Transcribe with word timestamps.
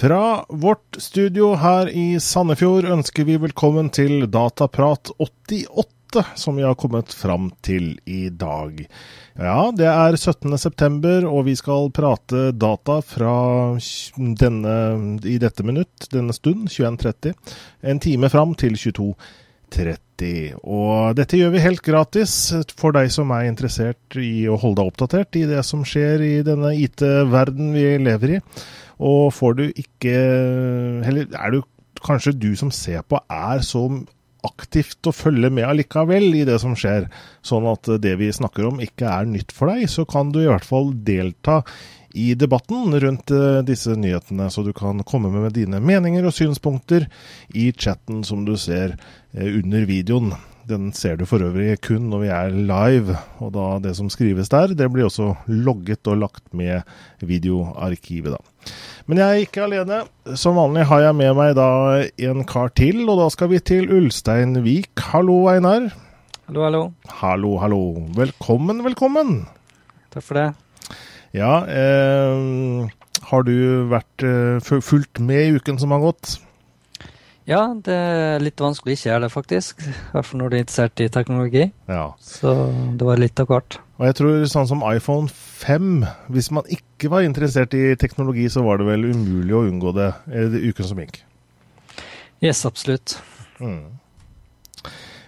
Fra 0.00 0.44
vårt 0.48 0.96
studio 0.98 1.50
her 1.60 1.90
i 1.92 2.20
Sandefjord 2.24 2.86
ønsker 2.88 3.26
vi 3.28 3.34
velkommen 3.42 3.90
til 3.92 4.24
Dataprat 4.32 5.10
88, 5.18 5.99
som 6.34 6.56
vi 6.56 6.64
har 6.66 6.74
kommet 6.78 7.12
fram 7.14 7.50
til 7.64 7.92
i 8.04 8.28
dag. 8.28 8.80
Ja, 9.38 9.70
det 9.74 9.86
er 9.88 10.16
17.9, 10.18 11.24
og 11.28 11.44
vi 11.46 11.54
skal 11.58 11.90
prate 11.94 12.50
data 12.52 13.00
fra 13.04 13.34
denne, 14.16 14.74
i 15.24 15.38
dette 15.42 15.66
minutt, 15.66 16.08
denne 16.12 16.34
stund, 16.36 16.68
21.30, 16.68 17.34
en 17.92 18.02
time 18.02 18.30
fram 18.32 18.54
til 18.58 18.76
22.30. 18.78 20.58
Og 20.60 21.16
dette 21.16 21.40
gjør 21.40 21.54
vi 21.54 21.64
helt 21.64 21.82
gratis 21.86 22.36
for 22.76 22.92
deg 22.96 23.08
som 23.14 23.32
er 23.32 23.48
interessert 23.48 24.20
i 24.20 24.44
å 24.50 24.58
holde 24.60 24.82
deg 24.82 24.92
oppdatert 24.92 25.40
i 25.40 25.46
det 25.48 25.64
som 25.64 25.86
skjer 25.86 26.26
i 26.26 26.36
denne 26.46 26.74
IT-verden 26.76 27.72
vi 27.76 27.86
lever 28.02 28.36
i. 28.36 28.40
Og 29.00 29.30
får 29.32 29.54
du 29.56 29.62
ikke 29.70 30.12
Eller 31.08 31.30
er 31.32 31.54
du 31.54 31.62
kanskje 32.04 32.36
du 32.36 32.50
som 32.56 32.70
ser 32.72 33.00
på, 33.08 33.18
er 33.32 33.62
så 33.64 33.86
aktivt 34.46 35.06
å 35.08 35.14
følge 35.14 35.50
med 35.52 35.68
allikevel 35.68 36.28
i 36.38 36.44
det 36.48 36.58
som 36.62 36.76
skjer, 36.78 37.08
sånn 37.46 37.68
at 37.70 37.88
det 38.02 38.16
vi 38.20 38.32
snakker 38.32 38.68
om 38.70 38.82
ikke 38.84 39.08
er 39.08 39.30
nytt 39.30 39.54
for 39.56 39.72
deg, 39.72 39.88
så 39.90 40.06
kan 40.08 40.32
du 40.34 40.42
i 40.42 40.50
hvert 40.50 40.66
fall 40.66 40.92
delta 41.06 41.60
i 42.14 42.34
debatten 42.34 43.00
rundt 43.00 43.30
eh, 43.30 43.60
disse 43.66 43.94
nyhetene, 43.94 44.50
så 44.50 44.64
du 44.66 44.72
kan 44.74 45.02
komme 45.06 45.30
med 45.30 45.54
dine 45.54 45.78
meninger 45.82 46.26
og 46.26 46.34
synspunkter 46.34 47.06
i 47.54 47.70
chatten 47.70 48.24
som 48.26 48.42
du 48.46 48.56
ser 48.58 48.96
eh, 49.32 49.46
under 49.46 49.86
videoen. 49.86 50.32
Den 50.70 50.92
ser 50.94 51.16
du 51.18 51.24
for 51.26 51.42
øvrig 51.42 51.80
kun 51.82 52.04
når 52.12 52.20
vi 52.22 52.28
er 52.30 52.52
live, 52.54 53.16
og 53.42 53.50
da 53.56 53.66
det 53.82 53.96
som 53.98 54.10
skrives 54.12 54.52
der, 54.52 54.74
det 54.78 54.86
blir 54.92 55.08
også 55.08 55.32
logget 55.50 56.06
og 56.06 56.20
lagt 56.22 56.44
med 56.54 56.86
videoarkivet, 57.26 58.36
da. 58.36 58.74
Men 59.10 59.18
jeg 59.18 59.26
er 59.26 59.42
ikke 59.42 59.64
alene. 59.64 60.02
Som 60.38 60.60
vanlig 60.60 60.84
har 60.86 61.02
jeg 61.08 61.16
med 61.18 61.34
meg 61.34 61.56
da 61.58 61.70
en 62.30 62.44
kar 62.46 62.70
til, 62.78 63.02
og 63.08 63.18
da 63.18 63.26
skal 63.34 63.50
vi 63.50 63.58
til 63.58 63.90
Ulsteinvik. 63.90 64.92
Hallo, 65.10 65.40
Einar. 65.50 65.88
Hallo, 66.46 66.62
hallo. 66.68 66.82
Hallo, 67.22 67.56
hallo. 67.62 67.82
Velkommen, 68.14 68.84
velkommen. 68.86 69.40
Takk 70.14 70.26
for 70.28 70.38
det. 70.38 70.46
Ja, 71.34 71.64
eh, 71.66 72.86
har 73.32 73.46
du 73.46 73.56
vært 73.90 74.26
eh, 74.26 74.78
fulgt 74.82 75.18
med 75.22 75.48
i 75.48 75.58
uken 75.58 75.82
som 75.82 75.94
har 75.94 76.02
gått? 76.06 76.38
Ja, 77.50 77.64
det 77.74 77.94
er 77.94 78.42
litt 78.42 78.60
vanskelig 78.62 78.94
å 78.94 78.96
ikke 78.96 79.08
gjøre 79.08 79.22
det, 79.24 79.30
faktisk. 79.34 79.80
I 79.82 80.12
hvert 80.12 80.26
fall 80.28 80.38
når 80.38 80.50
du 80.50 80.54
er 80.54 80.60
interessert 80.62 81.00
i 81.02 81.08
teknologi. 81.10 81.64
Ja. 81.90 82.04
Så 82.22 82.52
det 82.94 83.08
var 83.08 83.18
litt 83.18 83.42
av 83.42 83.48
hvert. 83.50 83.80
Og 83.98 84.04
jeg 84.06 84.16
tror 84.20 84.44
sånn 84.52 84.68
som 84.70 84.84
iPhone 84.86 85.28
5 85.28 85.88
Hvis 86.32 86.48
man 86.54 86.68
ikke 86.72 87.10
var 87.12 87.26
interessert 87.26 87.74
i 87.76 87.96
teknologi, 88.00 88.46
så 88.48 88.62
var 88.64 88.78
det 88.78 88.86
vel 88.86 89.08
umulig 89.10 89.56
å 89.56 89.64
unngå 89.66 89.92
det 89.98 90.12
i 90.30 90.70
uken 90.70 90.88
som 90.92 91.02
gikk? 91.02 91.18
Yes, 92.40 92.62
absolutt. 92.64 93.18
Mm. 93.58 93.98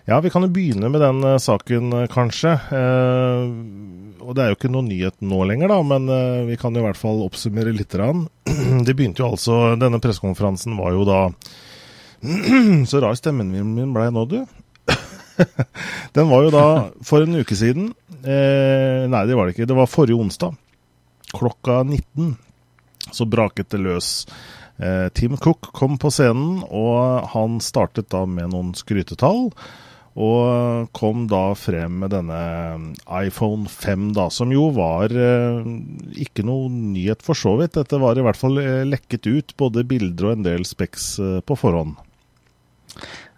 Ja, 0.07 0.21
vi 0.23 0.31
kan 0.31 0.47
jo 0.47 0.53
begynne 0.55 0.89
med 0.95 1.03
den 1.03 1.21
uh, 1.27 1.41
saken, 1.43 1.91
uh, 1.93 2.07
kanskje. 2.11 2.55
Uh, 2.71 4.23
og 4.23 4.39
det 4.39 4.45
er 4.45 4.53
jo 4.53 4.61
ikke 4.61 4.71
noe 4.71 4.87
nyhet 4.87 5.19
nå 5.27 5.43
lenger, 5.51 5.75
da, 5.75 5.83
men 5.83 6.07
vi 6.47 6.55
kan 6.55 6.71
jo 6.71 6.79
i 6.79 6.87
hvert 6.87 6.99
fall 6.99 7.25
oppsummere 7.27 7.75
litt. 7.75 7.99
det 8.87 8.95
begynte 8.95 9.25
jo 9.25 9.33
altså 9.33 9.75
Denne 9.75 9.99
pressekonferansen 9.99 10.79
var 10.79 10.95
jo 10.95 11.03
da 11.09 11.21
Så 12.91 13.01
rar 13.03 13.17
stemmen 13.19 13.51
min 13.51 13.95
ble 13.95 14.09
nå, 14.15 14.27
du. 14.31 14.41
Den 16.17 16.31
var 16.31 16.47
jo 16.47 16.55
da 16.55 16.67
for 17.03 17.25
en 17.25 17.41
uke 17.41 17.57
siden. 17.59 17.91
Eh, 18.23 19.05
nei, 19.11 19.27
det 19.27 19.37
var 19.37 19.49
det 19.49 19.57
ikke. 19.57 19.69
Det 19.71 19.79
var 19.79 19.91
forrige 19.91 20.21
onsdag. 20.23 20.57
Klokka 21.33 21.83
19 21.83 22.35
så 23.11 23.27
braket 23.27 23.73
det 23.73 23.81
løs. 23.83 24.11
Eh, 24.77 25.09
Tim 25.15 25.37
Cook 25.37 25.73
kom 25.75 25.99
på 25.99 26.11
scenen, 26.13 26.63
og 26.71 27.29
han 27.35 27.59
startet 27.65 28.11
da 28.13 28.25
med 28.27 28.53
noen 28.53 28.77
skrytetall. 28.79 29.51
Og 30.13 30.91
kom 30.93 31.25
da 31.25 31.55
frem 31.57 32.03
med 32.03 32.13
denne 32.13 32.41
iPhone 33.17 33.65
5, 33.73 34.11
da, 34.19 34.27
som 34.29 34.53
jo 34.53 34.67
var 34.77 35.09
eh, 35.09 35.63
ikke 36.21 36.45
noe 36.45 36.69
nyhet 36.69 37.25
for 37.25 37.39
så 37.39 37.55
vidt. 37.63 37.79
Dette 37.79 38.01
var 38.01 38.21
i 38.21 38.25
hvert 38.27 38.37
fall 38.37 38.61
eh, 38.61 38.83
lekket 38.85 39.31
ut, 39.31 39.55
både 39.57 39.87
bilder 39.89 40.29
og 40.29 40.35
en 40.37 40.45
del 40.45 40.69
speks 40.69 41.15
eh, 41.17 41.39
på 41.41 41.57
forhånd. 41.57 41.97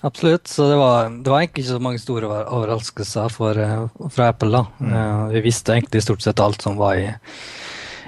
Absolutt. 0.04 0.48
Så 0.50 0.68
det 0.68 0.76
var, 0.76 1.08
det 1.08 1.32
var, 1.32 1.40
egentlig 1.40 1.64
ikke 1.64 1.72
så 1.72 1.82
mange 1.82 2.02
store 2.02 2.28
overraskelser 2.42 3.32
for, 3.32 3.58
eh, 3.60 3.86
fra 4.12 4.28
Apple. 4.34 4.50
da. 4.52 4.66
Mm. 4.78 4.92
Uh, 4.92 5.28
vi 5.32 5.44
visste 5.46 5.72
egentlig 5.72 6.02
stort 6.04 6.22
sett 6.22 6.42
alt 6.44 6.60
som 6.62 6.76
var 6.76 6.98
i, 7.00 7.08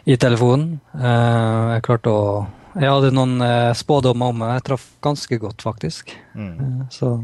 i 0.05 0.19
telefonen. 0.21 0.77
Uh, 0.93 1.77
jeg 1.77 1.87
klarte 1.89 2.13
å 2.13 2.29
Jeg 2.77 2.93
hadde 2.93 3.09
noen 3.17 3.41
spådommer 3.73 4.29
om 4.35 4.37
meg. 4.43 4.59
Jeg 4.59 4.65
traff 4.67 4.83
ganske 5.01 5.39
godt, 5.41 5.63
faktisk. 5.65 6.11
Mm. 6.37 6.91
så 6.93 7.15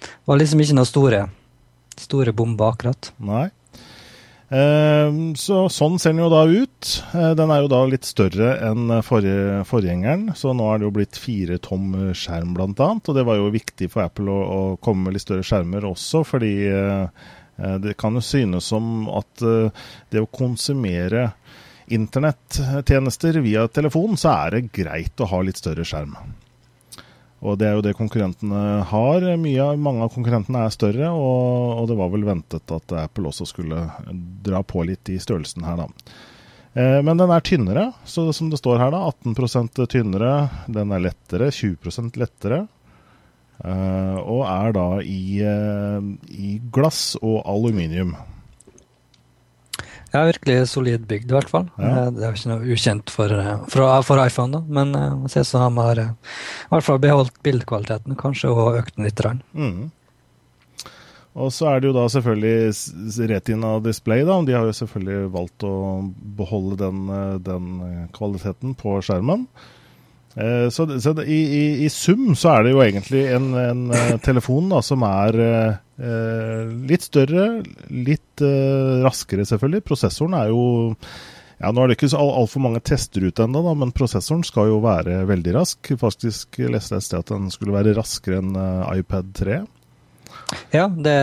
det 0.00 0.24
var 0.24 0.38
liksom 0.40 0.62
ikke 0.64 0.76
noen 0.78 0.88
store, 0.88 1.18
store 2.00 2.32
bomber, 2.32 2.72
akkurat. 2.72 3.10
Nei. 3.20 3.50
Ehm, 4.52 5.32
så 5.40 5.64
Sånn 5.72 5.96
ser 5.98 6.12
den 6.12 6.24
jo 6.24 6.30
da 6.32 6.42
ut. 6.44 6.90
Eh, 7.16 7.32
den 7.38 7.52
er 7.52 7.62
jo 7.64 7.70
da 7.72 7.80
litt 7.88 8.04
større 8.08 8.54
enn 8.68 8.92
forrige, 9.06 9.62
forgjengeren, 9.68 10.28
så 10.36 10.52
nå 10.56 10.68
er 10.70 10.80
det 10.80 10.88
jo 10.88 10.94
blitt 10.98 11.20
fire 11.20 11.58
tom 11.64 11.94
skjerm 12.12 12.52
bl.a. 12.56 12.90
Og 12.98 13.12
det 13.16 13.24
var 13.26 13.40
jo 13.40 13.54
viktig 13.54 13.90
for 13.92 14.04
Apple 14.04 14.30
å, 14.30 14.44
å, 14.44 14.60
komme 14.84 15.08
med 15.08 15.16
litt 15.16 15.24
større 15.26 15.46
skjermer 15.46 15.88
også, 15.88 16.24
fordi 16.28 16.54
eh, 16.68 17.26
eh, 17.56 17.76
det 17.84 17.96
kan 18.00 18.16
jo 18.18 18.24
synes 18.24 18.68
som 18.74 19.08
at 19.12 19.44
det 19.44 20.22
å 20.22 20.30
konsumere 20.30 21.30
internettjenester 21.92 23.42
via 23.44 23.66
telefon, 23.68 24.16
så 24.16 24.32
er 24.46 24.56
det 24.56 24.70
greit 24.72 25.20
å 25.20 25.28
ha 25.28 25.42
litt 25.44 25.60
større 25.60 25.84
skjerm. 25.84 26.16
Og 27.44 27.58
det 27.60 27.68
er 27.68 27.74
jo 27.76 27.84
det 27.84 27.96
konkurrentene 27.98 28.60
har. 28.88 29.24
Mye, 29.40 29.66
mange 29.76 30.06
av 30.06 30.12
konkurrentene 30.14 30.64
er 30.64 30.72
større, 30.72 31.10
og, 31.12 31.74
og, 31.82 31.88
det 31.90 31.98
var 31.98 32.12
vel 32.14 32.24
ventet 32.24 32.72
at 32.72 32.94
Apple 33.04 33.28
også 33.28 33.46
skulle 33.50 33.82
dra 34.46 34.62
på 34.64 34.84
litt 34.88 35.12
i 35.12 35.18
størrelsen 35.20 35.66
her, 35.68 35.82
da. 35.84 36.14
Eh, 36.74 37.00
men 37.04 37.20
den 37.20 37.30
er 37.30 37.44
tynnere, 37.44 37.90
så 38.08 38.30
som 38.32 38.48
det 38.50 38.62
står 38.62 38.80
her, 38.80 38.94
da. 38.96 39.04
18% 39.12 39.84
tynnere. 39.92 40.32
Den 40.72 40.94
er 40.96 41.04
lettere, 41.04 41.52
20% 41.52 42.16
lettere. 42.20 42.64
Eh, 43.62 44.16
og 44.18 44.42
er 44.48 44.72
da 44.74 44.88
i, 45.04 45.40
eh, 45.44 46.08
i 46.32 46.56
glass 46.74 47.14
og 47.20 47.42
aluminium. 47.44 48.16
Ja, 50.14 50.22
virkelig 50.28 50.68
solid 50.70 51.08
bygd, 51.10 51.32
i 51.32 51.34
hvert 51.34 51.50
fall. 51.50 51.66
Ja. 51.74 51.88
Eh, 51.90 52.12
det 52.14 52.22
er 52.22 52.30
jo 52.30 52.38
ikke 52.38 52.52
noe 52.52 52.76
ukjent 52.76 53.10
for, 53.10 53.34
eh, 53.34 53.66
for, 53.72 53.90
for 54.06 54.22
iPhone, 54.22 54.54
da. 54.54 54.76
men 54.78 54.94
uh, 54.94 55.24
det 55.24 55.32
ser 55.32 55.46
som 55.48 55.64
de 55.66 55.82
har 55.82 56.00
i 56.04 56.06
hvert 56.70 56.86
fall 56.86 57.00
beholdt 57.02 57.40
bildekvaliteten, 57.46 58.14
kanskje, 58.20 58.52
og 58.54 58.78
økt 58.78 58.94
den 58.94 59.08
litt. 59.08 59.24
Mm. 59.58 59.90
Og 61.34 61.50
så 61.50 61.72
er 61.72 61.82
det 61.82 61.90
jo 61.90 61.96
da 61.96 62.06
selvfølgelig 62.14 63.26
Retina 63.32 63.72
Display, 63.82 64.22
da. 64.28 64.38
De 64.46 64.54
har 64.54 64.68
jo 64.68 64.76
selvfølgelig 64.78 65.32
valgt 65.34 65.66
å 65.66 65.74
beholde 66.38 66.78
den, 66.84 67.08
den 67.42 67.72
kvaliteten 68.14 68.76
på 68.78 69.00
skjermen. 69.02 69.48
Eh, 70.34 70.68
så, 70.74 70.88
så 71.00 71.14
i, 71.22 71.40
i, 71.40 71.64
i, 71.86 71.88
sum 71.92 72.32
så 72.38 72.56
er 72.56 72.66
det 72.66 72.74
jo 72.74 72.84
egentlig 72.84 73.24
en, 73.36 73.52
en 73.54 74.20
telefon 74.24 74.72
da, 74.72 74.82
som 74.82 75.04
er 75.06 75.40
Eh, 75.94 76.70
litt 76.90 77.06
større, 77.06 77.62
litt 77.86 78.42
eh, 78.42 79.02
raskere 79.04 79.46
selvfølgelig. 79.46 79.84
Prosessoren 79.86 80.34
er 80.40 80.50
jo 80.50 80.64
ja, 81.60 81.70
Nå 81.70 81.84
er 81.84 81.88
det 81.88 81.96
ikke 81.96 82.10
så 82.10 82.18
altfor 82.18 82.64
mange 82.64 82.80
tester 82.82 83.22
ute 83.22 83.44
ennå, 83.46 83.62
men 83.78 83.94
prosessoren 83.94 84.42
skal 84.44 84.72
jo 84.72 84.80
være 84.82 85.22
veldig 85.28 85.54
rask. 85.54 85.92
Faktisk 86.00 86.58
leste 86.66 86.96
jeg 86.96 87.04
et 87.04 87.06
sted 87.06 87.22
at 87.22 87.30
den 87.30 87.46
skulle 87.54 87.76
være 87.76 87.94
raskere 87.96 88.40
enn 88.42 88.58
iPad 88.90 89.30
3. 89.38 89.60
Ja, 90.74 90.88
det, 90.88 91.14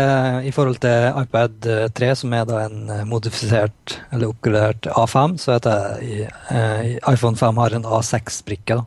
i 0.48 0.52
forhold 0.56 0.80
til 0.84 1.20
iPad 1.22 1.68
3, 1.98 2.10
som 2.20 2.34
er 2.36 2.48
da 2.48 2.64
en 2.66 2.92
modifisert 3.10 3.98
eller 4.12 4.32
oppgradert 4.32 4.88
A5, 4.92 5.38
så 5.42 5.56
heter 5.56 6.00
det 6.00 6.30
uh, 6.50 7.12
iPhone 7.12 7.40
5 7.40 7.62
har 7.62 7.76
en 7.78 7.88
A6-brikke. 8.00 8.82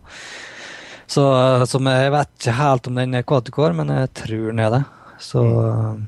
Så 1.06 1.24
som 1.68 1.90
jeg 1.90 2.12
vet 2.14 2.30
ikke 2.38 2.56
helt 2.58 2.88
om 2.88 2.96
den 2.98 3.18
er 3.18 3.26
quad-core, 3.28 3.76
men 3.76 3.92
jeg 3.92 4.12
tror 4.22 4.46
den 4.48 4.62
er 4.64 4.72
det. 4.72 4.82
Så, 5.20 5.42
mm. 5.44 6.06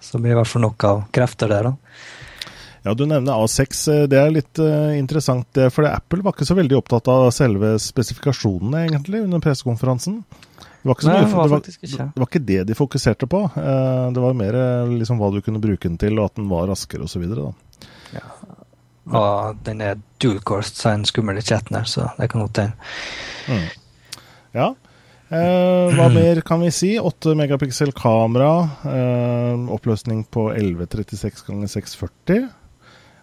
så 0.00 0.20
blir 0.20 0.32
det 0.32 0.36
i 0.36 0.40
hvert 0.40 0.52
fall 0.54 0.64
nok 0.64 0.88
av 0.88 1.04
krefter 1.14 1.52
der, 1.52 1.68
da. 1.68 1.76
Ja, 2.86 2.94
Du 2.96 3.04
nevner 3.06 3.42
A6. 3.44 3.84
Det 4.08 4.16
er 4.16 4.32
litt 4.32 4.60
uh, 4.62 4.96
interessant. 4.96 5.60
For 5.74 5.86
Apple 5.88 6.24
var 6.24 6.36
ikke 6.36 6.48
så 6.48 6.56
veldig 6.56 6.78
opptatt 6.78 7.10
av 7.12 7.28
selve 7.36 7.74
spesifikasjonene 7.82 8.86
egentlig 8.86 9.24
under 9.26 9.42
pressekonferansen. 9.44 10.22
Det 10.78 10.88
var, 10.88 11.00
Nei, 11.08 11.20
det, 11.24 11.34
var, 11.34 11.62
det, 11.64 12.06
var 12.14 12.28
ikke 12.28 12.44
det 12.46 12.60
de 12.68 12.76
fokuserte 12.78 13.26
på. 13.30 13.40
Uh, 13.56 14.08
det 14.14 14.22
var 14.22 14.36
mer 14.38 14.58
liksom, 14.92 15.18
hva 15.18 15.32
du 15.34 15.40
kunne 15.42 15.60
bruke 15.62 15.88
den 15.88 15.98
til, 16.00 16.18
og 16.20 16.30
at 16.30 16.38
den 16.38 16.46
var 16.50 16.68
raskere 16.70 17.08
osv. 17.08 17.24
Ja. 18.14 18.26
Og 19.08 19.62
den 19.66 19.82
er 19.82 19.98
dual 20.22 20.38
course, 20.40 20.74
så 20.76 20.92
en 20.92 21.06
skummel 21.08 21.40
i 21.40 21.44
chatten 21.44 21.76
her, 21.78 21.88
så 21.88 22.10
det 22.18 22.30
kan 22.30 22.44
godt 22.44 22.62
hende. 22.62 22.90
Mm. 23.48 23.66
Ja. 24.56 24.68
Eh, 25.28 25.92
hva 25.92 26.08
mer 26.12 26.40
kan 26.46 26.62
vi 26.64 26.70
si? 26.72 26.94
8 27.00 27.34
megapiksel 27.36 27.92
kamera. 27.96 28.52
Eh, 28.88 29.66
oppløsning 29.74 30.24
på 30.32 30.48
1136 30.54 31.44
ganger 31.48 31.72
640. 31.72 32.46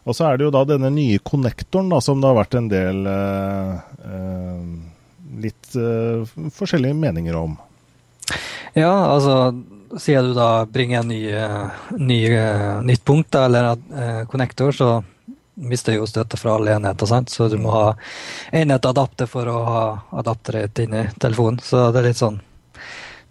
Og 0.06 0.14
så 0.14 0.28
er 0.28 0.38
det 0.38 0.46
jo 0.46 0.54
da 0.54 0.62
denne 0.70 0.92
nye 0.94 1.22
konnektoren 1.26 1.90
da, 1.90 2.02
som 2.04 2.22
det 2.22 2.30
har 2.30 2.38
vært 2.38 2.60
en 2.60 2.70
del 2.70 3.08
eh, 3.10 3.80
eh 4.06 4.92
litt 5.42 5.76
uh, 5.80 6.26
forskjellige 6.54 6.98
meninger 6.98 7.38
om. 7.40 7.58
Ja, 8.76 8.92
altså 8.92 9.54
sier 10.02 10.26
du 10.26 10.34
da 10.36 10.66
bringer 10.68 11.04
en 11.04 11.12
ny, 11.14 11.22
ny, 11.96 12.20
nytt 12.84 13.04
punkt, 13.08 13.30
da, 13.32 13.46
eller 13.48 13.76
uh, 13.76 14.26
connector, 14.32 14.74
så 14.76 14.90
mister 15.56 15.96
jo 15.96 16.08
støtte 16.08 16.38
fra 16.38 16.56
alle 16.56 16.76
enheter. 16.76 17.06
Sant? 17.06 17.30
Så 17.30 17.48
du 17.48 17.58
må 17.62 17.72
ha 17.72 17.94
enhet 18.52 18.86
adapter 18.86 19.30
for 19.30 19.48
å 19.48 19.62
ha 19.64 19.86
adapteret 20.20 20.84
inni 20.84 21.06
telefonen. 21.22 21.62
Så 21.64 21.90
det 21.96 22.02
er 22.02 22.10
litt 22.10 22.20
sånn 22.20 22.42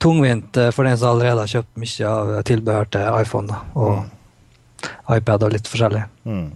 tungvint 0.02 0.56
eh, 0.56 0.70
for 0.74 0.84
den 0.84 0.98
som 0.98 1.14
allerede 1.14 1.44
har 1.44 1.52
kjøpt 1.52 1.80
mye 1.80 2.10
av 2.10 2.34
tilbehør 2.48 2.90
til 2.92 3.20
iPhone 3.22 3.48
da, 3.48 3.60
og 3.78 3.94
mm. 4.02 4.10
iPad 5.16 5.46
og 5.46 5.54
litt 5.54 5.70
forskjellig. 5.70 6.02
Mm. 6.28 6.48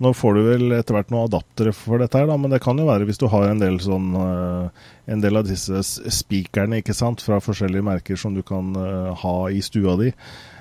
Nå 0.00 0.14
får 0.16 0.36
du 0.36 0.40
vel 0.46 0.72
etter 0.72 0.96
hvert 0.96 1.10
noen 1.12 1.26
adaptere 1.28 1.74
for 1.76 2.00
dette, 2.00 2.16
her, 2.16 2.30
da, 2.30 2.38
men 2.40 2.52
det 2.52 2.62
kan 2.64 2.78
jo 2.80 2.86
være 2.88 3.04
hvis 3.08 3.20
du 3.20 3.26
har 3.28 3.50
en 3.50 3.60
del, 3.60 3.76
sånn, 3.84 4.14
uh, 4.16 4.86
en 5.12 5.20
del 5.20 5.36
av 5.36 5.44
disse 5.44 5.82
spikerne 5.84 6.80
ikke 6.80 6.96
sant, 6.96 7.20
fra 7.20 7.36
forskjellige 7.44 7.84
merker 7.84 8.16
som 8.20 8.32
du 8.32 8.40
kan 8.46 8.72
uh, 8.78 9.12
ha 9.20 9.34
i 9.52 9.60
stua 9.64 9.98
di. 10.00 10.14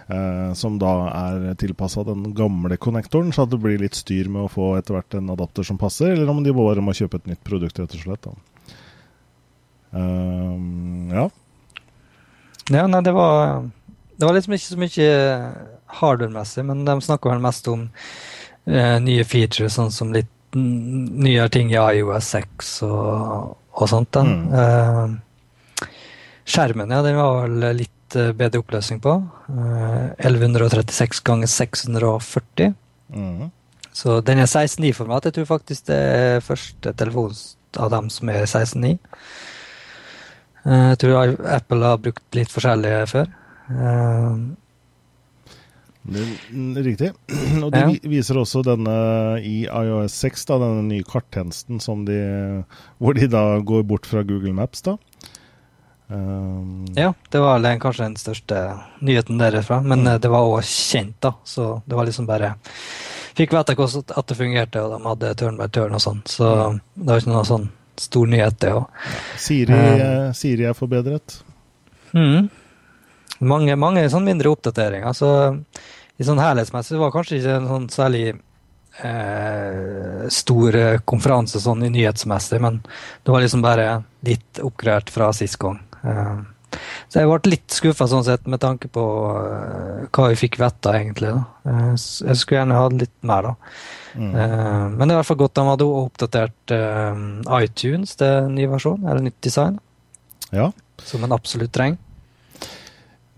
Eh, 0.09 0.53
som 0.57 0.79
da 0.81 0.91
er 1.13 1.51
tilpassa 1.61 2.01
den 2.01 2.31
gamle 2.33 2.79
konnektoren, 2.81 3.29
så 3.29 3.43
at 3.45 3.51
det 3.51 3.59
blir 3.61 3.77
litt 3.77 3.93
styr 3.93 4.25
med 4.31 4.47
å 4.47 4.49
få 4.49 4.71
etter 4.79 4.95
hvert 4.95 5.17
en 5.19 5.29
adapter 5.35 5.67
som 5.67 5.77
passer, 5.77 6.15
eller 6.15 6.31
om 6.33 6.41
de 6.41 6.53
bare 6.55 6.81
må 6.81 6.95
kjøpe 6.97 7.19
et 7.19 7.29
nytt 7.29 7.43
produkt, 7.45 7.77
rett 7.77 7.93
og 7.93 8.01
slett. 8.01 8.25
Um, 9.93 11.13
ja. 11.13 11.27
Ja, 12.73 12.87
nei, 12.89 13.03
det 13.05 13.13
var, 13.13 13.69
det 14.17 14.25
var 14.25 14.33
liksom 14.33 14.57
ikke 14.57 14.71
så 14.71 14.81
mye 14.81 15.13
hardware-messig, 16.01 16.65
men 16.65 16.81
de 16.89 16.97
snakker 17.05 17.35
vel 17.35 17.45
mest 17.45 17.69
om 17.69 17.85
eh, 17.85 18.09
nye 18.65 19.23
features, 19.25 19.77
sånn 19.77 19.93
som 19.93 20.11
litt 20.13 20.27
nye 20.55 21.45
ting 21.53 21.71
i 21.71 21.77
IOS 21.77 22.33
6 22.35 22.73
og, 22.87 23.55
og 23.77 23.89
sånt. 23.89 24.11
da. 24.17 24.23
Mm. 24.25 24.43
Eh, 24.59 25.87
skjermen, 26.49 26.91
ja, 26.91 27.03
den 27.05 27.17
var 27.17 27.47
vel 27.47 27.77
litt 27.77 27.93
Eh, 28.15 28.31
bedre 28.33 28.63
oppløsning 28.63 29.01
på. 29.03 29.13
1136 30.17 31.19
eh, 31.19 31.25
ganger 31.25 31.47
640. 31.47 32.73
Mm. 33.13 33.49
Så 33.93 34.21
den 34.21 34.39
er 34.39 34.47
16.9-format. 34.47 35.25
Jeg 35.25 35.37
tror 35.37 35.49
faktisk 35.49 35.87
det 35.89 35.97
er 35.97 36.45
første 36.45 36.93
telefon 36.93 37.35
av 37.77 37.91
dem 37.93 38.09
som 38.13 38.29
er 38.29 38.45
16.9. 38.45 38.95
Eh, 40.65 40.87
jeg 40.93 41.01
tror 41.03 41.35
Apple 41.45 41.85
har 41.85 42.01
brukt 42.01 42.37
litt 42.37 42.53
forskjellige 42.53 43.05
før. 43.13 43.29
Det 46.13 46.81
er 46.81 46.87
riktig. 46.87 47.11
Og 47.65 47.71
de 47.73 47.81
ja. 47.81 48.11
viser 48.11 48.39
også 48.41 48.63
denne 48.65 48.95
i 49.45 49.63
iOS 49.65 50.15
6, 50.25 50.47
da, 50.49 50.59
denne 50.63 50.87
nye 50.89 51.07
karttjenesten 51.07 52.05
de, 52.07 52.21
hvor 52.97 53.17
de 53.17 53.29
da 53.31 53.43
går 53.65 53.85
bort 53.89 54.09
fra 54.09 54.23
Google 54.27 54.55
Maps. 54.57 54.85
da. 54.85 54.97
Um, 56.09 56.87
ja, 56.97 57.13
det 57.29 57.39
var 57.39 57.61
kanskje 57.79 58.03
den 58.07 58.15
største 58.17 58.61
nyheten 58.99 59.37
derfra. 59.37 59.81
Men 59.81 60.01
mm. 60.01 60.21
det 60.21 60.31
var 60.31 60.47
òg 60.47 60.63
kjent, 60.65 61.19
da. 61.21 61.35
Så 61.43 61.81
det 61.85 61.95
var 61.95 62.09
liksom 62.09 62.29
bare 62.29 62.55
Fikk 63.37 63.53
vite 63.55 63.71
at 63.71 64.27
det 64.27 64.35
fungerte, 64.35 64.81
og 64.83 64.91
de 64.91 65.05
hadde 65.05 65.35
turn 65.39 65.55
by 65.55 65.69
turn 65.71 65.93
og 65.95 66.01
sånn. 66.03 66.17
Så 66.27 66.47
mm. 66.49 66.79
det 66.97 67.07
var 67.07 67.21
ikke 67.21 67.31
noe 67.31 67.43
sånn 67.47 67.69
stor 67.99 68.27
nyhet, 68.27 68.57
det 68.59 68.73
òg. 68.75 69.05
Siri, 69.39 69.77
um, 69.77 70.33
Siri, 70.35 70.65
er 70.67 70.75
forbedret? 70.75 71.37
Mm. 72.11 72.49
Mange, 73.39 73.77
mange 73.79 74.03
sånn 74.11 74.27
mindre 74.27 74.51
oppdateringer. 74.51 75.15
Så 75.15 75.29
i 76.19 76.27
sånn 76.27 76.41
herlighetsmessig 76.41 76.99
var 76.99 77.13
kanskje 77.15 77.39
ikke 77.39 77.57
en 77.57 77.67
sånn 77.69 77.89
særlig 77.93 78.23
eh, 78.99 80.27
stor 80.35 80.77
konferanse 81.09 81.61
sånn 81.63 81.85
i 81.87 81.91
nyhetsmessig, 81.95 82.59
men 82.63 82.81
det 82.83 83.33
var 83.33 83.45
liksom 83.45 83.63
bare 83.63 83.89
litt 84.27 84.59
oppgradert 84.63 85.13
fra 85.13 85.31
sist 85.35 85.59
gang. 85.61 85.79
Eh, 86.03 86.39
så 87.09 87.21
jeg 87.21 87.29
ble 87.29 87.51
litt 87.53 87.73
skuffa 87.73 88.05
sånn 88.09 88.25
sett, 88.25 88.45
med 88.49 88.61
tanke 88.61 88.89
på 88.93 89.03
uh, 89.33 90.03
hva 90.13 90.27
vi 90.29 90.37
fikk 90.37 90.59
vite, 90.61 90.91
egentlig. 90.93 91.31
Uh, 91.65 91.95
jeg 91.95 92.35
skulle 92.37 92.59
gjerne 92.59 92.77
hatt 92.77 92.97
litt 92.99 93.15
mer, 93.25 93.49
da. 93.49 93.71
Mm. 94.13 94.29
Uh, 94.35 94.85
men 94.93 95.01
det 95.01 95.07
er 95.07 95.15
i 95.15 95.19
hvert 95.19 95.29
fall 95.31 95.39
godt 95.41 95.55
de 95.57 95.65
hadde 95.69 95.87
oppdatert 96.03 96.75
iTunes 97.59 98.13
til 98.19 98.51
ny 98.53 98.67
versjon, 98.69 99.01
eller 99.05 99.25
nytt 99.25 99.39
design. 99.45 99.79
Ja. 100.53 100.69
Som 101.05 101.25
en 101.25 101.33
absolutt 101.33 101.73
trenger. 101.73 101.97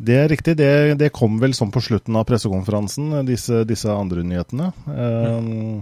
Det 0.01 0.17
er 0.17 0.29
riktig. 0.31 0.55
Det, 0.57 0.69
det, 0.97 1.11
kom 1.13 1.37
vel 1.41 1.53
sånn 1.53 1.71
på 1.73 1.83
slutten 1.83 2.17
av 2.17 2.25
pressekonferansen, 2.29 3.13
disse, 3.27 3.61
disse 3.69 3.91
andre 3.93 4.23
nyhetene. 4.25 4.71
Mm. 4.87 5.81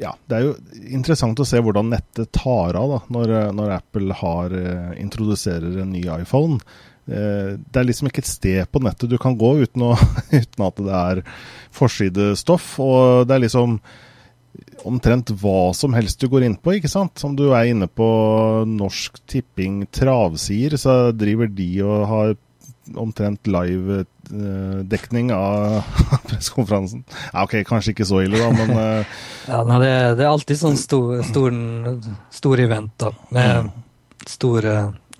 ja, 0.00 0.12
det 0.30 0.36
er 0.36 0.44
jo 0.46 0.54
interessant 0.94 1.40
å 1.42 1.46
se 1.48 1.60
hvordan 1.60 1.90
nettet 1.92 2.30
tar 2.36 2.78
av 2.78 2.92
da, 2.94 3.00
når, 3.12 3.34
når 3.56 3.74
Apple 3.80 4.16
har, 4.22 4.54
uh, 4.54 4.92
introduserer 5.00 5.82
en 5.82 5.92
ny 5.96 6.04
iPhone. 6.20 6.60
Uh, 7.06 7.58
det 7.58 7.82
er 7.82 7.88
liksom 7.90 8.10
ikke 8.10 8.22
et 8.22 8.30
sted 8.30 8.70
på 8.70 8.82
nettet 8.84 9.10
du 9.10 9.18
kan 9.20 9.36
gå 9.38 9.56
uten, 9.64 9.88
å, 9.90 9.94
uten 10.40 10.66
at 10.68 10.82
det 10.86 11.00
er 11.02 11.22
forsidestoff. 11.74 12.76
Og 12.84 13.26
det 13.26 13.36
er 13.36 13.46
liksom 13.48 13.80
omtrent 14.84 15.32
hva 15.40 15.72
som 15.76 15.94
helst 15.96 16.20
du 16.20 16.28
går 16.30 16.46
inn 16.46 16.56
på, 16.58 16.76
ikke 16.76 16.90
sant. 16.90 17.22
Om 17.24 17.36
du 17.38 17.48
er 17.50 17.70
inne 17.70 17.88
på 17.88 18.08
Norsk 18.68 19.20
Tipping 19.30 19.84
travsider, 19.94 20.76
så 20.80 20.96
driver 21.16 21.50
de 21.50 21.70
og 21.86 22.04
har 22.10 22.34
omtrent 22.94 23.48
live-dekning 23.50 25.30
eh, 25.30 25.38
av 25.38 26.20
pressekonferansen. 26.28 27.02
Ja, 27.32 27.42
ok, 27.42 27.58
kanskje 27.66 27.94
ikke 27.94 28.06
så 28.06 28.22
ille, 28.22 28.38
da, 28.38 28.52
men 28.54 28.76
uh... 28.76 29.16
Ja, 29.50 29.62
nei, 29.66 29.80
det, 29.82 29.90
det, 30.20 30.26
er 30.26 30.30
alltid 30.30 30.60
sånn 30.60 30.78
stor, 30.78 31.18
stor, 31.26 31.56
stor 32.34 32.62
event 32.62 32.94
da, 33.02 33.10
med 33.34 33.72
stor, 34.26 34.70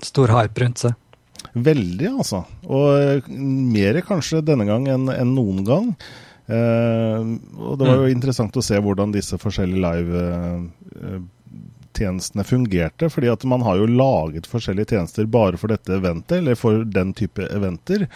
stor 0.02 0.34
hype 0.36 0.62
rundt 0.62 0.84
seg. 0.86 0.96
Veldig, 1.56 2.08
altså. 2.10 2.42
Og 2.68 3.28
mer 3.32 4.00
kanskje 4.04 4.44
denne 4.44 4.66
gang 4.68 4.88
enn 4.92 5.08
en 5.12 5.34
noen 5.36 5.62
gang. 5.66 5.90
Uh, 6.46 7.36
og 7.58 7.78
det 7.78 7.86
var 7.88 7.96
jo 7.96 8.06
mm. 8.06 8.12
interessant 8.14 8.56
å 8.56 8.62
se 8.62 8.78
hvordan 8.78 9.14
disse 9.14 9.38
forskjellige 9.42 9.82
live 9.82 10.20
uh, 11.02 11.16
tjenestene 11.96 12.44
fungerte. 12.46 13.10
fordi 13.10 13.30
at 13.32 13.44
man 13.44 13.64
har 13.66 13.80
jo 13.80 13.86
laget 13.90 14.46
forskjellige 14.46 14.94
tjenester 14.94 15.26
bare 15.26 15.58
for 15.60 15.72
dette 15.72 15.96
eventet, 15.96 16.38
eller 16.38 16.54
for 16.54 16.84
den 16.84 17.14
type 17.16 17.48
eventer. 17.50 18.06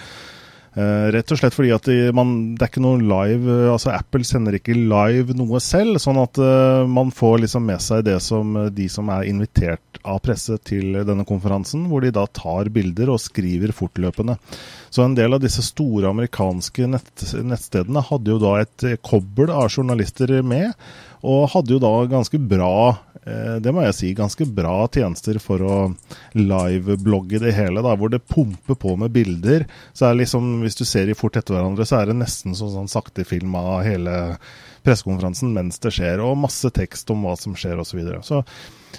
Uh, 0.77 1.11
rett 1.11 1.33
og 1.35 1.41
slett 1.41 1.55
fordi 1.57 1.73
at 1.75 1.89
de, 1.91 1.97
man, 2.15 2.55
det 2.55 2.63
er 2.63 2.71
ikke 2.71 2.83
noe 2.85 3.01
live 3.03 3.57
altså 3.73 3.91
Apple 3.91 4.23
sender 4.23 4.55
ikke 4.55 4.77
live 4.79 5.35
noe 5.35 5.59
selv, 5.59 5.99
sånn 5.99 6.21
at 6.23 6.39
uh, 6.39 6.87
man 6.87 7.11
får 7.11 7.41
liksom 7.43 7.67
med 7.67 7.83
seg 7.83 8.05
det 8.07 8.21
som 8.23 8.55
de 8.71 8.87
som 8.93 9.11
er 9.11 9.27
invitert 9.27 9.99
av 10.07 10.21
presse 10.23 10.55
til 10.63 11.01
denne 11.05 11.27
konferansen, 11.29 11.89
hvor 11.91 12.05
de 12.05 12.13
da 12.15 12.23
tar 12.31 12.71
bilder 12.73 13.11
og 13.11 13.19
skriver 13.21 13.75
fortløpende. 13.75 14.39
Så 14.91 15.03
en 15.05 15.17
del 15.19 15.35
av 15.35 15.43
disse 15.43 15.65
store 15.67 16.09
amerikanske 16.15 16.87
nett, 16.91 17.27
nettstedene 17.35 18.07
hadde 18.07 18.33
jo 18.33 18.41
da 18.43 18.57
et 18.63 18.87
kobbel 19.07 19.53
av 19.53 19.69
journalister 19.69 20.39
med, 20.47 20.73
og 21.21 21.51
hadde 21.53 21.77
jo 21.77 21.83
da 21.83 21.95
ganske 22.09 22.41
bra 22.41 22.75
Eh, 23.29 23.57
det 23.61 23.73
må 23.75 23.85
jeg 23.85 23.97
si, 23.97 24.11
ganske 24.17 24.47
bra 24.57 24.87
tjenester 24.93 25.37
for 25.43 25.61
å 25.61 25.77
liveblogge 26.39 27.43
det 27.43 27.53
hele, 27.57 27.83
da, 27.85 27.95
hvor 27.99 28.13
det 28.13 28.23
pumper 28.25 28.79
på 28.81 28.97
med 29.01 29.13
bilder. 29.15 29.67
Så 29.93 30.09
er 30.09 30.15
det 30.15 30.25
liksom, 30.25 30.51
Hvis 30.65 30.79
du 30.81 30.85
ser 30.89 31.07
de 31.07 31.17
fort 31.19 31.37
etter 31.37 31.57
hverandre, 31.57 31.87
så 31.87 32.01
er 32.01 32.11
det 32.11 32.21
nesten 32.21 32.57
sånn, 32.57 32.73
sånn 32.73 32.93
saktefilm 32.93 33.55
av 33.61 33.83
hele 33.85 34.37
pressekonferansen 34.87 35.53
mens 35.53 35.81
det 35.83 35.93
skjer, 35.93 36.23
og 36.25 36.39
masse 36.41 36.71
tekst 36.73 37.11
om 37.13 37.27
hva 37.27 37.37
som 37.37 37.57
skjer 37.59 37.83
osv. 37.83 38.01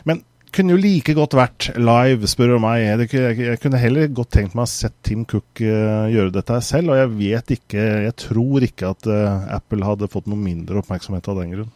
Men 0.06 0.22
kunne 0.51 0.75
jo 0.75 0.84
like 0.84 1.16
godt 1.16 1.34
vært 1.40 1.70
live, 1.80 2.28
spør 2.28 2.54
du 2.54 2.58
meg. 2.62 3.08
Jeg 3.10 3.58
kunne 3.63 3.80
heller 3.82 4.12
godt 4.12 4.34
tenkt 4.36 4.54
meg 4.54 4.68
å 4.68 4.70
sett 4.70 4.98
Tim 5.08 5.24
Cook 5.25 5.63
uh, 5.63 6.12
gjøre 6.12 6.36
dette 6.36 6.60
selv, 6.68 6.92
og 6.92 7.00
jeg 7.00 7.13
vet 7.16 7.54
ikke, 7.56 7.86
jeg 8.06 8.18
tror 8.28 8.68
ikke 8.68 8.92
at 8.92 9.08
uh, 9.10 9.48
Apple 9.56 9.88
hadde 9.88 10.12
fått 10.12 10.28
noe 10.30 10.38
mindre 10.38 10.84
oppmerksomhet 10.84 11.32
av 11.32 11.40
den 11.40 11.56
grunn. 11.56 11.72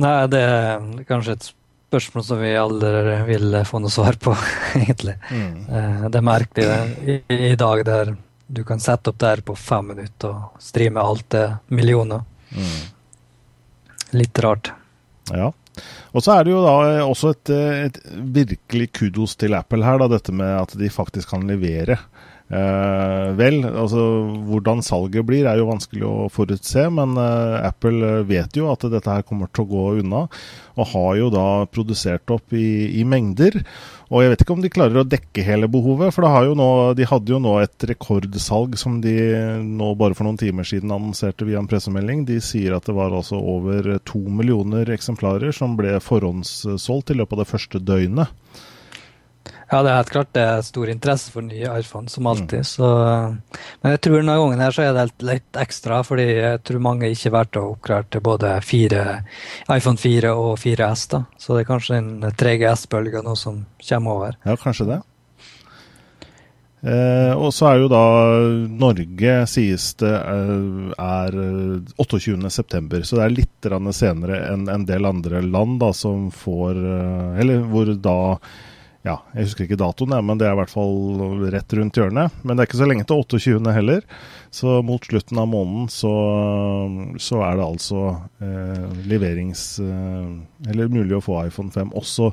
Nei, 0.00 0.14
det 0.32 0.40
er 0.42 1.04
kanskje 1.08 1.36
et 1.36 1.48
spørsmål 1.94 2.24
som 2.26 2.40
vi 2.42 2.52
aldri 2.58 3.18
vil 3.28 3.58
få 3.68 3.80
noe 3.82 3.92
svar 3.92 4.18
på, 4.20 4.34
egentlig. 4.80 5.16
Mm. 5.30 5.58
Eh, 5.68 6.06
det 6.08 6.20
er 6.20 6.26
merkelig 6.26 6.70
det. 6.70 6.78
I, 7.04 7.18
I, 7.52 7.56
dag 7.60 7.84
der 7.86 8.14
du 8.46 8.62
kan 8.66 8.82
sette 8.82 9.12
opp 9.12 9.20
der 9.22 9.42
på 9.46 9.54
fem 9.56 9.92
minutter 9.94 10.32
og 10.34 10.62
streame 10.62 11.02
alt 11.02 11.28
til 11.32 11.54
millioner. 11.74 12.24
Mm. 12.54 12.80
Litt 14.18 14.42
rart. 14.44 14.72
Ja. 15.30 15.52
Og 16.14 16.22
så 16.22 16.36
er 16.36 16.44
det 16.46 16.52
jo 16.52 16.60
da 16.62 16.74
også 17.02 17.32
et, 17.34 17.50
et 17.88 17.96
virkelig 18.36 18.92
kudos 18.94 19.34
til 19.38 19.56
Apple 19.58 19.86
her, 19.86 19.98
da, 20.02 20.10
dette 20.12 20.34
med 20.34 20.52
at 20.60 20.74
de 20.78 20.90
faktisk 20.92 21.32
kan 21.32 21.46
levere. 21.48 21.96
Eh, 22.54 23.28
vel, 23.34 23.64
altså 23.66 24.02
hvordan 24.46 24.82
salget 24.84 25.26
blir 25.26 25.48
er 25.50 25.58
jo 25.58 25.66
vanskelig 25.72 26.04
å 26.06 26.26
forutse, 26.30 26.84
men 26.94 27.16
eh, 27.18 27.56
Apple 27.66 28.20
vet 28.28 28.54
jo 28.54 28.68
at 28.70 28.84
dette 28.92 29.10
her 29.10 29.24
kommer 29.26 29.50
til 29.50 29.64
å 29.64 29.70
gå 29.72 29.86
unna, 30.04 30.20
og 30.78 30.90
har 30.92 31.16
jo 31.18 31.30
da 31.34 31.46
produsert 31.66 32.30
opp 32.30 32.54
i, 32.54 33.00
i 33.00 33.02
mengder. 33.08 33.58
Og 34.12 34.22
jeg 34.22 34.30
vet 34.30 34.44
ikke 34.44 34.54
om 34.54 34.62
de 34.62 34.70
klarer 34.70 35.00
å 35.00 35.06
dekke 35.08 35.42
hele 35.46 35.66
behovet, 35.72 36.14
for 36.14 36.28
nå, 36.54 36.68
de 36.94 37.08
hadde 37.10 37.34
jo 37.34 37.40
nå 37.42 37.56
et 37.62 37.86
rekordsalg 37.90 38.76
som 38.78 39.00
de 39.02 39.16
nå 39.64 39.90
bare 39.98 40.14
for 40.14 40.28
noen 40.28 40.38
timer 40.38 40.68
siden 40.68 40.92
annonserte 40.94 41.48
via 41.48 41.58
en 41.58 41.70
pressemelding. 41.70 42.22
De 42.28 42.38
sier 42.44 42.76
at 42.76 42.86
det 42.86 42.94
var 42.94 43.16
altså 43.16 43.40
over 43.40 43.96
to 44.06 44.20
millioner 44.28 44.94
eksemplarer 44.94 45.56
som 45.56 45.74
ble 45.80 45.96
forhåndssolgt 46.04 47.10
i 47.10 47.18
løpet 47.18 47.34
av 47.34 47.42
det 47.42 47.50
første 47.50 47.82
døgnet. 47.82 48.30
Ja, 49.74 49.80
det 49.82 49.90
er 49.90 49.96
helt 49.98 50.10
klart 50.14 50.28
det 50.36 50.42
er 50.46 50.60
stor 50.62 50.90
interesse 50.92 51.32
for 51.34 51.42
nye 51.42 51.70
iPhone, 51.80 52.06
som 52.06 52.28
alltid. 52.30 52.62
Mm. 52.62 52.66
Så, 52.68 52.90
men 53.82 53.94
jeg 53.96 54.00
tror 54.06 54.20
denne 54.20 54.36
gangen 54.38 54.60
her 54.62 54.74
så 54.76 54.84
er 54.84 54.92
det 54.94 55.26
litt 55.26 55.58
ekstra, 55.58 55.96
fordi 56.06 56.26
jeg 56.28 56.60
tror 56.62 56.84
mange 56.84 57.10
ikke 57.10 57.32
valgte 57.34 57.62
å 57.62 57.72
oppgradere 57.72 58.12
til 58.14 58.22
både 58.28 58.52
4, 58.62 59.00
iPhone 59.74 59.98
4 59.98 60.30
og 60.38 60.52
4S. 60.62 61.02
da. 61.10 61.20
Så 61.42 61.56
det 61.56 61.64
er 61.64 61.72
kanskje 61.72 61.98
en 61.98 62.12
3GS-bølge 62.22 63.24
nå 63.26 63.34
som 63.40 63.64
kommer 63.88 64.20
over. 64.20 64.38
Ja, 64.46 64.54
kanskje 64.62 64.86
det. 64.92 65.00
Eh, 66.84 67.32
og 67.32 67.48
så 67.56 67.70
er 67.72 67.80
jo 67.80 67.88
da 67.88 68.04
Norge, 68.68 69.34
sies 69.48 69.88
det, 70.02 70.12
eh, 70.12 70.92
er 71.00 71.38
28.9., 71.98 73.02
så 73.08 73.18
det 73.18 73.24
er 73.24 73.34
litt 73.40 73.68
senere 73.96 74.42
enn 74.52 74.68
en 74.68 74.84
del 74.86 75.08
andre 75.08 75.42
land 75.42 75.80
da, 75.80 75.90
som 75.96 76.28
får 76.30 76.76
eh, 76.76 77.40
Eller 77.40 77.64
hvor 77.72 77.88
da 77.96 78.18
ja, 79.04 79.18
jeg 79.36 79.50
husker 79.50 79.66
ikke 79.66 79.76
datoen, 79.76 80.14
men 80.24 80.38
det 80.40 80.46
er 80.48 80.54
i 80.54 80.58
hvert 80.62 80.72
fall 80.72 81.42
rett 81.52 81.74
rundt 81.76 81.98
hjørnet. 82.00 82.36
Men 82.40 82.56
det 82.56 82.64
er 82.64 82.68
ikke 82.70 82.80
så 82.80 82.88
lenge 82.88 83.04
til 83.04 83.20
28. 83.20 83.74
heller. 83.76 84.06
Så 84.54 84.78
mot 84.86 85.04
slutten 85.04 85.40
av 85.42 85.50
måneden 85.52 85.90
så, 85.92 86.12
så 87.20 87.42
er 87.44 87.58
det 87.58 87.66
altså 87.66 88.04
eh, 88.40 88.86
leverings... 89.10 89.66
Eh, 89.84 90.70
eller 90.70 90.88
mulig 90.88 91.18
å 91.18 91.24
få 91.24 91.42
iPhone 91.44 91.74
5 91.74 91.92
også 92.00 92.30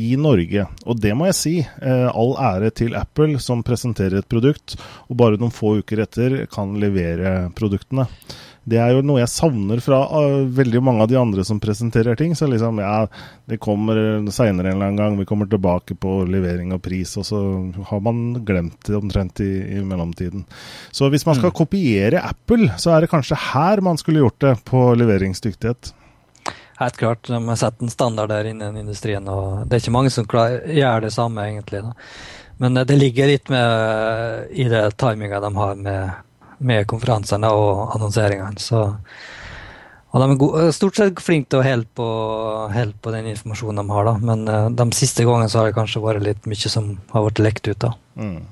i 0.00 0.14
Norge. 0.20 0.64
Og 0.88 0.96
det 1.04 1.12
må 1.16 1.28
jeg 1.28 1.36
si. 1.36 1.54
Eh, 1.60 2.08
all 2.08 2.32
ære 2.40 2.72
til 2.80 2.96
Apple 2.96 3.36
som 3.42 3.64
presenterer 3.66 4.22
et 4.22 4.32
produkt, 4.32 4.78
og 5.12 5.20
bare 5.20 5.40
noen 5.40 5.52
få 5.52 5.78
uker 5.82 6.00
etter 6.06 6.38
kan 6.52 6.78
levere 6.80 7.50
produktene. 7.56 8.08
Det 8.66 8.80
er 8.82 8.96
jo 8.96 9.02
noe 9.06 9.20
jeg 9.20 9.30
savner 9.30 9.78
fra 9.82 10.00
uh, 10.10 10.40
veldig 10.50 10.80
mange 10.82 11.04
av 11.04 11.10
de 11.10 11.18
andre 11.20 11.44
som 11.46 11.60
presenterer 11.62 12.18
ting. 12.18 12.34
Så 12.34 12.48
liksom, 12.50 12.80
ja, 12.82 13.04
det 13.46 13.60
kommer 13.62 13.98
seinere 14.34 14.72
en 14.72 14.80
eller 14.80 14.90
annen 14.90 14.98
gang, 14.98 15.18
vi 15.20 15.28
kommer 15.28 15.46
tilbake 15.50 15.94
på 16.02 16.18
levering 16.26 16.74
og 16.74 16.82
pris, 16.82 17.14
og 17.20 17.28
så 17.28 17.42
har 17.90 18.02
man 18.02 18.40
glemt 18.46 18.80
det 18.88 18.98
omtrent 18.98 19.44
i, 19.44 19.52
i 19.78 19.84
mellomtiden. 19.86 20.42
Så 20.90 21.12
hvis 21.14 21.26
man 21.28 21.38
skal 21.38 21.52
mm. 21.52 21.58
kopiere 21.60 22.24
Apple, 22.26 22.72
så 22.82 22.96
er 22.96 23.06
det 23.06 23.12
kanskje 23.14 23.38
her 23.52 23.84
man 23.86 24.02
skulle 24.02 24.24
gjort 24.24 24.40
det, 24.42 24.56
på 24.66 24.88
leveringsdyktighet. 24.98 25.92
Helt 26.76 26.96
klart, 26.96 27.30
de 27.30 27.38
har 27.48 27.56
sett 27.56 27.80
en 27.82 27.90
standard 27.90 28.28
der 28.34 28.50
innen 28.50 28.76
industrien, 28.76 29.28
og 29.30 29.62
det 29.64 29.78
er 29.78 29.84
ikke 29.84 29.94
mange 29.94 30.10
som 30.12 30.26
klarer, 30.28 30.66
gjør 30.74 31.06
det 31.06 31.14
samme, 31.14 31.46
egentlig. 31.46 31.86
Da. 31.86 31.94
Men 32.60 32.82
det 32.82 32.98
ligger 32.98 33.30
litt 33.30 33.48
med 33.52 34.50
i 34.52 34.66
det 34.68 34.84
timinga 35.00 35.40
de 35.40 35.54
har 35.56 35.74
med 35.80 36.25
med 36.58 36.86
konferansene 36.90 37.50
og 37.52 37.94
annonseringene. 37.96 38.60
Så, 38.62 38.82
og 40.12 40.22
de 40.22 40.28
er 40.28 40.40
gode, 40.40 40.66
stort 40.76 40.98
sett 40.98 41.22
flinke 41.22 41.50
til 41.52 41.62
å 41.62 41.66
holde 41.66 41.88
på, 41.98 42.08
holde 42.72 42.98
på, 43.02 43.14
den 43.14 43.30
informasjonen 43.32 43.82
de 43.82 43.94
har, 43.94 44.10
da. 44.10 44.16
men 44.30 44.44
uh, 44.48 44.66
de 44.72 44.86
siste 44.96 45.26
gangene 45.26 45.50
så 45.52 45.60
har 45.62 45.70
det 45.70 45.78
kanskje 45.78 46.04
vært 46.04 46.24
litt 46.24 46.48
mye 46.48 46.72
som 46.72 46.94
har 47.12 47.26
blitt 47.26 47.42
lekt 47.44 47.70
ut. 47.70 47.80
da. 47.88 47.92
Mm. 48.16 48.44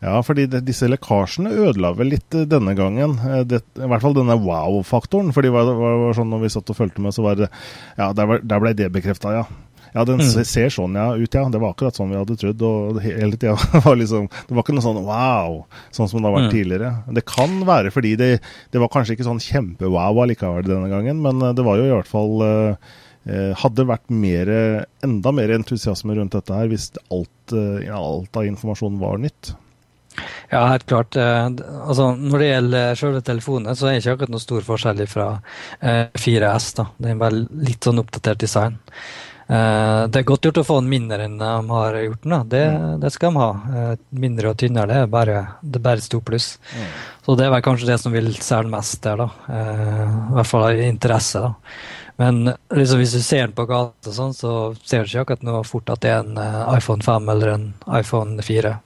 Ja, 0.00 0.18
fordi 0.26 0.44
de, 0.50 0.60
disse 0.64 0.88
lekkasjene 0.90 1.52
ødela 1.54 1.92
vel 1.96 2.12
litt 2.16 2.36
uh, 2.36 2.44
denne 2.48 2.74
gangen. 2.78 3.16
Det, 3.48 3.62
I 3.80 3.88
hvert 3.88 4.04
fall 4.04 4.18
denne 4.18 4.36
wow-faktoren. 4.42 5.32
fordi 5.36 5.52
var, 5.54 5.70
var, 5.78 5.98
var, 6.04 6.16
sånn 6.18 6.32
når 6.32 6.44
vi 6.44 6.54
satt 6.56 6.72
og 6.72 6.78
fulgte 6.78 7.04
med, 7.04 7.16
så 7.16 7.24
var 7.24 7.40
det 7.40 7.50
Ja, 7.96 8.12
der, 8.16 8.40
der 8.42 8.62
ble 8.62 8.76
det 8.76 8.92
bekrefta, 8.92 9.34
ja. 9.40 9.48
Ja, 9.94 10.04
den 10.06 10.20
mm. 10.22 10.44
ser 10.46 10.70
sånn 10.72 10.94
ja, 10.98 11.08
ut, 11.18 11.34
ja. 11.34 11.42
Det 11.50 11.60
var 11.60 11.74
akkurat 11.74 11.96
sånn 11.98 12.12
vi 12.12 12.18
hadde 12.20 12.38
trodd. 12.38 12.62
og 12.62 13.00
hele 13.02 13.36
tida 13.36 13.56
var 13.86 13.98
liksom, 13.98 14.28
Det 14.48 14.56
var 14.56 14.64
ikke 14.64 14.76
noe 14.76 14.86
sånn 14.86 15.02
wow, 15.06 15.60
sånn 15.90 16.10
som 16.10 16.20
det 16.20 16.30
har 16.30 16.36
vært 16.36 16.48
mm. 16.50 16.54
tidligere. 16.54 16.90
Det 17.18 17.26
kan 17.28 17.60
være 17.68 17.94
fordi 17.94 18.16
det, 18.20 18.32
det 18.70 18.82
var 18.82 18.92
kanskje 18.92 19.16
ikke 19.16 19.26
sånn 19.26 19.42
kjempe-wow 19.42 20.22
allikevel 20.24 20.66
denne 20.66 20.90
gangen, 20.92 21.22
men 21.24 21.42
eh, 21.42 21.54
det 21.56 21.66
var 21.66 21.80
jo 21.80 21.88
i 21.88 21.94
hvert 21.94 22.10
fall 22.10 22.44
eh, 22.46 22.92
eh, 23.30 23.48
hadde 23.62 23.88
vært 23.88 24.12
mer, 24.14 24.52
enda 25.06 25.32
mer 25.34 25.54
entusiasme 25.56 26.14
rundt 26.18 26.36
dette 26.36 26.54
her 26.54 26.70
hvis 26.70 26.92
alt, 27.10 27.56
alt 27.56 28.38
av 28.38 28.46
informasjon 28.46 29.00
var 29.02 29.18
nytt. 29.22 29.54
Ja, 30.50 30.64
helt 30.66 30.84
klart. 30.90 31.14
Altså, 31.16 32.10
når 32.18 32.42
det 32.42 32.48
gjelder 32.48 32.96
selve 32.98 33.20
telefonen, 33.24 33.76
så 33.78 33.86
er 33.86 33.94
det 33.94 34.02
ikke 34.02 34.14
akkurat 34.16 34.32
noe 34.34 34.42
stor 34.42 34.64
forskjell 34.66 35.02
fra 35.08 35.26
4S. 36.18 36.66
da. 36.80 36.88
Det 36.98 37.12
er 37.12 37.20
bare 37.20 37.44
litt 37.46 37.86
sånn 37.86 38.02
oppdatert 38.02 38.42
design. 38.42 38.80
Uh, 39.50 40.06
det 40.06 40.20
er 40.20 40.26
godt 40.28 40.46
gjort 40.46 40.60
å 40.60 40.66
få 40.66 40.76
den 40.78 40.90
mindre 40.92 41.24
enn 41.26 41.32
de 41.40 41.46
har 41.72 41.96
gjort 41.98 42.22
den. 42.22 42.34
Det, 42.52 42.60
mm. 42.70 42.90
det, 43.02 43.10
skal 43.10 43.32
de 43.32 43.40
ha. 43.42 43.48
Uh, 43.74 43.94
mindre 44.22 44.52
og 44.52 44.60
tynnere, 44.62 44.86
det 44.92 44.98
er 45.02 45.08
bare, 45.10 45.40
det 45.62 45.80
er 45.80 45.86
bare 45.88 46.04
stort 46.04 46.28
pluss. 46.28 46.52
Mm. 46.70 46.92
Så 47.26 47.34
det 47.38 47.46
er 47.46 47.54
vel 47.56 47.64
kanskje 47.66 47.88
det 47.90 47.96
som 48.02 48.14
vil 48.14 48.30
selge 48.38 48.70
mest 48.70 49.00
der, 49.06 49.24
da. 49.24 49.26
Uh, 49.48 50.04
I 50.30 50.36
hvert 50.38 50.50
fall 50.52 50.66
av 50.68 50.84
interesse. 50.84 51.42
da. 51.42 51.80
Men 52.20 52.52
liksom, 52.76 53.00
hvis 53.00 53.16
du 53.16 53.24
ser 53.24 53.48
den 53.48 53.56
på 53.56 53.66
gata, 53.66 54.14
sånn, 54.14 54.36
så 54.36 54.54
ser 54.84 55.02
du 55.02 55.10
ikke 55.10 55.24
akkurat 55.24 55.48
noe 55.48 55.64
fort 55.66 55.90
at 55.90 56.04
det 56.04 56.14
er 56.14 56.22
en 56.22 56.38
iPhone 56.76 57.02
5 57.02 57.34
eller 57.34 57.54
en 57.56 57.66
iPhone 57.96 58.44
4. 58.44 58.76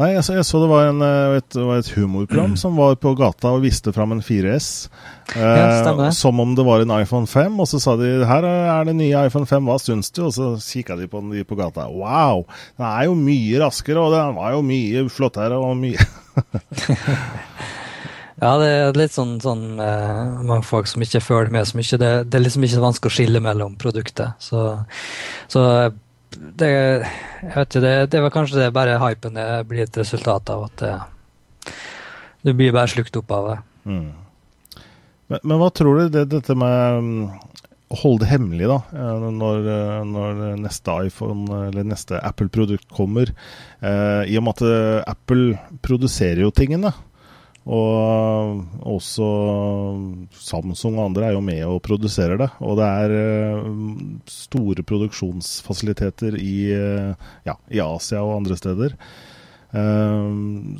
Nei, 0.00 0.14
jeg 0.14 0.22
så, 0.24 0.36
jeg 0.38 0.46
så 0.48 0.60
det 0.62 0.68
var, 0.70 0.86
en, 0.88 1.02
eh, 1.04 1.34
et, 1.36 1.56
et, 1.60 1.88
humorprogram 1.98 2.54
som 2.62 2.78
var 2.80 2.96
på 3.00 3.12
gata 3.18 3.50
og 3.52 3.64
viste 3.66 3.92
fram 3.92 4.14
en 4.14 4.22
4S. 4.24 4.68
Eh, 5.36 5.42
ja, 5.42 6.08
som 6.16 6.40
om 6.40 6.54
det 6.56 6.64
var 6.64 6.84
en 6.84 6.94
iPhone 6.96 7.28
5. 7.28 7.60
Og 7.60 7.68
så 7.68 7.80
sa 7.82 7.98
de 8.00 8.14
her 8.28 8.46
er 8.48 8.88
det 8.88 8.96
nye 8.96 9.26
iPhone 9.28 9.48
5, 9.48 9.68
hva 9.68 9.76
syns 9.82 10.08
du? 10.16 10.24
Og 10.30 10.32
så 10.36 10.54
kikka 10.56 10.96
de 10.96 11.10
på 11.12 11.20
den 11.20 11.36
de 11.36 11.44
på 11.44 11.58
gata. 11.60 11.90
Wow! 11.92 12.46
Den 12.80 12.88
er 12.88 13.04
jo 13.10 13.18
mye 13.20 13.60
raskere, 13.60 14.00
og 14.00 14.16
den 14.16 14.34
var 14.40 14.56
jo 14.56 14.64
mye 14.64 15.06
flottere 15.12 15.60
og 15.60 15.76
mye 15.80 16.00
Ja, 18.42 18.56
det 18.58 18.68
er 18.74 18.96
litt 18.98 19.12
sånn, 19.14 19.36
sånn 19.38 19.76
uh, 19.78 20.40
mange 20.42 20.64
folk 20.66 20.88
som 20.90 21.04
ikke 21.04 21.20
følger 21.22 21.52
med 21.54 21.68
så 21.68 21.76
mye. 21.78 21.98
Det, 22.00 22.08
det, 22.26 22.38
er 22.38 22.42
liksom 22.42 22.64
ikke 22.66 22.74
så 22.74 22.82
vanskelig 22.82 23.12
å 23.12 23.14
skille 23.14 23.42
mellom 23.44 23.76
produkter. 23.78 24.32
Så, 24.42 24.64
så 25.52 25.62
det, 26.42 26.72
jeg 26.72 27.54
vet 27.54 27.68
ikke, 27.68 27.84
det, 27.84 27.94
det 28.12 28.22
var 28.24 28.34
kanskje 28.34 28.58
det 28.58 28.74
bare 28.74 28.98
hypen 29.02 29.38
det 29.38 29.46
blir 29.70 29.84
et 29.86 29.98
resultat 30.00 30.50
av 30.52 30.66
at 30.66 30.82
det, 30.82 30.94
du 32.42 32.52
blir 32.58 32.74
bare 32.74 32.90
slukt 32.90 33.16
opp 33.20 33.30
av 33.34 33.48
det. 33.48 33.58
Mm. 33.86 34.10
Men, 35.32 35.40
men, 35.40 35.56
hva 35.60 35.70
tror 35.74 36.00
du 36.00 36.12
det, 36.12 36.26
dette 36.32 36.56
med 36.58 36.98
mm, 37.06 37.20
å 37.92 37.98
holde 38.02 38.24
det 38.24 38.32
hemmelig, 38.32 38.68
da, 38.70 38.80
eh, 38.96 39.28
når, 39.38 39.70
når 40.08 40.42
neste 40.64 40.96
iPhone 41.06 41.62
eller 41.68 41.86
neste 41.88 42.18
Apple-produkt 42.18 42.88
kommer? 42.92 43.32
Eh, 43.80 44.22
I 44.26 44.38
og 44.40 44.46
med 44.48 44.58
at 44.58 44.66
eh, 44.66 44.98
Apple 45.14 45.78
produserer 45.84 46.42
jo 46.44 46.52
tingene. 46.54 46.92
Og 47.62 48.62
også 48.90 49.26
Samsung 50.34 50.96
og 50.96 51.04
andre 51.10 51.28
er 51.28 51.36
jo 51.36 51.42
med 51.44 51.62
og 51.68 51.82
produserer 51.86 52.40
det. 52.40 52.48
Og 52.58 52.80
det 52.80 52.88
er 52.88 53.14
eh, 53.18 53.68
store 54.26 54.82
produksjonsfasiliteter 54.86 56.38
i, 56.40 56.56
eh, 56.74 57.28
ja, 57.46 57.54
i 57.70 57.82
Asia 57.84 58.24
og 58.24 58.40
andre 58.40 58.58
steder. 58.58 58.96
Eh, 59.70 60.26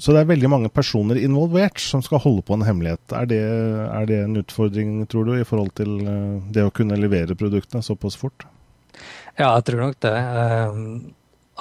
så 0.02 0.16
det 0.16 0.24
er 0.24 0.32
veldig 0.32 0.50
mange 0.50 0.72
personer 0.74 1.22
involvert 1.22 1.78
som 1.78 2.02
skal 2.02 2.24
holde 2.24 2.42
på 2.48 2.58
en 2.58 2.66
hemmelighet. 2.66 3.04
Er 3.14 3.30
det, 3.30 3.42
er 3.86 4.10
det 4.10 4.18
en 4.24 4.42
utfordring, 4.42 4.96
tror 5.06 5.30
du, 5.30 5.36
i 5.38 5.46
forhold 5.46 5.70
til 5.78 6.00
det 6.50 6.66
å 6.66 6.74
kunne 6.74 6.98
levere 6.98 7.38
produktene 7.38 7.86
såpass 7.86 8.18
fort? 8.18 8.48
Ja, 9.38 9.54
jeg 9.54 9.68
tror 9.70 9.86
nok 9.86 10.02
det. 10.02 10.18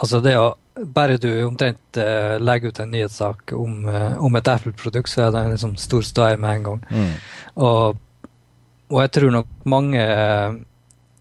Altså 0.02 0.20
det 0.26 0.34
å 0.40 0.50
bare 0.76 1.18
du 1.18 1.30
omtrent 1.44 1.98
uh, 1.98 2.38
legger 2.40 2.72
ut 2.72 2.80
en 2.80 2.92
nyhetssak 2.92 3.54
om, 3.58 3.86
uh, 3.86 4.24
om 4.24 4.36
et 4.36 4.48
Apple-produkt, 4.48 5.10
så 5.10 5.26
er 5.26 5.34
det 5.34 5.44
en 5.44 5.54
liksom, 5.56 5.76
stor 5.80 6.06
ståhei 6.06 6.38
med 6.40 6.56
en 6.56 6.64
gang. 6.70 6.86
Mm. 6.92 7.12
Og, 7.56 8.00
og, 8.92 8.98
jeg 9.02 9.12
tror 9.18 9.36
nok 9.36 9.52
mange, 9.72 10.06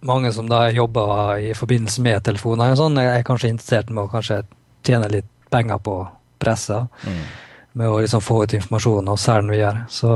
mange 0.07 0.33
som 0.33 0.49
da 0.51 0.69
jobber 0.71 1.43
i 1.51 1.53
forbindelse 1.59 2.07
med 2.07 2.25
telefoner, 2.27 2.79
sånn, 2.79 2.99
er 3.03 3.27
kanskje 3.27 3.53
interessert 3.53 3.91
med 3.91 4.07
å 4.07 4.13
kanskje 4.13 4.43
tjene 4.87 5.11
litt 5.11 5.29
penger 5.51 5.83
på 5.83 5.99
pressa. 6.41 6.87
Mm. 7.05 7.21
Med 7.81 7.91
å 7.91 8.01
liksom 8.03 8.23
få 8.23 8.45
ut 8.45 8.57
informasjon 8.59 9.11
og 9.13 9.21
selge 9.21 9.45
den 9.45 9.55
videre. 9.55 9.85
Så 9.93 10.15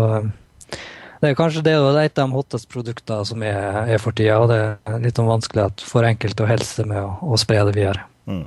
det 1.20 1.30
er 1.30 1.38
kanskje 1.38 1.62
det, 1.64 1.76
det 1.78 2.00
er 2.00 2.08
et 2.08 2.18
av 2.18 2.28
de 2.28 2.36
hotteste 2.36 2.70
produktene 2.70 3.24
som 3.24 3.42
er, 3.46 3.84
er 3.94 4.02
for 4.02 4.16
tida. 4.16 4.40
Og 4.42 4.50
det 4.50 4.58
er 4.60 5.04
litt 5.04 5.20
vanskelig 5.20 5.62
at 5.68 5.84
for 5.86 6.06
enkelte 6.06 6.44
å 6.44 6.50
helse 6.50 6.86
med 6.88 7.00
å, 7.00 7.14
å 7.22 7.38
spre 7.40 7.62
det 7.68 7.76
videre. 7.76 8.06
Mm. 8.28 8.44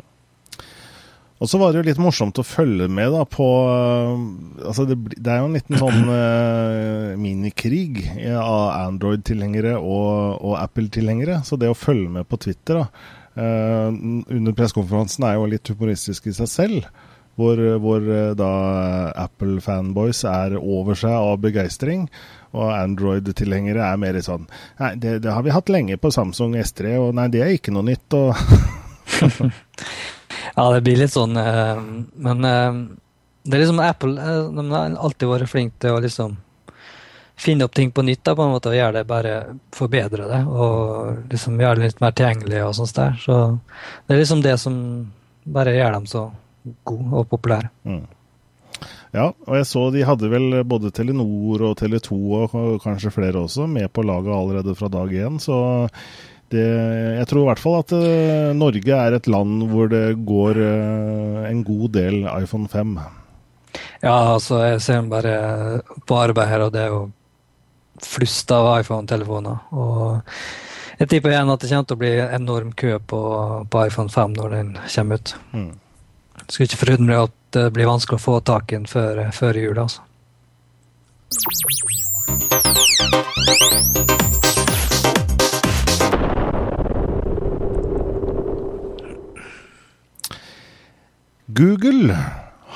Og 1.37 1.49
så 1.49 1.59
var 1.61 1.73
det 1.73 1.81
jo 1.81 1.85
litt 1.85 1.99
morsomt 2.01 2.39
å 2.41 2.45
følge 2.45 2.87
med 2.89 3.11
da 3.13 3.21
på 3.29 3.45
altså 4.65 4.87
det, 4.89 4.97
det, 5.13 5.29
er 5.29 5.43
jo 5.43 5.49
en 5.49 5.57
liten 5.57 5.77
sånn 5.77 6.07
uh, 6.09 7.13
minikrig 7.25 8.07
av 8.33 8.87
Android-tilhengere 8.87 9.75
og, 9.77 10.41
og 10.41 10.55
Apple-tilhengere. 10.57 11.43
Så 11.45 11.59
det 11.61 11.69
å 11.69 11.77
følge 11.77 12.09
med 12.17 12.29
på 12.29 12.41
Twitter 12.41 12.81
da, 12.81 12.87
uh, 13.37 13.91
under 13.93 14.57
pressekonferansen 14.57 15.27
er 15.29 15.37
jo 15.37 15.51
litt 15.53 15.73
humoristisk 15.73 16.31
i 16.31 16.35
seg 16.39 16.51
selv. 16.53 16.89
Hvor, 17.37 17.59
hvor 17.77 18.01
da 18.33 18.51
Apple-fanboys 19.27 20.23
er 20.25 20.55
over 20.57 20.97
seg 20.97 21.13
av 21.13 21.35
begeistring. 21.43 22.07
Og 22.57 22.71
Android-tilhengere 22.73 23.85
er 23.85 24.01
mer 24.01 24.17
sånn 24.25 24.47
Nei, 24.79 24.95
det, 24.97 25.19
det, 25.21 25.35
har 25.35 25.45
vi 25.45 25.53
hatt 25.53 25.69
lenge 25.69 25.99
på 26.01 26.09
Samsung 26.15 26.57
S3, 26.57 26.95
og 26.97 27.13
nei, 27.13 27.27
det 27.29 27.45
er 27.45 27.53
ikke 27.59 27.75
noe 27.77 27.85
nytt. 27.91 28.17
og 28.17 28.33
Ja, 30.57 30.65
det 30.73 30.81
blir 30.81 30.97
litt 30.97 31.13
sånn 31.13 31.37
eh, 31.37 31.79
Men 32.17 32.45
eh, 32.47 32.79
det 33.47 33.55
er 33.55 33.63
liksom 33.63 33.81
Apple 33.83 34.17
eh, 34.17 34.47
de 34.57 34.65
har 34.73 34.97
alltid 34.97 35.29
vært 35.29 35.51
flinke 35.51 35.81
til 35.83 35.95
å 35.95 36.03
liksom 36.03 36.35
finne 37.37 37.67
opp 37.67 37.75
ting 37.77 37.91
på 37.93 38.01
nytt 38.01 38.23
da, 38.25 38.33
på 38.33 38.41
en 38.41 38.55
måte, 38.55 38.71
og 38.71 38.79
gjøre 38.79 38.95
det 38.95 39.03
bare 39.05 39.33
forbedre 39.77 40.25
det. 40.25 40.39
Og 40.49 41.29
liksom 41.29 41.59
gjøre 41.61 41.77
det 41.77 41.91
litt 41.91 41.99
mer 42.01 42.15
tilgjengelig 42.17 42.63
og 42.65 42.71
sånt 42.79 42.95
der. 42.97 43.19
Så 43.21 43.35
det 44.07 44.15
er 44.15 44.21
liksom 44.23 44.41
det 44.41 44.55
som 44.57 44.79
bare 45.45 45.75
gjør 45.75 45.99
dem 45.99 46.07
så 46.09 46.23
gode 46.87 47.21
og 47.21 47.27
populære. 47.29 47.69
Mm. 47.85 48.07
Ja, 49.13 49.29
og 49.29 49.53
jeg 49.55 49.67
så 49.69 49.83
de 49.93 50.01
hadde 50.05 50.31
vel 50.33 50.63
både 50.67 50.91
Telenor 50.93 51.63
og 51.69 51.77
Tele2 51.79 52.17
og 52.41 52.57
kanskje 52.83 53.13
flere 53.13 53.45
også 53.45 53.69
med 53.69 53.87
på 53.93 54.03
laget 54.05 54.33
allerede 54.33 54.75
fra 54.77 54.89
dag 54.91 55.13
én. 55.13 55.37
Så 55.41 55.55
det, 56.53 56.65
jeg 57.17 57.27
tror 57.27 57.43
i 57.43 57.47
hvert 57.49 57.61
fall 57.61 57.77
at 57.81 57.93
uh, 57.95 58.55
Norge 58.55 58.97
er 58.97 59.17
et 59.17 59.29
land 59.31 59.65
hvor 59.71 59.89
det 59.91 60.05
går 60.27 60.59
uh, 60.61 61.47
en 61.49 61.63
god 61.67 61.87
del 61.97 62.21
iPhone 62.37 62.69
5. 62.71 62.95
Ja, 64.01 64.15
altså 64.33 64.61
jeg 64.63 64.81
ser 64.85 65.09
bare 65.11 65.35
på 66.07 66.19
arbeid 66.19 66.47
her, 66.51 66.67
og 66.67 66.73
det 66.75 66.85
er 66.85 66.93
jo 66.93 67.03
flust 68.03 68.51
av 68.53 68.69
iPhone-telefoner. 68.79 69.67
Og 69.73 70.21
jeg 71.01 71.11
tipper 71.11 71.33
igjen 71.33 71.51
at 71.53 71.61
det 71.61 71.71
kommer 71.71 71.89
til 71.89 71.97
å 71.97 72.03
bli 72.03 72.13
enorm 72.21 72.71
kø 72.77 72.95
på, 73.11 73.21
på 73.69 73.85
iPhone 73.89 74.13
5 74.13 74.37
når 74.37 74.55
den 74.55 74.71
kommer 74.85 75.21
ut. 75.21 75.35
Mm. 75.53 75.71
Skulle 76.47 76.69
ikke 76.69 76.83
forundre 76.85 77.07
meg 77.09 77.23
at 77.27 77.37
det 77.57 77.65
blir 77.75 77.89
vanskelig 77.89 78.19
å 78.19 78.25
få 78.27 78.39
tak 78.45 78.71
i 78.71 78.77
den 78.79 78.89
før, 78.89 79.25
før 79.35 79.59
jul, 79.61 79.81
altså. 79.81 80.03
Google 91.57 92.13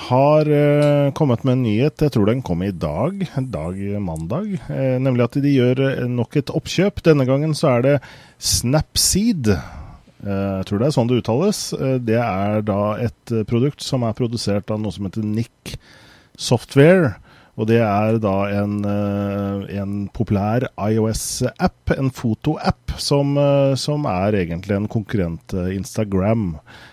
har 0.07 0.47
uh, 0.49 1.11
kommet 1.13 1.43
med 1.45 1.53
en 1.53 1.63
nyhet, 1.67 2.01
jeg 2.01 2.13
tror 2.15 2.25
den 2.25 2.39
kom 2.41 2.63
i 2.65 2.71
dag, 2.73 3.19
dag 3.53 3.77
mandag. 4.01 4.55
Uh, 4.71 4.97
nemlig 4.97 5.27
at 5.27 5.37
de 5.43 5.51
gjør 5.53 5.81
uh, 5.85 6.07
nok 6.09 6.39
et 6.39 6.49
oppkjøp. 6.49 7.03
Denne 7.05 7.27
gangen 7.29 7.53
så 7.57 7.75
er 7.75 7.85
det 7.85 7.93
Snapseed. 8.41 9.51
jeg 10.21 10.65
tror 10.65 10.81
det 10.81 10.87
er 10.87 10.95
sånn 10.95 11.09
det 11.11 11.19
uttales. 11.21 11.59
det 12.01 12.17
er 12.17 12.61
da 12.65 12.81
et 13.01 13.33
produkt 13.49 13.85
som 13.85 14.05
er 14.05 14.17
produsert 14.17 14.73
av 14.73 14.81
noe 14.81 14.93
som 14.93 15.05
heter 15.05 15.25
Nick 15.25 15.75
Software. 16.37 17.19
Og 17.59 17.67
det 17.69 17.83
er 17.85 18.17
da 18.23 18.35
en, 18.63 18.79
en 18.85 19.97
populær 20.13 20.65
IOS-app, 20.73 21.93
en 21.93 22.09
fotoapp, 22.09 22.95
som, 22.97 23.35
som 23.77 24.07
er 24.09 24.39
egentlig 24.41 24.77
en 24.77 24.89
konkurrent 24.89 25.53
Instagram. 25.69 26.55
Eh, 26.55 26.90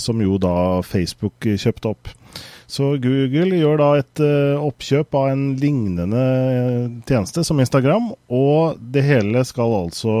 som 0.00 0.18
jo 0.18 0.34
da 0.42 0.82
Facebook 0.82 1.46
kjøpte 1.46 1.92
opp. 1.92 2.08
Så 2.66 2.94
Google 2.98 3.58
gjør 3.60 3.78
da 3.78 3.88
et 4.00 4.20
uh, 4.24 4.62
oppkjøp 4.64 5.14
av 5.18 5.28
en 5.34 5.42
lignende 5.60 6.20
uh, 6.20 6.86
tjeneste 7.06 7.44
som 7.46 7.60
Instagram, 7.60 8.08
og 8.32 8.80
det 8.94 9.04
hele 9.04 9.44
skal 9.46 9.74
altså 9.76 10.14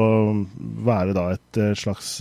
være 0.84 1.16
da 1.16 1.24
et 1.34 1.60
slags 1.78 2.16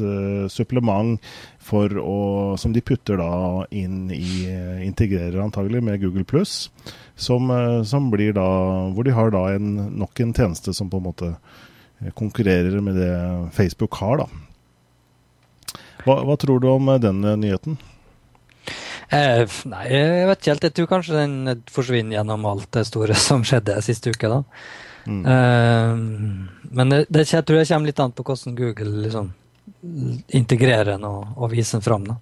supplement 0.54 1.20
for 1.64 1.92
å, 2.00 2.20
som 2.60 2.74
de 2.76 2.84
putter 2.84 3.20
da 3.20 3.66
inn 3.72 4.08
i 4.14 4.46
Integrerer 4.84 5.42
antagelig 5.44 5.84
med 5.84 6.02
Google 6.02 6.26
pluss, 6.28 6.72
som, 7.16 7.52
som, 7.88 8.10
blir 8.12 8.34
da 8.36 8.48
Hvor 8.94 9.06
de 9.08 9.14
har 9.16 9.32
da 9.34 9.46
en, 9.54 9.70
nok 10.00 10.20
en 10.24 10.34
tjeneste 10.36 10.74
som 10.76 10.90
på 10.92 11.00
en 11.00 11.08
måte 11.08 11.32
konkurrerer 12.20 12.82
med 12.84 12.98
det 13.00 13.14
Facebook 13.56 13.96
har, 14.02 14.26
da. 14.26 14.28
Hva, 16.04 16.20
hva, 16.28 16.38
tror 16.40 16.62
du 16.64 16.70
om 16.72 16.90
eh, 16.94 17.02
den 17.02 17.24
eh, 17.24 17.38
nyheten? 17.40 17.78
Eh, 19.14 19.44
nei, 19.70 19.84
jeg 19.92 20.28
vet 20.30 20.42
ikke 20.42 20.54
helt. 20.54 20.66
Jeg 20.68 20.76
tror 20.78 20.90
kanskje 20.96 21.20
den 21.20 21.62
forsvinner 21.72 22.18
gjennom 22.18 22.48
alt 22.50 22.70
det 22.76 22.88
store 22.90 23.18
som 23.28 23.46
skjedde 23.48 23.80
siste 23.86 24.14
uke. 24.14 24.32
da. 24.32 24.42
Mm. 25.06 25.24
Eh, 25.36 26.68
men 26.74 26.94
det, 26.94 27.06
det, 27.10 27.28
jeg 27.28 27.46
tror 27.46 27.60
det 27.60 27.70
kommer 27.70 27.92
litt 27.92 28.04
an 28.04 28.16
på 28.16 28.26
hvordan 28.28 28.58
Google 28.58 29.06
liksom, 29.06 29.32
integrerer 30.34 30.96
den 30.96 31.08
og, 31.08 31.34
og 31.38 31.52
viser 31.54 31.80
den 31.80 31.88
fram. 31.88 32.10
Da. 32.10 32.20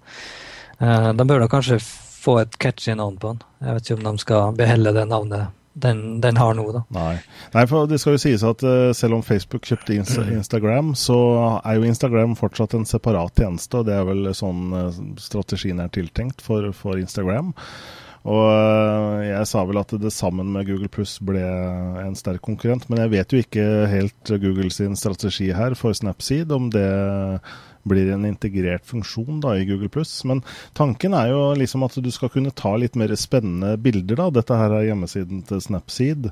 Eh, 0.82 1.10
de 1.16 1.28
bør 1.28 1.44
da 1.44 1.50
kanskje 1.50 1.80
få 1.82 2.38
et 2.42 2.58
catchy 2.58 2.94
navn 2.98 3.18
på 3.18 3.32
den. 3.32 3.42
Jeg 3.62 3.76
vet 3.76 3.88
ikke 3.88 3.98
om 4.00 4.06
de 4.06 4.22
skal 4.22 4.56
beholde 4.58 4.94
det 4.98 5.08
navnet 5.10 5.58
den, 5.74 6.20
den, 6.20 6.36
har 6.36 6.54
nå, 6.54 6.66
da. 6.74 6.82
Nei. 6.92 7.16
Nei. 7.54 7.64
for 7.70 7.88
det 7.88 7.98
skal 8.02 8.16
jo 8.16 8.22
sies 8.22 8.44
at 8.46 8.64
uh, 8.66 8.92
selv 8.96 9.18
om 9.18 9.24
Facebook 9.24 9.66
kjøpte 9.68 9.96
Insta 9.96 10.26
Instagram, 10.38 10.92
så 10.98 11.16
er 11.62 11.78
jo 11.78 11.88
Instagram 11.88 12.36
fortsatt 12.38 12.76
en 12.76 12.88
separat 12.88 13.40
tjeneste, 13.40 13.80
og 13.80 13.88
det 13.88 13.96
er 13.96 14.06
vel 14.08 14.30
sånn 14.36 14.70
uh, 14.76 15.02
strategien 15.20 15.82
er 15.82 15.92
tiltenkt 15.92 16.44
for, 16.44 16.70
for 16.76 17.00
Instagram. 17.00 17.54
Og 18.22 18.44
uh, 18.46 19.18
jeg 19.24 19.48
sa 19.50 19.64
vel 19.66 19.80
at 19.80 19.96
det 19.98 20.12
sammen 20.14 20.52
med 20.54 20.68
Google 20.68 20.90
Pluss 20.92 21.16
ble 21.24 21.42
en 21.42 22.14
sterk 22.18 22.44
konkurrent, 22.44 22.86
men 22.90 23.02
jeg 23.02 23.14
vet 23.16 23.34
jo 23.34 23.42
ikke 23.42 23.66
helt 23.90 24.34
Google 24.44 24.70
sin 24.70 24.94
strategi 24.98 25.50
her 25.56 25.74
for 25.78 25.96
Snapseed, 25.96 26.52
om 26.54 26.70
det 26.74 26.86
blir 27.88 28.12
en 28.12 28.26
integrert 28.28 28.86
funksjon 28.86 29.40
da, 29.42 29.56
i 29.58 29.64
Google 29.66 30.04
Men 30.24 30.42
tanken 30.72 31.14
er 31.14 31.32
jo 31.32 31.54
liksom 31.58 31.82
at 31.82 31.96
du 31.96 32.10
skal 32.10 32.30
kunne 32.30 32.50
ta 32.50 32.76
litt 32.76 32.94
mer 32.94 33.14
spennende 33.16 33.76
bilder. 33.76 34.16
da. 34.16 34.30
Dette 34.30 34.58
her 34.58 34.76
er 34.76 34.90
hjemmesiden 34.90 35.42
til 35.48 35.60
Snapseed. 35.60 36.30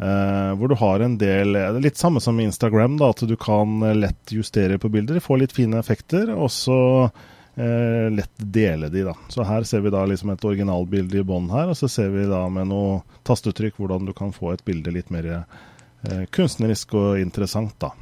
Uh, 0.00 0.56
hvor 0.56 0.70
du 0.72 0.74
har 0.80 1.02
en 1.04 1.18
del 1.20 1.58
er 1.60 1.76
litt 1.76 1.98
samme 2.00 2.22
som 2.24 2.38
Instagram, 2.40 2.96
da, 2.96 3.10
at 3.12 3.20
du 3.28 3.36
kan 3.36 3.82
lett 4.00 4.32
justere 4.32 4.78
på 4.80 4.88
bilder. 4.88 5.20
Få 5.20 5.36
litt 5.36 5.52
fine 5.52 5.76
effekter, 5.76 6.32
og 6.32 6.48
så 6.54 6.80
uh, 7.04 8.06
lett 8.08 8.32
dele 8.40 8.88
de. 8.88 9.04
da. 9.10 9.16
Så 9.28 9.44
her 9.44 9.68
ser 9.68 9.84
vi 9.84 9.92
da 9.92 10.06
liksom 10.08 10.32
et 10.32 10.46
originalbilde 10.48 11.20
i 11.20 11.26
bånn 11.26 11.50
her, 11.52 11.68
og 11.68 11.76
så 11.76 11.90
ser 11.92 12.14
vi 12.16 12.24
da 12.30 12.46
med 12.48 12.72
noe 12.72 13.02
tastetrykk 13.28 13.76
hvordan 13.76 14.08
du 14.08 14.16
kan 14.16 14.32
få 14.32 14.54
et 14.54 14.64
bilde 14.64 14.94
litt 14.96 15.12
mer 15.12 15.28
uh, 15.36 16.24
kunstnerisk 16.32 16.96
og 16.96 17.20
interessant. 17.20 17.76
da. 17.82 17.92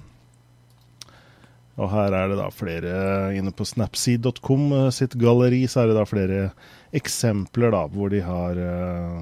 Og 1.78 1.90
her 1.92 2.14
er 2.14 2.30
det 2.32 2.38
da 2.40 2.48
flere 2.50 2.94
inne 3.38 3.52
på 3.54 3.66
snapseed.com 3.66 4.64
eh, 4.74 4.88
sitt 4.94 5.14
galleri, 5.18 5.62
så 5.70 5.84
er 5.84 5.92
det 5.92 5.98
da 6.00 6.06
flere 6.08 6.40
eksempler 6.96 7.74
da 7.74 7.84
hvor 7.92 8.10
de 8.10 8.22
har 8.24 8.58
uh, 8.58 9.20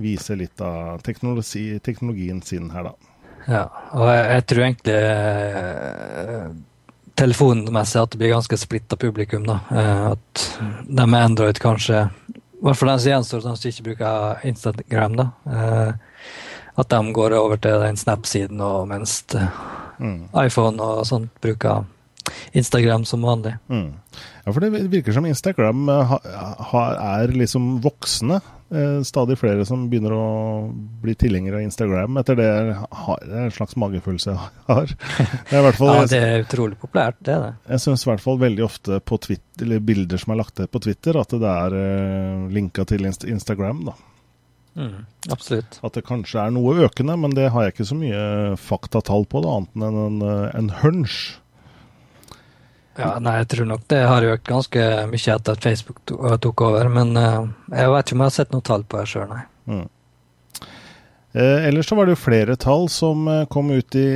viser 0.00 0.38
litt 0.40 0.60
av 0.62 1.02
teknologi, 1.04 1.80
teknologien 1.84 2.40
sin 2.46 2.70
her, 2.72 2.88
da. 2.88 3.12
Ja, 3.46 3.64
og 3.92 4.06
jeg, 4.08 4.24
jeg 4.30 4.44
tror 4.50 4.64
egentlig 4.64 4.96
uh, 5.02 6.46
telefonmessig 7.18 8.00
at 8.00 8.14
det 8.14 8.20
blir 8.22 8.34
ganske 8.36 8.60
splitta 8.62 8.98
publikum, 9.02 9.44
da. 9.50 9.58
Uh, 9.68 10.14
at 10.14 10.46
de 10.86 11.06
med 11.10 11.20
Android 11.20 11.60
kanskje 11.60 12.06
I 12.06 12.62
hvert 12.64 12.78
fall 12.80 12.94
de 12.94 13.02
som 13.02 13.12
gjenstår, 13.12 13.42
de 13.44 13.56
som 13.58 13.72
ikke 13.72 13.88
bruker 13.90 14.46
Instagram, 14.48 15.18
da. 15.18 15.26
At 16.76 16.88
de 16.92 17.12
går 17.18 17.34
over 17.36 17.60
til 17.60 17.82
den 17.82 17.98
Snap-siden, 18.00 18.62
mens 18.88 19.18
mm. 19.98 20.18
iPhone 20.46 20.82
og 20.82 21.06
sånt 21.08 21.32
bruker 21.42 21.84
Instagram 22.52 23.04
som 23.04 23.22
vanlig. 23.22 23.54
Mm. 23.68 23.94
Ja, 24.44 24.52
for 24.52 24.60
det 24.62 24.88
virker 24.90 25.14
som 25.14 25.26
Instagram 25.26 25.88
eh, 25.88 26.12
ha, 26.12 26.18
ha, 26.72 26.84
er 27.20 27.34
liksom 27.34 27.76
voksne. 27.84 28.40
Eh, 28.74 29.02
stadig 29.06 29.36
flere 29.38 29.62
som 29.68 29.84
begynner 29.90 30.14
å 30.16 30.24
bli 31.02 31.14
tilhengere 31.18 31.60
av 31.60 31.66
Instagram 31.68 32.18
etter 32.22 32.38
det. 32.40 32.48
Har, 33.02 33.22
det 33.22 33.36
er 33.36 33.46
en 33.46 33.54
slags 33.54 33.78
magefølelse 33.78 34.32
jeg 34.32 34.40
har. 34.66 34.96
Det 35.50 35.60
er, 35.60 35.70
fall, 35.76 35.92
ja, 35.92 36.08
det 36.10 36.18
er 36.18 36.42
utrolig 36.42 36.78
populært, 36.80 37.18
det 37.24 37.36
er 37.36 37.44
det. 37.44 37.52
Jeg 37.70 37.84
syns 37.84 38.02
i 38.02 38.10
hvert 38.10 38.24
fall 38.24 38.40
veldig 38.42 38.64
ofte 38.66 38.98
på 39.06 39.18
Twitter, 39.22 39.66
eller 39.66 39.84
bilder 39.86 40.20
som 40.20 40.34
er 40.34 40.40
lagt 40.42 40.56
til 40.58 40.68
på 40.70 40.82
Twitter, 40.82 41.18
at 41.20 41.34
det 41.38 41.52
er 41.52 41.78
eh, 41.78 42.44
linka 42.52 42.86
til 42.88 43.06
Instagram. 43.06 43.86
da. 43.90 43.96
Mm, 44.76 45.06
absolutt. 45.32 45.78
At 45.86 45.96
det 45.96 46.04
kanskje 46.06 46.42
er 46.42 46.52
noe 46.52 46.76
økende, 46.84 47.16
men 47.18 47.34
det 47.36 47.48
har 47.54 47.64
jeg 47.64 47.74
ikke 47.74 47.88
så 47.88 47.96
mye 47.96 48.22
faktatall 48.60 49.24
på, 49.30 49.42
da, 49.44 49.56
annet 49.56 49.88
enn 49.88 50.00
en, 50.04 50.22
en 50.52 50.70
hunch. 50.82 51.18
Ja, 52.96 53.16
nei, 53.20 53.38
jeg 53.42 53.50
tror 53.52 53.68
nok 53.68 53.84
det 53.92 53.98
har 54.08 54.24
økt 54.24 54.46
ganske 54.48 54.84
mye 55.10 55.34
etter 55.34 55.56
at 55.56 55.64
Facebook 55.64 56.00
tok 56.06 56.64
over. 56.64 56.88
Men 56.92 57.12
uh, 57.16 57.44
jeg 57.72 57.92
vet 57.92 58.08
ikke 58.08 58.16
om 58.16 58.24
jeg 58.24 58.30
har 58.30 58.38
sett 58.38 58.56
noe 58.56 58.64
tall 58.64 58.86
på 58.88 59.02
det 59.02 59.10
sjøl, 59.10 59.28
nei. 59.32 59.44
Mm. 59.68 59.84
Eh, 61.36 61.66
ellers 61.68 61.90
så 61.90 61.96
var 61.98 62.06
det 62.08 62.14
jo 62.14 62.22
flere 62.22 62.54
tall 62.56 62.86
som 62.88 63.26
eh, 63.28 63.42
kom 63.52 63.68
ut 63.68 63.96
i, 63.98 64.06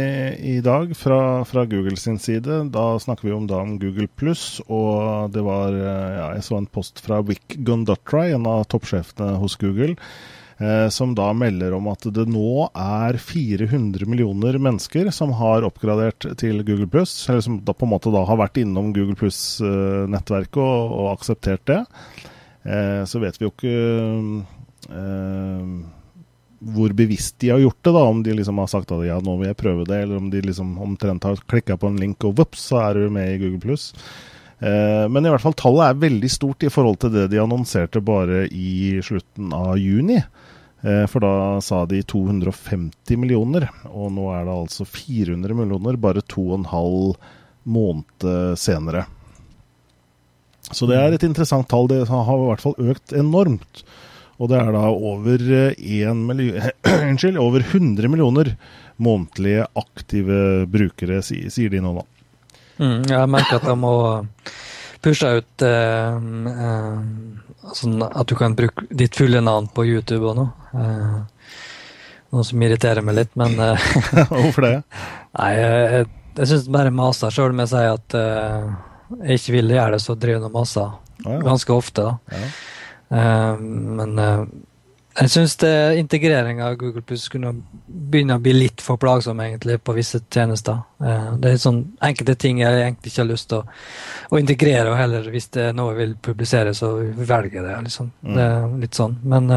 i 0.54 0.54
dag 0.64 0.94
fra, 0.96 1.44
fra, 1.44 1.66
Google 1.68 1.98
sin 2.00 2.16
side. 2.16 2.62
Da 2.72 2.84
snakker 3.02 3.28
vi 3.28 3.34
om, 3.36 3.44
da, 3.50 3.58
om 3.60 3.74
Google 3.82 4.08
pluss, 4.08 4.62
og 4.64 5.28
det 5.34 5.44
var 5.44 5.76
eh, 5.76 6.14
ja, 6.16 6.30
Jeg 6.38 6.46
så 6.46 6.56
en 6.56 6.70
post 6.72 7.02
fra 7.04 7.20
Wick 7.20 7.58
Gundutry, 7.60 8.30
en 8.32 8.48
av 8.48 8.64
toppsjefene 8.72 9.34
hos 9.42 9.58
Google, 9.60 9.98
eh, 9.98 10.39
som 10.92 11.14
da 11.16 11.30
melder 11.32 11.72
om 11.72 11.86
at 11.88 12.02
det 12.12 12.26
nå 12.28 12.66
er 12.68 13.16
400 13.16 14.04
millioner 14.04 14.58
mennesker 14.60 15.08
som 15.14 15.32
har 15.38 15.64
oppgradert 15.64 16.26
til 16.40 16.60
Google 16.68 16.88
pluss, 16.90 17.14
eller 17.30 17.40
som 17.46 17.56
da 17.64 17.72
på 17.72 17.86
en 17.86 17.92
måte 17.94 18.12
da 18.12 18.26
har 18.28 18.36
vært 18.42 18.60
innom 18.60 18.90
Google 18.92 19.16
pluss-nettverket 19.16 20.60
eh, 20.60 20.66
og, 20.66 20.92
og, 20.98 21.06
akseptert 21.14 21.64
det. 21.70 21.80
Eh, 22.68 23.00
så 23.08 23.22
vet 23.24 23.40
vi 23.40 23.48
jo 23.48 23.54
ikke 23.54 23.74
hvor 26.60 26.92
bevisst 26.92 27.38
de 27.40 27.52
har 27.54 27.60
gjort 27.62 27.78
det, 27.80 27.92
da, 27.96 28.02
om 28.04 28.20
de 28.24 28.34
liksom 28.36 28.58
har 28.60 28.68
sagt 28.68 28.92
at 28.92 29.04
ja, 29.06 29.16
nå 29.24 29.38
vil 29.40 29.48
jeg 29.48 29.58
prøve 29.60 29.86
det, 29.88 30.02
eller 30.04 30.20
om 30.20 30.28
de 30.32 30.42
liksom 30.44 30.74
omtrent 30.82 31.24
har 31.24 31.40
klikka 31.48 31.78
på 31.80 31.88
en 31.88 31.96
link 32.00 32.26
og 32.28 32.36
vops, 32.40 32.66
så 32.68 32.82
er 32.84 33.00
du 33.00 33.14
med 33.14 33.32
i 33.32 33.38
Google 33.40 33.62
pluss. 33.62 33.90
Eh, 34.60 35.06
men 35.08 35.24
i 35.24 35.32
hvert 35.32 35.44
fall 35.44 35.56
tallet 35.56 35.86
er 35.86 36.02
veldig 36.02 36.30
stort 36.32 36.66
i 36.66 36.72
forhold 36.72 37.00
til 37.00 37.14
det 37.14 37.30
de 37.32 37.40
annonserte 37.40 38.02
bare 38.04 38.44
i 38.52 39.00
slutten 39.04 39.54
av 39.56 39.78
juni. 39.80 40.20
Eh, 40.82 41.04
for 41.12 41.24
da 41.24 41.60
sa 41.60 41.84
de 41.86 42.02
250 42.02 43.20
millioner, 43.20 43.68
og 43.90 44.12
nå 44.16 44.30
er 44.32 44.46
det 44.48 44.56
altså 44.56 44.86
400 44.88 45.56
millioner 45.56 45.98
bare 46.00 46.24
to 46.24 46.46
og 46.50 46.60
en 46.60 46.68
halv 46.72 47.16
måned 47.68 48.56
senere. 48.58 49.04
Så 50.70 50.86
det 50.86 50.96
er 50.96 51.14
et 51.14 51.26
interessant 51.26 51.68
tall. 51.68 51.88
Det 51.90 52.04
har 52.08 52.30
i 52.30 52.46
hvert 52.46 52.62
fall 52.62 52.92
økt 52.92 53.12
enormt. 53.16 53.82
Og 54.40 54.48
det 54.48 54.56
er 54.56 54.70
da 54.72 54.86
over, 54.88 55.42
million, 56.16 57.36
over 57.46 57.60
100 57.60 58.08
millioner 58.08 58.54
månedlige 58.96 59.66
aktive 59.76 60.66
brukere, 60.70 61.20
sier 61.24 61.72
de 61.72 61.82
nå, 61.84 61.92
da. 61.98 62.06
Mm, 62.80 63.02
jeg 63.10 63.28
merker 63.28 63.58
at 63.58 63.68
jeg 63.68 63.80
må 63.80 63.92
pushe 65.04 65.28
ut 65.40 65.64
eh, 65.64 66.16
eh, 66.64 67.02
sånn 67.76 68.04
at 68.06 68.28
du 68.28 68.34
kan 68.40 68.56
bruke 68.56 68.86
ditt 68.88 69.16
fulle 69.16 69.42
navn 69.44 69.68
på 69.74 69.84
YouTube 69.88 70.24
og 70.32 70.38
noe. 70.38 70.59
Eh, 70.74 71.18
noe 72.30 72.46
som 72.46 72.62
irriterer 72.62 73.04
meg 73.04 73.18
litt, 73.18 73.36
men 73.40 73.58
eh, 73.58 73.90
Hvorfor 74.30 74.66
det? 74.66 74.72
Nei, 75.38 75.50
jeg, 75.58 76.06
jeg 76.38 76.52
syns 76.52 76.70
bare 76.72 76.94
maser 76.94 77.34
sjøl 77.34 77.54
om 77.54 77.62
jeg 77.64 77.72
sier 77.74 77.92
at 77.96 78.18
eh, 78.18 78.72
jeg 79.20 79.42
ikke 79.42 79.56
vil 79.58 79.76
gjøre 79.76 79.96
det, 79.96 80.02
så 80.04 80.16
driver 80.16 80.38
jeg 80.38 80.50
og 80.50 80.58
maser. 80.58 80.98
Ah, 81.24 81.30
ja. 81.34 81.44
Ganske 81.50 81.74
ofte, 81.74 82.06
da. 82.06 82.40
Ja. 82.40 82.50
Men 83.58 84.12
jeg 85.18 85.32
syns 85.32 85.56
integrering 85.98 86.60
av 86.62 86.76
Google 86.78 87.02
Plus 87.02 87.24
kunne 87.28 87.50
begynne 87.90 88.36
å 88.38 88.42
bli 88.44 88.52
litt 88.54 88.84
for 88.86 89.02
plagsom 89.02 89.42
egentlig 89.42 89.80
på 89.82 89.96
visse 89.96 90.20
tjenester. 90.30 90.78
Det 91.02 91.50
er 91.50 91.58
sånn 91.58 91.80
enkelte 92.06 92.36
ting 92.38 92.62
jeg 92.62 92.84
egentlig 92.84 93.10
ikke 93.10 93.24
har 93.24 93.30
lyst 93.32 93.50
til 93.50 93.64
å, 93.64 93.80
å 94.30 94.38
integrere, 94.38 94.92
og 94.92 95.00
heller 95.00 95.26
hvis 95.34 95.50
det 95.58 95.66
er 95.72 95.74
noe 95.74 95.90
jeg 95.90 96.04
vil 96.04 96.14
publisere, 96.30 96.76
så 96.78 96.92
velger 97.02 97.58
jeg 97.58 97.66
det. 97.66 97.76
Liksom. 97.88 98.12
Mm. 98.22 98.36
Det 98.38 98.46
er 98.46 98.78
litt 98.86 99.02
sånn. 99.02 99.18
Men 99.34 99.50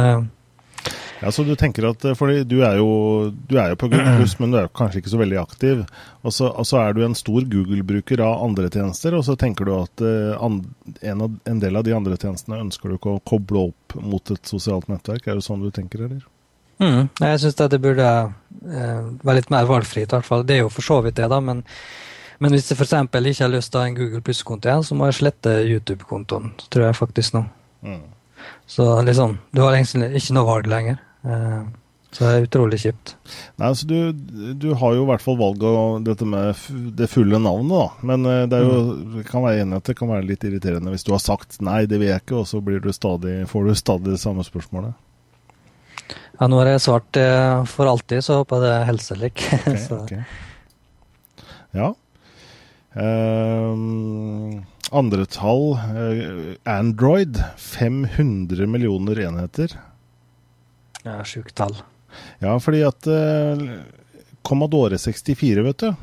ja, 1.24 1.32
så 1.32 1.46
du 1.48 1.54
tenker 1.56 1.86
at, 1.88 2.04
eh, 2.06 2.16
fordi 2.20 2.44
du 2.44 2.58
er 2.66 2.78
jo, 2.82 3.32
du 3.48 3.56
er 3.60 3.72
jo 3.72 3.80
på 3.80 3.88
Google 3.92 4.18
Plus, 4.20 4.36
men 4.42 4.52
du 4.52 4.60
er 4.60 4.68
kanskje 4.76 5.00
ikke 5.00 5.14
så 5.14 5.22
veldig 5.22 5.40
aktiv. 5.40 5.84
Og 6.22 6.36
så, 6.36 6.50
og 6.50 6.68
så 6.68 6.82
er 6.82 6.96
du 6.96 7.04
en 7.06 7.16
stor 7.16 7.48
Google-bruker 7.48 8.24
av 8.26 8.44
andre 8.44 8.70
tjenester, 8.74 9.16
og 9.16 9.26
så 9.28 9.38
tenker 9.40 9.70
du 9.70 9.74
at 9.78 10.04
uh, 10.04 10.36
en, 10.44 11.24
av, 11.24 11.36
en, 11.48 11.64
del 11.64 11.80
av 11.80 11.88
de 11.88 11.96
andre 11.96 12.20
tjenestene 12.20 12.60
ønsker 12.66 12.92
du 12.92 12.98
ikke 12.98 13.18
å 13.18 13.24
koble 13.24 13.68
opp 13.70 13.98
mot 14.04 14.36
et 14.36 14.52
sosialt 14.52 14.90
nettverk. 14.92 15.28
Er 15.28 15.40
det 15.40 15.48
sånn 15.48 15.64
du 15.64 15.72
tenker, 15.72 16.08
eller? 16.10 16.24
Mm, 16.84 17.08
jeg 17.22 17.40
syns 17.40 17.60
det 17.62 17.80
burde 17.80 18.10
uh, 18.28 19.04
være 19.24 19.38
litt 19.40 19.54
mer 19.54 19.70
valgfritt, 19.70 20.10
i 20.10 20.18
hvert 20.18 20.28
fall. 20.28 20.44
Det 20.48 20.58
er 20.58 20.66
jo 20.66 20.74
for 20.74 20.86
så 20.86 21.00
vidt 21.06 21.22
det, 21.22 21.30
da. 21.32 21.40
men 21.44 21.64
men 22.42 22.52
hvis 22.52 22.66
jeg 22.68 22.76
f.eks. 22.76 22.92
ikke 23.08 23.46
har 23.46 23.52
lyst 23.54 23.72
til 23.72 23.80
å 23.80 23.82
ha 23.86 23.88
en 23.88 23.96
Google 23.96 24.20
Pluss-konto 24.26 24.68
igjen, 24.68 24.82
så 24.84 24.98
må 25.00 25.08
jeg 25.08 25.16
slette 25.22 25.52
YouTube-kontoen, 25.64 26.50
tror 26.74 26.90
jeg 26.90 26.98
faktisk 26.98 27.38
nå. 27.38 27.44
Mm. 27.86 28.02
Så 28.70 28.90
liksom, 29.06 29.38
du 29.52 29.64
har 29.64 29.78
egentlig 29.78 30.12
ikke 30.20 30.36
noe 30.38 30.50
valg 30.50 30.68
lenger. 30.72 31.00
Eh, 31.24 31.64
så 32.14 32.24
det 32.28 32.32
er 32.34 32.44
utrolig 32.46 32.78
kjipt. 32.84 33.16
Nei, 33.58 33.72
altså 33.72 33.88
du, 33.90 33.96
du, 34.62 34.68
har 34.78 34.94
jo 34.94 35.02
i 35.02 35.08
hvert 35.10 35.24
fall 35.24 35.38
valget 35.40 35.66
av 35.66 35.96
dette 36.06 36.28
med 36.30 36.60
det 37.00 37.08
fulle 37.10 37.40
navnet, 37.42 37.74
da. 37.74 38.06
Men 38.06 38.28
det 38.28 38.36
det, 38.52 38.60
jo, 38.62 38.76
mm. 39.00 39.16
kan 39.30 39.46
være 39.48 39.64
enig 39.64 39.80
at 39.80 39.90
det 39.90 39.96
kan 39.98 40.12
være 40.14 40.28
litt 40.30 40.46
irriterende 40.46 40.94
hvis 40.94 41.08
du 41.08 41.10
har 41.16 41.24
sagt 41.24 41.58
'nei, 41.58 41.88
det 41.90 41.98
vil 41.98 42.12
jeg 42.12 42.22
ikke', 42.22 42.44
og 42.44 42.46
så 42.50 42.62
du 42.62 42.94
stadig, 42.94 43.40
får 43.50 43.66
du 43.66 43.74
stadig 43.82 44.14
det 44.14 44.22
samme 44.22 44.46
spørsmålet. 44.46 44.94
Ja, 46.40 46.48
nå 46.50 46.60
har 46.62 46.70
jeg 46.70 46.86
svart 46.86 47.18
eh, 47.18 47.66
for 47.70 47.90
alltid, 47.90 48.22
så 48.26 48.42
håper 48.42 48.62
jeg 48.62 48.66
det 48.66 48.74
er 48.78 48.88
helselik. 48.92 49.46
Okay, 49.74 49.86
okay. 49.98 50.24
Ja. 51.74 51.94
Um, 52.94 54.62
andre 54.94 55.26
tall. 55.26 55.74
Android 56.70 57.40
500 57.58 58.68
millioner 58.70 59.20
enheter. 59.20 59.76
Ja, 61.04 61.20
sjukt 61.28 61.56
tall. 61.56 61.76
Ja, 62.40 62.60
fordi 62.62 62.84
at 62.86 63.08
uh, 63.10 63.64
Commodore 64.44 64.98
64, 64.98 65.64
vet 65.64 65.86
du. 65.86 65.94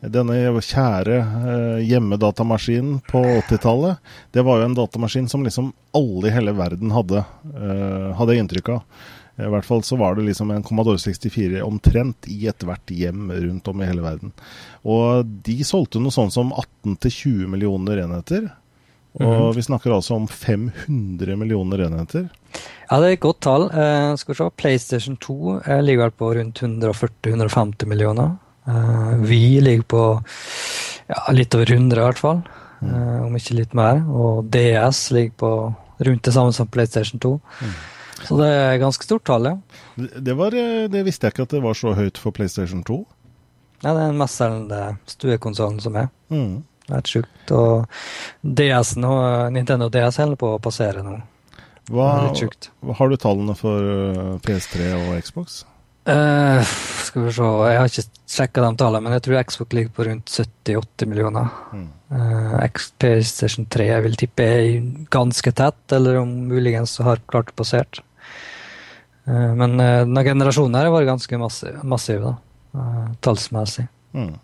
Denne 0.00 0.36
kjære 0.64 1.16
eh, 1.20 1.80
hjemmedatamaskinen 1.84 3.02
på 3.04 3.20
80-tallet. 3.20 3.98
Det 4.32 4.40
var 4.46 4.60
jo 4.60 4.68
en 4.70 4.76
datamaskin 4.78 5.28
som 5.28 5.44
liksom 5.44 5.74
alle 5.92 6.30
i 6.30 6.32
hele 6.32 6.54
verden 6.56 6.94
hadde, 6.94 7.20
eh, 7.52 8.06
hadde 8.16 8.36
inntrykk 8.40 8.70
av. 8.78 9.02
I 9.46 9.50
hvert 9.52 9.66
fall 9.66 9.82
så 9.86 9.96
var 10.00 10.16
det 10.16 10.26
liksom 10.28 10.50
en 10.54 10.64
Commodore 10.66 11.00
64 11.00 11.62
omtrent 11.64 12.28
i 12.30 12.46
ethvert 12.50 12.92
hjem 12.92 13.30
rundt 13.32 13.68
om 13.70 13.82
i 13.82 13.88
hele 13.88 14.04
verden. 14.04 14.32
Og 14.84 15.28
de 15.46 15.58
solgte 15.66 16.02
noe 16.02 16.14
sånn 16.14 16.32
som 16.34 16.52
18-20 16.84 17.46
millioner 17.50 18.04
enheter. 18.04 18.50
Og 19.18 19.26
mm 19.26 19.40
-hmm. 19.40 19.54
vi 19.54 19.62
snakker 19.62 19.90
altså 19.90 20.14
om 20.14 20.28
500 20.28 21.36
millioner 21.36 21.78
enheter. 21.78 22.28
Ja, 22.90 23.00
det 23.00 23.06
er 23.06 23.12
et 23.12 23.20
godt 23.20 23.40
tall. 23.40 23.70
Eh, 23.70 24.16
skal 24.16 24.34
vi 24.34 24.36
se, 24.36 24.50
PlayStation 24.56 25.16
2 25.16 25.60
eh, 25.66 25.82
ligger 25.82 26.02
vel 26.02 26.10
på 26.10 26.34
rundt 26.34 26.60
140-150 26.62 27.86
millioner. 27.86 28.36
Eh, 28.68 29.14
vi 29.18 29.60
ligger 29.60 29.82
på 29.82 30.22
ja, 31.08 31.32
litt 31.32 31.54
over 31.54 31.72
100 31.72 32.00
i 32.00 32.04
hvert 32.04 32.18
fall, 32.18 32.42
mm. 32.80 32.94
eh, 32.94 33.22
om 33.26 33.36
ikke 33.36 33.54
litt 33.54 33.74
mer. 33.74 34.02
Og 34.10 34.44
DS 34.44 35.10
ligger 35.10 35.32
på 35.36 35.74
rundt 35.98 36.24
det 36.24 36.34
samme 36.34 36.52
som 36.52 36.66
PlayStation 36.66 37.20
2. 37.20 37.40
Mm. 37.60 37.74
Så 38.26 38.36
det 38.40 38.48
er 38.52 38.80
ganske 38.82 39.06
stort 39.06 39.24
tall, 39.28 39.48
ja. 39.48 39.56
Det, 39.96 40.34
var, 40.36 40.54
eh, 40.56 40.88
det 40.92 41.04
visste 41.06 41.26
jeg 41.26 41.36
ikke 41.36 41.48
at 41.48 41.56
det 41.56 41.62
var 41.64 41.78
så 41.78 41.94
høyt 41.96 42.20
for 42.20 42.36
PlayStation 42.36 42.84
2. 42.86 42.98
Ja, 43.80 43.94
det 43.94 43.96
er 43.96 44.10
den 44.10 44.20
mest 44.20 44.36
selgende 44.36 44.80
stuekonsollen 45.08 45.80
som 45.80 45.96
er. 45.96 46.10
Mm. 46.32 46.60
Det 46.90 46.98
er 46.98 47.10
sjukt. 47.14 47.52
Og 47.54 47.86
DS-en 48.42 49.06
og 49.08 49.52
Nintendo 49.54 49.88
DS 49.92 50.20
holder 50.20 50.40
på 50.40 50.54
å 50.56 50.62
passere 50.62 51.04
nå. 51.06 51.16
Hva, 51.90 52.06
har 52.98 53.10
du 53.10 53.18
tallene 53.18 53.56
for 53.58 53.90
eh, 53.94 54.34
PS3 54.46 54.92
og 54.98 55.12
Xbox? 55.24 55.62
Uh, 56.08 56.64
skal 57.04 57.26
vi 57.26 57.32
se, 57.36 57.44
Jeg 57.44 57.76
har 57.76 57.90
ikke 57.90 58.04
sjekka 58.32 58.62
de 58.64 58.70
tallene, 58.80 59.04
men 59.04 59.14
jeg 59.18 59.24
tror 59.26 59.42
Xbox 59.46 59.74
ligger 59.76 59.92
på 59.94 60.06
rundt 60.08 60.32
70-80 60.32 61.10
millioner. 61.10 61.50
Mm. 61.76 61.88
Uh, 62.10 62.86
PlayStation 63.02 63.66
3 63.70 63.88
jeg 63.90 64.06
vil 64.06 64.16
tippe 64.18 64.46
er 64.46 64.70
ganske 65.12 65.52
tett, 65.54 65.82
eller 65.94 66.22
om 66.22 66.32
muligens 66.50 66.96
har 67.04 67.22
klart 67.30 67.52
passert. 67.58 68.00
Uh, 69.30 69.54
men 69.54 69.78
uh, 69.78 70.02
denne 70.02 70.26
generasjonen 70.26 70.78
her 70.80 70.90
var 70.90 71.06
ganske 71.06 71.38
massiv, 71.38 71.80
massiv 71.86 72.24
da, 72.26 72.36
tallsmessig. 73.22 73.86
Mm. 74.10 74.34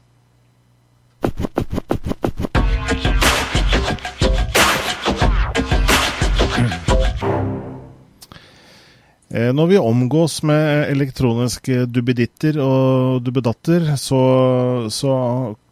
Eh, 9.37 9.53
når 9.53 9.66
vi 9.66 9.79
omgås 9.79 10.38
med 10.46 10.87
elektroniske 10.88 11.85
dubbeditter 11.92 12.57
og 12.62 13.25
dubbedatter, 13.27 13.90
så, 14.01 14.20
så, 14.88 15.12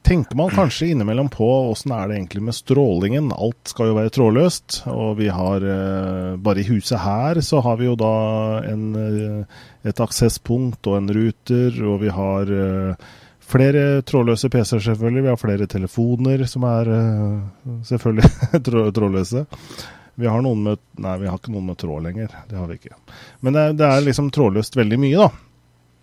tenker 0.04 0.36
man 0.36 0.52
kanskje 0.52 0.90
innimellom 0.92 1.30
på 1.32 1.46
åssen 1.70 1.92
er 1.96 2.08
det 2.08 2.18
egentlig 2.18 2.42
med 2.44 2.56
strålingen. 2.56 3.32
Alt 3.32 3.72
skal 3.72 3.90
jo 3.90 3.96
være 3.98 4.12
trådløst, 4.14 4.82
og 4.92 5.16
vi 5.20 5.30
har 5.32 5.64
eh, 5.64 6.36
bare 6.44 6.60
i 6.62 6.68
huset 6.68 7.00
her 7.02 7.40
så 7.44 7.62
har 7.64 7.80
vi 7.80 7.88
jo 7.88 7.96
da 7.98 8.14
en, 8.68 8.86
eh, 9.00 9.60
et 9.88 10.04
aksesspunkt 10.04 10.86
og 10.90 10.98
en 11.00 11.12
ruter, 11.16 11.80
og 11.88 12.02
vi 12.04 12.12
har 12.12 12.52
flere 13.44 14.02
trådløse 14.08 14.48
PC-er, 14.52 14.84
selvfølgelig. 14.84 15.24
Vi 15.24 15.32
har 15.32 15.40
flere 15.40 15.68
telefoner 15.68 16.46
som 16.48 16.64
er 16.68 16.92
selvfølgelig 17.88 18.62
trådløse. 18.68 19.44
Vi 20.14 20.30
har 20.30 20.44
noen 20.44 20.62
med 20.62 20.82
Nei, 21.02 21.16
vi 21.20 21.28
har 21.28 21.40
ikke 21.40 21.52
noen 21.54 21.72
med 21.72 21.80
tråd 21.80 22.04
lenger. 22.06 22.30
Det 22.48 22.58
har 22.58 22.70
vi 22.70 22.78
ikke. 22.78 22.94
Men 23.42 23.56
det, 23.56 23.64
det 23.80 23.88
er 23.88 24.06
liksom 24.06 24.30
trådløst 24.34 24.78
veldig 24.78 25.00
mye, 25.02 25.26
da. 25.26 25.53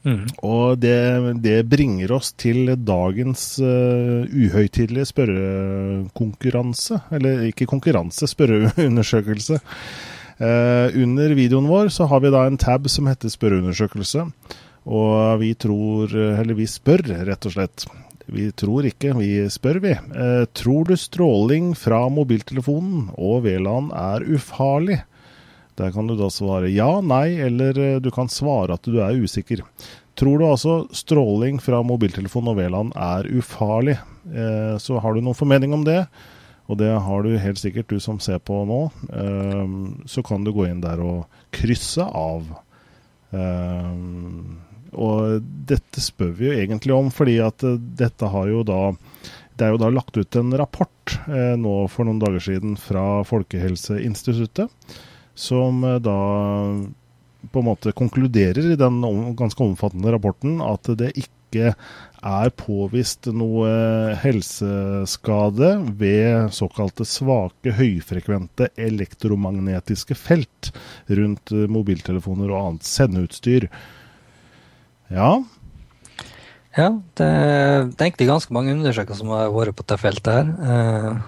Mm. 0.01 0.25
Og 0.41 0.79
det, 0.81 0.97
det, 1.43 1.59
bringer 1.69 2.11
oss 2.15 2.31
til 2.33 2.73
dagens 2.73 3.43
uh, 3.61 4.25
uhøytidelige 4.25 5.11
spørrekonkurranse. 5.11 7.01
Eller 7.13 7.45
ikke 7.51 7.69
konkurranse, 7.69 8.29
spørreundersøkelse. 8.31 9.61
Uh, 10.41 10.89
under 10.97 11.35
videoen 11.37 11.69
vår 11.69 11.91
så 11.93 12.09
har 12.09 12.23
vi 12.23 12.33
da 12.33 12.47
en 12.49 12.57
tab 12.61 12.89
som 12.89 13.09
heter 13.11 13.29
spørreundersøkelse. 13.29 14.25
Og 14.91 15.41
vi 15.43 15.53
tror, 15.53 16.09
eller 16.09 16.57
vi 16.57 16.65
spør, 16.65 17.05
rett 17.27 17.45
og 17.45 17.53
slett. 17.53 17.85
Vi 18.31 18.47
tror 18.57 18.87
ikke, 18.87 19.13
vi 19.19 19.35
spør, 19.53 19.81
vi. 19.83 19.93
Uh, 20.15 20.47
tror 20.57 20.89
du 20.89 20.95
stråling 20.97 21.75
fra 21.77 22.07
mobiltelefonen 22.09 23.11
og 23.21 23.45
VLAN 23.45 23.93
er 23.93 24.25
ufarlig? 24.33 25.01
Der 25.79 25.91
kan 25.91 26.07
du 26.07 26.17
da 26.19 26.27
svare 26.31 26.69
ja, 26.71 26.99
nei, 27.01 27.39
eller 27.39 27.77
eh, 27.79 27.99
du 28.03 28.11
kan 28.11 28.29
svare 28.31 28.75
at 28.75 28.87
du 28.87 28.99
er 29.01 29.17
usikker. 29.23 29.63
Tror 30.19 30.41
du 30.41 30.45
altså 30.45 30.75
stråling 30.95 31.61
fra 31.63 31.79
mobiltelefon 31.87 32.51
og 32.51 32.59
VLAN 32.59 32.91
er 32.99 33.29
ufarlig, 33.31 33.95
eh, 34.33 34.75
så 34.81 34.99
har 35.01 35.15
du 35.15 35.23
noen 35.23 35.37
formening 35.37 35.73
om 35.77 35.85
det. 35.87 36.03
Og 36.71 36.77
det 36.79 36.91
har 37.03 37.23
du 37.23 37.33
helt 37.41 37.59
sikkert, 37.59 37.89
du 37.91 37.99
som 37.99 38.19
ser 38.23 38.39
på 38.43 38.61
nå. 38.67 38.81
Eh, 39.11 39.71
så 40.07 40.23
kan 40.23 40.43
du 40.45 40.53
gå 40.55 40.67
inn 40.67 40.83
der 40.83 41.01
og 41.03 41.41
krysse 41.55 42.05
av. 42.05 42.47
Og 44.91 45.43
dette 45.71 46.01
spør 46.03 46.33
vi 46.35 46.49
jo 46.49 46.55
egentlig 46.59 46.91
om, 46.91 47.07
fordi 47.15 47.37
at 47.43 47.63
dette 47.95 48.27
har 48.27 48.49
jo 48.51 48.65
da 48.67 48.79
Det 49.55 49.63
er 49.63 49.71
jo 49.71 49.79
da 49.79 49.87
lagt 49.93 50.17
ut 50.19 50.35
en 50.35 50.51
rapport 50.59 51.13
nå 51.59 51.75
for 51.91 52.07
noen 52.07 52.19
dager 52.19 52.43
siden 52.43 52.75
fra 52.75 53.21
Folkehelseinstituttet, 53.23 54.67
som 55.35 55.83
eh, 55.87 55.99
da 56.03 56.17
på 57.51 57.61
en 57.61 57.65
måte 57.71 57.93
konkluderer 57.97 58.73
i 58.73 58.77
den 58.79 59.01
ganske 59.37 59.63
omfattende 59.65 60.13
rapporten 60.13 60.59
at 60.61 60.91
det 60.99 61.09
ikke 61.17 61.71
er 62.21 62.51
påvist 62.53 63.25
noe 63.33 63.71
helseskade 64.21 65.71
ved 65.97 66.53
såkalte 66.53 67.07
svake, 67.09 67.73
høyfrekvente 67.79 68.69
elektromagnetiske 68.79 70.15
felt 70.15 70.69
rundt 71.09 71.51
mobiltelefoner 71.51 72.53
og 72.53 72.59
annet 72.61 72.87
sendeutstyr. 72.87 73.67
Ja. 75.09 75.33
Ja, 76.77 76.87
det 77.19 77.27
er 77.27 77.89
egentlig 77.89 78.29
ganske 78.29 78.53
mange 78.55 78.77
undersøkelser 78.77 79.25
som 79.25 79.33
har 79.33 79.51
vært 79.51 79.75
på 79.75 79.83
dette 79.83 79.99
feltet 79.99 80.37
her. 80.37 81.23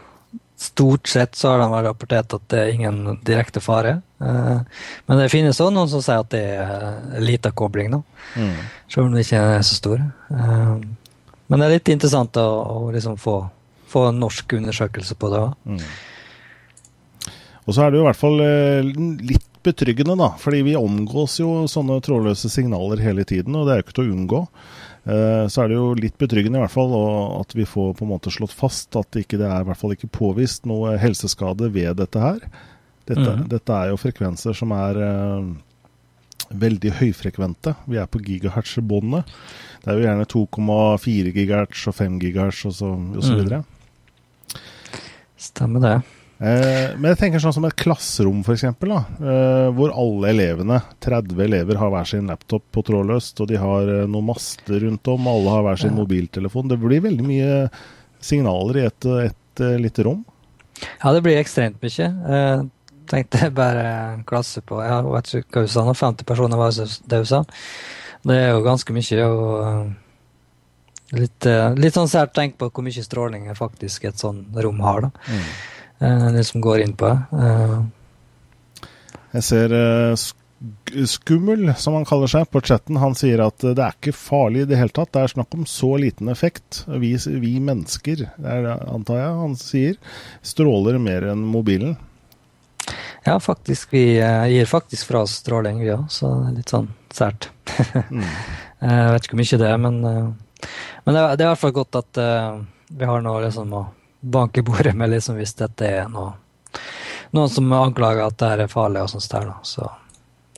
Stort 0.63 1.09
sett 1.11 1.35
så 1.35 1.49
har 1.51 1.59
de 1.59 1.83
rapportert 1.83 2.33
at 2.37 2.43
det 2.53 2.59
er 2.61 2.69
ingen 2.71 3.17
direkte 3.27 3.59
fare. 3.59 3.97
Eh, 4.23 4.59
men 5.09 5.19
det 5.19 5.31
finnes 5.33 5.57
også 5.59 5.73
noen 5.75 5.91
som 5.91 6.03
sier 6.05 6.23
at 6.23 6.31
det 6.31 6.43
er 6.55 7.23
lita 7.23 7.51
kobling, 7.51 7.91
da. 7.91 7.99
Mm. 8.39 8.53
Selv 8.87 9.09
om 9.09 9.15
det 9.15 9.25
ikke 9.25 9.41
er 9.57 9.65
så 9.67 9.75
stor. 9.81 10.05
Eh, 10.31 10.77
men 11.51 11.59
det 11.59 11.67
er 11.67 11.75
litt 11.75 11.91
interessant 11.91 12.39
å, 12.39 12.47
å 12.47 12.91
liksom 12.95 13.19
få, 13.19 13.41
få, 13.91 14.07
en 14.13 14.23
norsk 14.23 14.55
undersøkelse 14.61 15.19
på 15.19 15.33
det 15.33 15.41
òg. 15.43 15.57
Mm. 15.67 17.33
Og 17.63 17.75
så 17.75 17.83
er 17.83 17.91
det 17.91 17.99
jo 17.99 18.05
i 18.05 18.07
hvert 18.07 18.21
fall 18.21 18.45
eh, 18.45 18.93
litt 19.33 19.49
betryggende, 19.63 20.15
da. 20.19 20.31
Fordi 20.39 20.63
vi 20.69 20.79
omgås 20.79 21.41
jo 21.41 21.65
sånne 21.71 21.99
trådløse 22.03 22.51
signaler 22.51 23.03
hele 23.03 23.27
tiden, 23.27 23.55
og 23.59 23.67
det 23.67 23.75
er 23.75 23.81
jo 23.81 23.87
ikke 23.87 23.99
til 23.99 24.07
å 24.07 24.15
unngå. 24.15 24.41
Eh, 25.03 25.45
så 25.51 25.63
er 25.63 25.71
det 25.71 25.75
jo 25.75 25.89
litt 25.99 26.15
betryggende 26.19 26.61
i 26.61 26.63
hvert 26.63 26.71
fall 26.71 26.93
at 27.41 27.51
vi 27.57 27.65
får 27.67 27.91
på 27.97 28.05
en 28.05 28.13
måte 28.13 28.31
slått 28.31 28.55
fast 28.55 28.95
at 28.95 29.09
det 29.11 29.25
ikke 29.25 29.41
det 29.41 29.49
er 29.49 29.65
i 29.65 29.67
hvert 29.67 29.81
fall 29.81 29.95
ikke 29.95 30.11
påvist 30.15 30.69
noe 30.69 30.95
helseskade 31.01 31.67
ved 31.75 31.99
dette 31.99 32.23
her. 32.23 32.39
Dette, 33.03 33.27
mm. 33.27 33.45
dette 33.51 33.75
er 33.75 33.91
jo 33.91 33.99
frekvenser 33.99 34.55
som 34.55 34.71
er 34.71 34.99
uh, 35.03 35.49
veldig 36.55 36.93
høyfrekvente. 37.01 37.75
Vi 37.91 37.99
er 37.99 38.07
på 38.07 38.21
gigahertz-båndet. 38.23 39.27
Det 39.83 39.91
er 39.91 39.99
jo 39.99 40.05
gjerne 40.05 40.29
2,4 40.31 41.33
gigahertz 41.35 41.83
og 41.91 41.97
5 41.99 42.19
gigahertz 42.23 42.63
og 42.69 42.77
så, 42.77 42.93
og 42.95 43.19
så 43.19 43.35
mm. 43.35 43.41
videre. 43.41 43.63
Stemmer 45.51 45.83
det. 45.83 45.97
Eh, 46.43 46.95
men 46.97 47.13
jeg 47.13 47.19
tenker 47.21 47.39
sånn 47.39 47.53
som 47.55 47.63
et 47.69 47.75
klasserom, 47.79 48.41
f.eks., 48.43 48.65
eh, 48.67 49.69
hvor 49.77 49.93
alle 49.95 50.33
elevene, 50.33 50.81
30 51.03 51.39
elever, 51.45 51.79
har 51.79 51.93
hver 51.93 52.09
sin 52.09 52.27
laptop 52.27 52.65
på 52.73 52.83
trådløst, 52.83 53.39
og 53.39 53.47
de 53.47 53.59
har 53.61 53.87
eh, 53.87 54.03
noen 54.11 54.27
master 54.33 54.83
rundt 54.83 55.07
om, 55.13 55.29
alle 55.31 55.53
har 55.53 55.63
hver 55.69 55.81
sin 55.85 55.95
mobiltelefon. 55.95 56.67
Det 56.71 56.79
blir 56.81 57.05
veldig 57.05 57.27
mye 57.29 57.57
signaler 58.23 58.81
i 58.81 58.85
et, 58.89 59.09
et, 59.29 59.41
et 59.55 59.65
lite 59.79 60.07
rom. 60.07 60.23
Ja, 60.83 61.13
det 61.13 61.23
blir 61.23 61.39
ekstremt 61.39 61.79
mye. 61.83 62.11
Jeg 62.11 62.69
tenkte 63.07 63.47
bare 63.55 63.87
en 64.17 64.23
klasse 64.27 64.63
på 64.65 64.81
jeg 64.83 65.03
vet 65.13 65.35
ikke 65.39 65.61
hva 65.61 65.67
du 65.67 65.71
sa, 65.71 65.83
50 65.87 66.27
personer 66.27 66.59
var 66.59 66.75
det 66.75 67.19
du 67.23 67.27
sa. 67.29 67.43
Det 68.23 68.39
er 68.39 68.49
jo 68.55 68.63
ganske 68.65 68.95
mye. 68.95 69.27
og 69.27 69.99
Litt, 71.13 71.45
litt 71.77 71.93
sånn 71.93 72.09
sært 72.09 72.31
tenk 72.33 72.55
på 72.57 72.71
hvor 72.73 72.83
mye 72.83 73.03
stråling 73.05 73.45
faktisk 73.53 74.07
et 74.09 74.17
sånn 74.19 74.47
rom 74.65 74.79
har. 74.81 75.05
da. 75.05 75.29
Mm 75.29 75.45
det 76.03 76.39
eh, 76.39 76.47
som 76.47 76.61
går 76.63 76.83
inn 76.83 76.95
på. 76.99 77.09
Eh, 77.33 77.75
Jeg 79.33 79.45
ser 79.47 79.75
eh, 79.77 80.15
Skummel, 81.09 81.73
som 81.75 81.97
han 81.97 82.05
kaller 82.07 82.29
seg, 82.31 82.45
på 82.53 82.61
chatten, 82.63 82.99
han 83.01 83.15
sier 83.19 83.41
at 83.43 83.59
det 83.59 83.81
er 83.83 83.95
ikke 83.97 84.13
farlig 84.15 84.63
i 84.63 84.67
det 84.69 84.77
hele 84.79 84.93
tatt. 84.95 85.11
Det 85.11 85.23
er 85.23 85.33
snakk 85.33 85.57
om 85.57 85.65
så 85.67 85.89
liten 85.99 86.29
effekt. 86.31 86.83
Vi, 86.87 87.09
vi 87.41 87.57
mennesker, 87.59 88.21
det 88.37 88.53
er 88.53 88.69
antar 88.87 89.19
jeg 89.19 89.41
han 89.41 89.57
sier, 89.59 89.97
stråler 90.45 91.01
mer 91.03 91.27
enn 91.33 91.43
mobilen. 91.43 91.97
Ja, 93.25 93.35
faktisk. 93.43 93.91
Vi 93.91 94.05
gir 94.19 94.69
faktisk 94.69 95.09
fra 95.09 95.25
oss 95.25 95.35
stråling, 95.41 95.81
vi 95.83 95.89
ja, 95.89 95.97
òg, 95.99 96.07
så 96.11 96.31
det 96.31 96.47
er 96.53 96.55
litt 96.61 96.71
sånn 96.75 96.89
sært. 97.11 97.49
mm. 98.11 98.23
Jeg 98.83 99.11
vet 99.15 99.27
ikke 99.27 99.35
hvor 99.35 99.39
mye 99.43 99.59
det 99.61 99.67
er, 99.71 99.77
men, 99.79 99.99
men 100.03 101.15
det, 101.15 101.19
er, 101.19 101.35
det 101.39 101.43
er 101.43 101.45
i 101.45 101.51
hvert 101.53 101.61
fall 101.61 101.75
godt 101.75 101.99
at 102.01 102.17
vi 102.91 103.07
har 103.07 103.21
noe 103.23 103.43
liksom 103.45 103.75
å 103.79 103.83
banke 104.23 104.59
i 104.59 104.63
bordet 104.63 104.95
med 104.99 105.09
liksom, 105.09 105.35
hvis 105.35 105.53
dette 105.59 105.87
er 105.87 106.07
noe, 106.11 106.33
noen 107.31 107.51
som 107.51 107.71
anklager 107.75 108.25
at 108.25 108.39
det 108.39 108.65
er 108.65 108.71
farlig. 108.71 109.03
og 109.03 109.13
sånt 109.13 109.31
der. 109.31 109.53
Så 109.67 109.89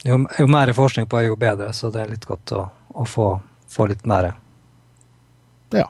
jo, 0.05 0.21
jo, 0.39 0.47
mer 0.47 0.73
forskning 0.73 1.07
på, 1.09 1.21
jo 1.25 1.35
bedre. 1.35 1.73
Så 1.73 1.89
det 1.89 2.03
er 2.03 2.13
litt 2.13 2.25
godt 2.29 2.53
å, 2.53 2.67
å 2.93 3.05
få, 3.09 3.29
få, 3.67 3.87
litt 3.89 4.05
mer. 4.05 4.33
Ja. 5.73 5.87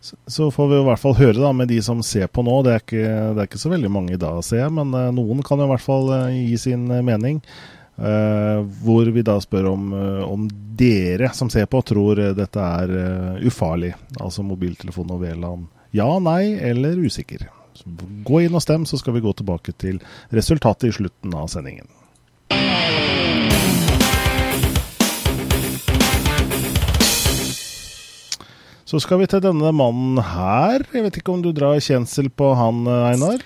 Så, 0.00 0.16
så, 0.26 0.46
får 0.50 0.68
vi 0.70 0.78
i 0.78 0.84
hvert 0.86 1.02
fall 1.02 1.18
høre 1.18 1.40
da 1.42 1.50
med 1.52 1.68
de 1.68 1.80
som 1.82 2.04
ser 2.06 2.30
på 2.30 2.44
nå. 2.46 2.54
Det 2.64 2.72
er 2.76 2.84
ikke, 2.84 3.10
det 3.34 3.42
er 3.42 3.50
ikke 3.50 3.60
så 3.60 3.72
veldig 3.72 3.90
mange 3.92 4.14
i 4.14 4.20
dag 4.20 4.38
å 4.38 4.46
se, 4.46 4.62
men 4.72 4.94
uh, 4.94 5.10
noen 5.12 5.42
kan 5.44 5.60
i 5.60 5.68
hvert 5.68 5.84
fall 5.84 6.08
uh, 6.08 6.30
gi 6.32 6.56
sin 6.68 6.86
uh, 6.90 7.02
mening. 7.04 7.42
hvor 8.00 9.08
vi 9.12 9.20
da 9.20 9.34
spør 9.44 9.66
om, 9.74 9.90
om, 10.24 10.46
dere 10.78 11.28
som 11.36 11.50
ser 11.52 11.66
på, 11.68 11.82
tror 11.84 12.16
dette 12.32 12.68
er 12.80 13.42
ufarlig. 13.44 13.90
Altså 14.16 14.40
mobiltelefon 14.40 15.10
og 15.12 15.20
VLAN 15.20 15.66
ja, 15.90 16.10
nei 16.22 16.54
eller 16.58 17.00
usikker. 17.02 17.48
Gå 18.26 18.42
inn 18.44 18.54
og 18.54 18.62
stem, 18.62 18.84
så 18.86 18.98
skal 19.00 19.16
vi 19.16 19.24
gå 19.24 19.32
tilbake 19.34 19.72
til 19.80 19.98
resultatet 20.34 20.90
i 20.90 20.94
slutten 20.94 21.34
av 21.34 21.48
sendingen. 21.52 21.88
Så 28.90 28.98
skal 28.98 29.20
vi 29.20 29.26
til 29.30 29.42
denne 29.44 29.70
mannen 29.70 30.18
her. 30.18 30.82
Jeg 30.90 31.04
vet 31.06 31.18
ikke 31.20 31.30
om 31.36 31.42
du 31.44 31.52
drar 31.54 31.78
kjensel 31.78 32.26
på 32.34 32.48
han, 32.58 32.82
Einar? 32.90 33.44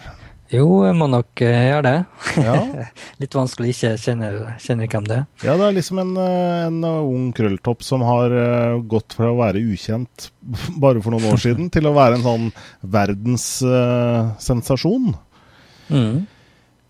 Jo, 0.53 0.83
jeg 0.85 0.93
må 0.99 1.07
nok 1.09 1.41
uh, 1.41 1.49
gjøre 1.49 1.83
det. 1.87 2.05
Ja. 2.45 2.55
Litt 3.23 3.35
vanskelig 3.37 3.71
ikke 3.73 3.95
kjenne, 4.01 4.29
kjenne 4.61 4.89
hvem 4.91 5.05
det 5.09 5.17
er. 5.23 5.27
Ja, 5.47 5.53
det 5.57 5.65
er 5.67 5.73
liksom 5.79 5.99
en, 6.03 6.17
eh, 6.21 6.67
en 6.67 6.85
ung 6.85 7.33
krølltopp 7.37 7.83
som 7.87 8.01
har 8.05 8.31
uh, 8.35 8.81
gått 8.91 9.15
fra 9.17 9.29
å 9.33 9.41
være 9.41 9.63
ukjent 9.65 10.31
bare 10.85 11.01
for 11.01 11.11
noen 11.15 11.31
år 11.33 11.39
siden, 11.47 11.67
til 11.73 11.85
å 11.89 11.97
være 11.97 12.15
en 12.19 12.27
sånn 12.27 12.47
verdenssensasjon. 12.93 15.07
Uh, 15.89 15.97
mm. 15.97 16.19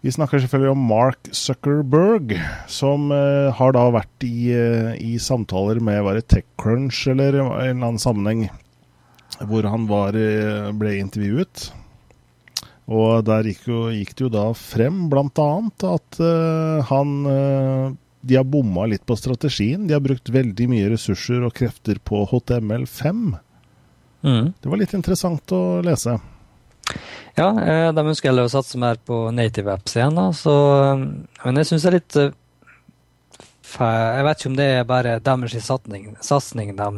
Vi 0.04 0.10
snakker 0.12 0.38
selvfølgelig 0.42 0.74
om 0.74 0.88
Mark 0.90 1.22
Zuckerberg, 1.30 2.34
som 2.68 3.10
uh, 3.14 3.54
har 3.54 3.70
da 3.78 3.84
vært 3.94 4.18
i, 4.26 4.50
i 4.98 5.18
samtaler 5.22 5.78
med 5.78 6.02
var 6.04 6.14
det 6.18 6.26
TechCrunch 6.34 7.06
eller 7.14 7.38
en 7.38 7.54
eller 7.54 7.78
annen 7.78 8.02
sammenheng, 8.02 8.50
hvor 9.46 9.62
han 9.70 9.86
var, 9.88 10.12
ble 10.76 10.98
intervjuet. 10.98 11.83
Og 12.92 13.24
der 13.24 13.46
gikk, 13.48 13.64
jo, 13.70 13.86
gikk 13.94 14.12
det 14.12 14.26
jo 14.26 14.32
da 14.32 14.44
frem 14.58 15.06
bl.a. 15.12 15.48
at 15.88 16.18
uh, 16.20 16.84
han 16.90 17.14
uh, 17.24 17.94
De 18.20 18.36
har 18.36 18.44
bomma 18.44 18.84
litt 18.90 19.06
på 19.08 19.16
strategien. 19.16 19.86
De 19.88 19.96
har 19.96 20.04
brukt 20.04 20.28
veldig 20.28 20.68
mye 20.68 20.90
ressurser 20.92 21.44
og 21.44 21.54
krefter 21.56 22.00
på 22.04 22.24
HTML5. 22.28 23.24
Mm. 24.24 24.52
Det 24.60 24.70
var 24.70 24.80
litt 24.80 24.94
interessant 24.96 25.52
å 25.52 25.80
lese. 25.84 26.18
Ja, 27.34 27.48
eh, 27.60 27.90
de 27.96 28.02
ønsker 28.04 28.30
heller 28.30 28.46
å 28.46 28.52
satse 28.52 28.78
mer 28.80 28.96
på 29.00 29.26
native 29.34 29.72
apps 29.72 29.96
igjen. 29.96 30.16
Da, 30.16 30.28
så, 30.36 30.54
men 31.44 31.60
jeg 31.60 31.68
syns 31.68 31.84
det 31.84 31.90
er 31.90 31.96
litt 31.98 32.18
Jeg 33.74 34.26
vet 34.28 34.40
ikke 34.40 34.52
om 34.52 34.58
det 34.60 34.68
er 34.70 34.88
bare 34.88 35.16
deres 35.24 35.56
satsing 35.66 36.76
de 36.78 36.90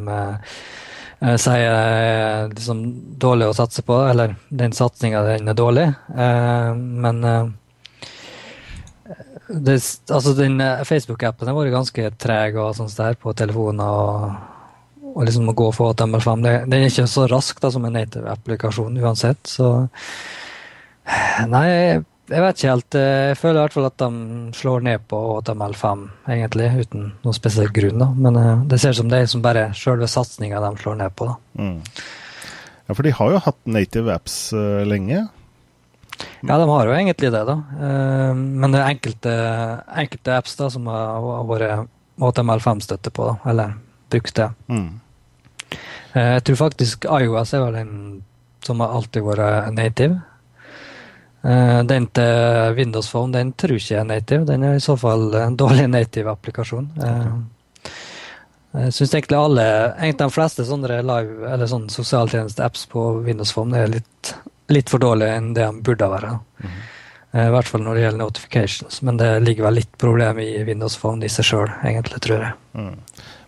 sier 1.17 1.71
er 1.73 2.51
liksom 2.51 2.81
dårlig 3.17 3.47
å 3.49 3.55
satse 3.57 3.81
på, 3.85 3.95
eller 4.05 4.35
den 4.49 4.75
satsinga 4.77 5.23
den 5.25 5.49
er 5.49 5.57
dårlig. 5.57 5.87
Eh, 6.13 6.73
men 6.75 7.23
eh, 7.25 7.47
det, 9.47 9.79
altså 10.11 10.35
den 10.37 10.61
Facebook-appen 10.85 11.49
har 11.49 11.57
vært 11.57 11.73
ganske 11.73 12.11
treg 12.21 12.59
og 12.61 12.75
sånt 12.77 12.93
der 12.99 13.17
på 13.17 13.33
telefoner. 13.37 13.87
og, 13.87 14.53
og 15.17 15.25
liksom 15.25 15.49
å 15.49 15.55
gå 15.57 15.71
for 15.73 15.95
HTML5. 15.95 16.43
Den 16.67 16.75
er 16.77 16.91
ikke 16.91 17.07
så 17.09 17.25
rask 17.31 17.57
da, 17.63 17.71
som 17.73 17.87
en 17.87 17.95
native-applikasjon 17.97 18.99
uansett. 19.01 19.41
Så 19.49 19.71
nei, 21.49 21.69
Jeg 22.27 22.43
vet 22.43 22.57
ikke 22.57 22.71
helt. 22.73 22.95
Jeg 22.99 23.37
føler 23.39 23.57
i 23.57 23.63
hvert 23.63 23.75
fall 23.77 23.87
at 23.87 24.01
de 24.01 24.53
slår 24.57 24.81
ned 24.83 25.03
på 25.07 25.19
HTML5, 25.37 26.05
egentlig, 26.27 26.69
uten 26.83 27.09
noen 27.23 27.35
spesiell 27.37 27.71
grunn. 27.71 28.03
da. 28.03 28.07
Men 28.11 28.67
det 28.67 28.81
ser 28.81 28.95
ut 28.95 28.99
som 28.99 29.11
det 29.11 29.21
er 29.23 29.29
som 29.31 29.43
bare 29.45 29.69
selve 29.79 30.09
satsinga 30.11 30.59
de 30.63 30.71
slår 30.81 30.97
ned 30.99 31.15
på. 31.15 31.29
Mm. 31.55 31.77
Ja, 32.87 32.95
for 32.95 33.03
de 33.03 33.11
har 33.11 33.33
jo 33.33 33.41
hatt 33.43 33.59
native 33.67 34.13
apps 34.15 34.35
uh, 34.55 34.83
lenge? 34.87 35.25
Ja, 36.47 36.55
de 36.55 36.67
har 36.69 36.87
jo 36.87 36.95
egentlig 36.95 37.31
det, 37.33 37.43
da. 37.49 37.57
Uh, 37.75 38.31
men 38.35 38.71
det 38.71 38.79
er 38.79 38.93
enkelte, 38.93 39.33
enkelte 40.03 40.37
apps 40.37 40.55
da, 40.59 40.69
som 40.71 40.87
har, 40.91 41.19
har 41.19 41.49
vært 41.49 41.91
HTML5-støtte 42.23 43.11
på, 43.11 43.27
da, 43.27 43.35
eller 43.51 43.75
brukt 44.13 44.39
det. 44.39 44.47
Mm. 44.71 44.87
Uh, 46.15 46.31
jeg 46.37 46.45
tror 46.47 46.61
faktisk 46.63 47.09
iOS 47.11 47.53
er 47.53 47.65
vel 47.65 47.79
den 47.81 47.93
som 48.63 48.79
har 48.83 48.95
alltid 48.95 49.27
vært 49.27 49.75
native. 49.75 50.21
Eh, 51.41 51.83
den 51.83 52.07
til 52.07 52.73
Windows 52.75 53.11
Phone 53.11 53.37
den 53.37 53.53
tror 53.53 53.77
ikke 53.77 53.93
jeg 53.93 54.01
er 54.01 54.09
native. 54.09 54.47
Den 54.49 54.65
er 54.65 54.77
i 54.77 54.83
så 54.83 54.97
fall 54.99 55.29
en 55.37 55.57
dårlig 55.59 55.87
native 55.91 56.33
applikasjon. 56.33 56.89
Okay. 56.97 57.37
Eh, 58.73 58.83
jeg 58.87 58.97
syns 58.97 59.15
egentlig 59.15 59.39
alle, 59.39 59.63
egentlig 59.95 60.25
de 60.25 60.35
fleste 60.35 60.65
sånne 60.67 60.99
live, 61.05 61.39
eller 61.49 61.69
sånne 61.69 61.93
sosialtjeneste-apps 61.93 62.85
på 62.91 63.07
Windows 63.25 63.53
Phone 63.55 63.77
er 63.79 63.89
litt, 63.89 64.33
litt, 64.73 64.91
for 64.91 65.01
dårlige 65.01 65.39
enn 65.39 65.53
det 65.55 65.65
de 65.65 65.81
burde 65.87 66.09
være. 66.11 66.35
Mm 66.37 66.69
-hmm. 66.69 66.85
I 67.37 67.49
hvert 67.53 67.67
fall 67.67 67.81
når 67.81 67.95
det 67.95 68.01
gjelder 68.01 68.17
notifications. 68.17 69.01
Men 69.01 69.17
det 69.17 69.39
ligger 69.39 69.63
vel 69.63 69.73
litt 69.73 69.97
problem 69.97 70.39
i 70.39 70.63
Windows 70.63 70.97
Phone 70.97 71.25
i 71.25 71.29
seg 71.29 71.45
sjøl, 71.45 71.69
egentlig, 71.83 72.21
tror 72.21 72.39
jeg. 72.41 72.53
Mm. 72.73 72.95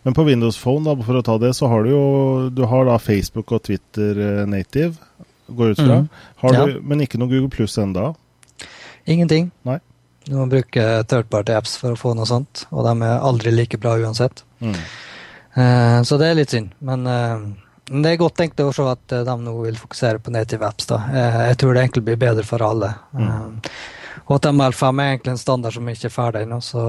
Men 0.03 0.13
på 0.13 0.23
Windows 0.23 0.57
Phone, 0.57 0.83
da, 0.83 1.03
for 1.03 1.15
å 1.15 1.21
ta 1.21 1.37
det, 1.37 1.53
så 1.53 1.67
har 1.67 1.83
du 1.83 1.89
jo 1.89 2.49
du 2.49 2.65
har 2.65 2.85
da 2.85 2.97
Facebook 2.97 3.51
og 3.51 3.63
Twitter 3.63 4.45
native 4.45 4.95
går 5.55 5.75
ut 5.75 5.81
fra. 5.81 5.99
Mm. 6.03 6.09
Ja. 6.41 6.65
Du, 6.65 6.79
men 6.81 7.05
ikke 7.05 7.19
noe 7.21 7.31
Google 7.31 7.51
Pluss 7.53 7.77
ennå? 7.81 8.11
Ingenting. 9.09 9.49
Nei. 9.67 9.79
Du 10.29 10.35
må 10.37 10.45
bruke 10.51 10.83
third 11.09 11.29
party 11.31 11.55
apps 11.57 11.77
for 11.81 11.95
å 11.95 11.99
få 11.99 12.13
noe 12.17 12.27
sånt, 12.29 12.67
og 12.69 12.85
de 12.85 12.93
er 13.07 13.23
aldri 13.25 13.53
like 13.55 13.79
bra 13.81 13.95
uansett. 13.97 14.43
Mm. 14.61 14.75
Uh, 15.55 15.99
så 16.05 16.19
det 16.21 16.29
er 16.29 16.37
litt 16.37 16.53
synd. 16.53 16.75
Men 16.85 17.07
uh, 17.09 17.47
det 17.89 18.11
er 18.11 18.21
godt 18.21 18.37
tenkt 18.37 18.61
å 18.61 18.69
se 18.75 18.85
at 18.85 19.15
uh, 19.15 19.23
de 19.25 19.37
nå 19.41 19.55
vil 19.63 19.79
fokusere 19.79 20.21
på 20.21 20.33
native 20.35 20.67
apps. 20.67 20.89
da. 20.91 20.99
jeg 21.49 21.57
tror 21.61 21.73
det 21.73 21.85
egentlig 21.85 22.05
blir 22.11 22.21
bedre 22.21 22.45
for 22.45 22.65
alle. 22.65 22.93
Mm. 23.17 23.57
HTML5 24.29 24.99
er 25.01 25.07
egentlig 25.09 25.31
en 25.33 25.39
standard 25.41 25.73
som 25.73 25.87
ikke 25.89 26.05
er 26.05 26.13
ferdig 26.13 26.41
ennå, 26.45 26.59
så 26.61 26.81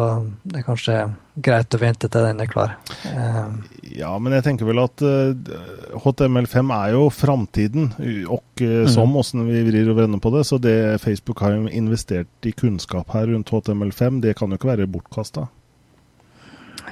det 0.44 0.58
er 0.60 0.64
kanskje 0.66 0.96
greit 1.40 1.72
å 1.72 1.78
vente 1.80 2.10
til 2.12 2.26
den 2.26 2.42
er 2.44 2.50
klar. 2.50 2.74
Uh, 3.06 3.54
ja, 3.96 4.10
men 4.20 4.34
jeg 4.36 4.44
tenker 4.44 4.68
vel 4.68 4.82
at 4.82 5.00
uh, 5.00 5.30
eh, 5.32 5.94
HTML5 6.04 6.74
er 6.76 6.90
jo 6.98 7.06
framtiden, 7.14 7.94
og 8.28 8.60
uh, 8.60 8.84
som 8.92 9.16
åssen 9.16 9.46
vi 9.48 9.62
vrir 9.64 9.88
og 9.88 9.96
vender 10.02 10.20
på 10.20 10.34
det. 10.34 10.44
Så 10.50 10.60
det 10.60 11.00
Facebook 11.00 11.40
har 11.40 11.56
investert 11.72 12.44
i 12.44 12.52
kunnskap 12.52 13.16
her 13.16 13.30
rundt 13.32 13.48
HTML5, 13.48 14.20
det 14.26 14.36
kan 14.36 14.52
jo 14.52 14.60
ikke 14.60 14.74
være 14.74 14.90
bortkasta? 14.92 15.46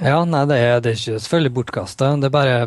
Ja, 0.01 0.23
nei, 0.25 0.47
det 0.49 0.57
er, 0.57 0.81
det 0.81 0.95
er 0.95 0.97
ikke 0.97 1.21
selvfølgelig 1.27 1.55
bortkasta. 1.59 2.09
Det 2.17 2.31
er 2.31 2.37
bare 2.39 2.57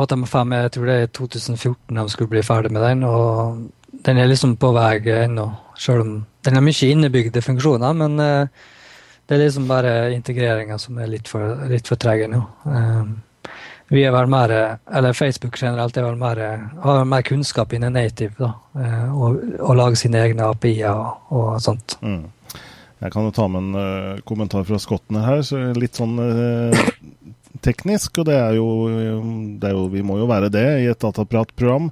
HTML5 0.00 0.56
jeg 0.56 0.72
tror 0.72 0.88
det 0.88 0.96
er 0.96 1.04
i 1.04 1.14
2014 1.20 2.00
de 2.00 2.08
skulle 2.16 2.32
bli 2.32 2.48
ferdig 2.48 2.72
med 2.72 2.88
den, 2.88 3.04
og 3.04 3.60
den 4.04 4.18
er 4.18 4.30
liksom 4.30 4.56
på 4.56 4.72
vei 4.74 4.98
ennå. 5.14 5.48
Selv 5.78 6.04
om 6.04 6.14
den 6.44 6.58
har 6.58 6.64
mye 6.64 6.88
innebygde 6.90 7.42
funksjoner, 7.42 7.94
men 7.96 8.18
uh, 8.20 8.70
det 9.26 9.36
er 9.36 9.44
liksom 9.44 9.68
bare 9.70 9.92
integreringa 10.14 10.78
som 10.78 10.98
er 10.98 11.10
litt 11.10 11.30
for, 11.30 11.62
litt 11.70 11.88
for 11.88 12.00
treg 12.00 12.24
nå. 12.30 12.42
Um, 12.66 13.20
vi 13.92 14.06
er 14.06 14.14
vel 14.14 14.30
mer, 14.30 14.52
eller 14.88 15.12
Facebook 15.12 15.58
generelt 15.60 15.96
er 16.00 16.06
vel 16.06 16.16
mer, 16.16 16.38
har 16.82 17.02
mer 17.04 17.24
kunnskap 17.26 17.74
innen 17.76 17.94
native. 17.94 18.34
da, 18.38 18.52
uh, 18.78 19.08
og, 19.14 19.42
og 19.60 19.78
lage 19.78 20.00
sine 20.00 20.22
egne 20.24 20.48
API-er 20.50 20.94
og, 20.94 21.28
og, 21.30 21.48
sånt. 21.62 21.98
Mm. 22.02 22.24
Jeg 23.02 23.12
kan 23.12 23.26
jo 23.26 23.34
ta 23.34 23.48
med 23.50 23.66
en 23.66 23.78
uh, 23.78 24.22
kommentar 24.26 24.66
fra 24.66 24.78
skottene 24.80 25.24
her. 25.26 25.42
så 25.46 25.60
Litt 25.76 25.98
sånn 25.98 26.18
teknisk, 27.62 28.18
og 28.22 28.26
det 28.26 28.36
er, 28.38 28.56
jo, 28.58 28.68
det 29.60 29.70
er 29.70 29.74
jo 29.76 29.86
Vi 29.92 30.02
må 30.06 30.18
jo 30.18 30.28
være 30.30 30.50
det 30.50 30.66
i 30.82 30.90
et 30.90 31.02
datapratprogram. 31.02 31.90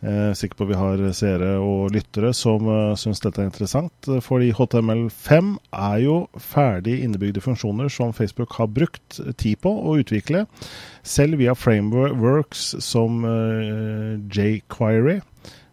Jeg 0.00 0.30
er 0.30 0.36
sikker 0.38 0.56
på 0.56 0.66
vi 0.70 0.76
har 0.80 1.00
seere 1.12 1.58
og 1.60 1.90
lyttere 1.92 2.30
som 2.32 2.64
uh, 2.70 2.96
syns 2.96 3.20
dette 3.20 3.42
er 3.42 3.50
interessant. 3.50 4.08
Fordi 4.24 4.48
HTML5 4.56 5.50
er 5.76 5.98
jo 6.06 6.14
ferdig 6.40 7.02
innebygde 7.04 7.42
funksjoner 7.44 7.92
som 7.92 8.14
Facebook 8.16 8.56
har 8.56 8.70
brukt 8.72 9.20
tid 9.36 9.60
på 9.60 9.68
å 9.68 9.98
utvikle, 10.00 10.46
selv 11.04 11.42
via 11.42 11.52
frameworks 11.52 12.70
som 12.80 13.26
uh, 13.28 14.16
jQuery. 14.32 15.20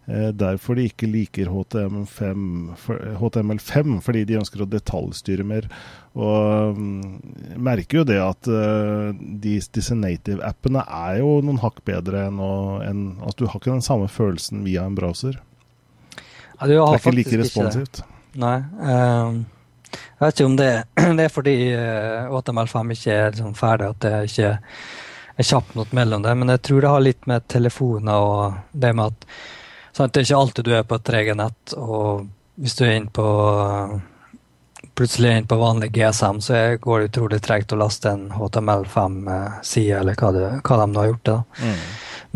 Uh, 0.07 0.29
derfor 0.31 0.79
de 0.79 0.87
ikke 0.87 1.09
liker 1.11 1.49
HTML5, 1.51 2.45
HTML5, 3.19 3.97
fordi 4.05 4.23
de 4.29 4.37
ønsker 4.39 4.63
å 4.63 4.69
detaljstyre 4.71 5.43
mer. 5.47 5.67
Og 6.17 6.77
um, 6.77 7.17
merker 7.59 8.01
jo 8.01 8.05
det 8.07 8.19
at 8.23 8.49
uh, 8.49 9.11
de, 9.13 9.57
disse 9.75 9.97
native-appene 9.97 10.85
er 10.85 11.19
jo 11.21 11.37
noen 11.43 11.59
hakk 11.61 11.83
bedre 11.87 12.27
enn 12.29 12.39
å 12.41 12.53
en, 12.85 13.03
altså 13.19 13.43
Du 13.43 13.49
har 13.51 13.59
ikke 13.59 13.75
den 13.75 13.85
samme 13.85 14.07
følelsen 14.11 14.63
via 14.65 14.87
en 14.87 14.95
browser. 14.97 15.41
Ja, 16.57 16.65
det 16.65 16.79
er 16.79 16.97
ikke 16.97 17.13
like 17.13 17.41
responsivt. 17.43 18.01
Ikke 18.01 18.15
Nei. 18.37 18.57
Um, 18.79 19.45
jeg 19.87 20.23
vet 20.23 20.39
ikke 20.39 20.47
om 20.49 20.57
det, 20.57 20.71
det 21.17 21.27
er 21.27 21.33
fordi 21.33 21.57
uh, 21.73 22.31
HTML5 22.33 22.95
ikke 22.95 23.13
er 23.13 23.29
liksom 23.35 23.53
ferdig, 23.57 23.91
at 23.93 24.01
det 24.05 24.15
ikke 24.31 24.55
er 25.37 25.47
kjapt 25.51 25.77
nok 25.77 25.93
mellom 25.97 26.25
det. 26.25 26.33
Men 26.39 26.55
jeg 26.55 26.63
tror 26.67 26.83
det 26.83 26.91
har 26.95 27.05
litt 27.05 27.29
med 27.29 27.47
telefoner 27.51 28.27
og 28.31 28.59
det 28.73 28.93
med 28.97 29.13
at 29.13 29.29
sant, 29.97 30.13
Det 30.13 30.21
er 30.21 30.27
ikke 30.27 30.43
alltid 30.43 30.67
du 30.67 30.75
er 30.77 30.85
på 30.87 30.99
et 30.99 31.09
3G-nett, 31.09 31.73
og 31.77 32.27
hvis 32.57 32.77
du 32.77 32.85
er 32.85 32.95
inne 32.97 33.13
på 33.13 33.25
plutselig 34.97 35.31
inn 35.37 35.47
på 35.47 35.55
vanlig 35.55 35.91
GSM, 35.93 36.39
så 36.41 36.77
går 36.81 36.99
det 36.99 37.09
utrolig 37.11 37.41
tregt 37.45 37.73
å 37.73 37.77
laste 37.77 38.09
en 38.09 38.31
HTML5-side, 38.33 39.99
eller 39.99 40.17
hva, 40.17 40.31
det, 40.33 40.45
hva, 40.65 40.77
de 40.81 40.87
nå 40.89 41.01
har 41.03 41.11
gjort. 41.11 41.25
det. 41.29 41.35
Mm. 41.61 41.83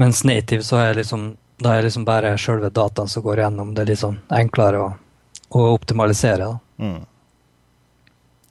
Mens 0.03 0.23
native 0.29 0.65
så 0.65 0.77
er 0.77 0.99
liksom, 0.99 1.23
da 1.57 1.73
er 1.73 1.87
liksom 1.87 2.05
bare 2.05 2.35
selve 2.41 2.69
dataen 2.69 3.09
som 3.09 3.25
går 3.25 3.41
gjennom. 3.43 3.73
Det 3.73 3.81
er 3.81 3.91
liksom 3.93 4.19
enklere 4.37 4.83
å, 4.83 4.91
å 5.57 5.65
optimalisere. 5.73 6.51
Mm. 6.77 6.99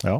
Ja. 0.03 0.17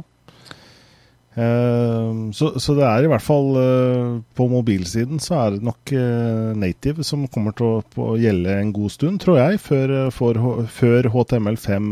Uh, 1.31 2.31
så, 2.35 2.49
så, 2.59 2.73
det 2.75 2.83
er 2.83 3.05
i 3.05 3.07
hvert 3.07 3.23
fall 3.23 3.53
uh, 3.55 4.17
På 4.35 4.49
mobilsiden 4.51 5.21
så 5.23 5.37
er 5.37 5.53
det 5.53 5.63
nok 5.63 5.93
uh, 5.95 6.51
native 6.59 7.05
som 7.07 7.23
kommer 7.31 7.55
til 7.55 7.77
å, 7.79 8.17
gjelde 8.19 8.57
en 8.59 8.73
god 8.75 8.91
stund, 8.91 9.21
tror 9.23 9.39
jeg, 9.39 9.61
før, 9.63 9.93
for, 10.11 10.41
før 10.67 11.07
HTML5 11.13 11.89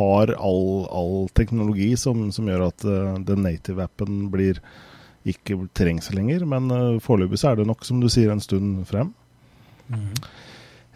har 0.00 0.34
all, 0.34 0.66
all 0.90 1.30
teknologi 1.38 1.92
som, 1.94 2.32
som, 2.34 2.50
gjør 2.50 2.66
at 2.66 2.86
den 3.28 3.46
native-appen 3.46 4.24
blir 4.32 4.58
ikke 5.28 5.60
trengs 5.76 6.10
lenger. 6.16 6.42
Men 6.48 6.98
foreløpig 7.04 7.38
så 7.38 7.52
er 7.52 7.60
det 7.60 7.68
nok, 7.70 7.86
som 7.86 8.02
du 8.02 8.08
sier, 8.10 8.32
en 8.32 8.42
stund 8.42 8.82
frem. 8.90 9.12
Mm. 9.90 10.14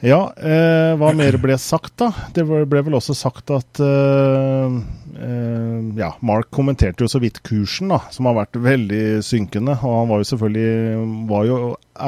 Ja, 0.04 0.34
eh, 0.36 0.92
hva 1.00 1.14
mer 1.16 1.38
ble 1.40 1.54
sagt, 1.56 1.94
da? 2.02 2.10
Det 2.36 2.44
ble 2.44 2.80
vel 2.84 2.96
også 2.98 3.14
sagt 3.16 3.48
at 3.54 3.80
eh, 3.80 4.74
eh, 5.16 5.78
Ja, 5.96 6.10
Mark 6.20 6.50
kommenterte 6.52 7.06
jo 7.06 7.08
så 7.08 7.22
vidt 7.22 7.40
kursen, 7.46 7.88
da, 7.88 8.02
som 8.12 8.28
har 8.28 8.36
vært 8.36 8.58
veldig 8.60 9.22
synkende. 9.24 9.78
Og 9.80 9.96
han 10.02 10.10
var 10.10 10.20
jo 10.20 10.28
selvfølgelig 10.28 11.06
var 11.30 11.48
jo 11.48 11.58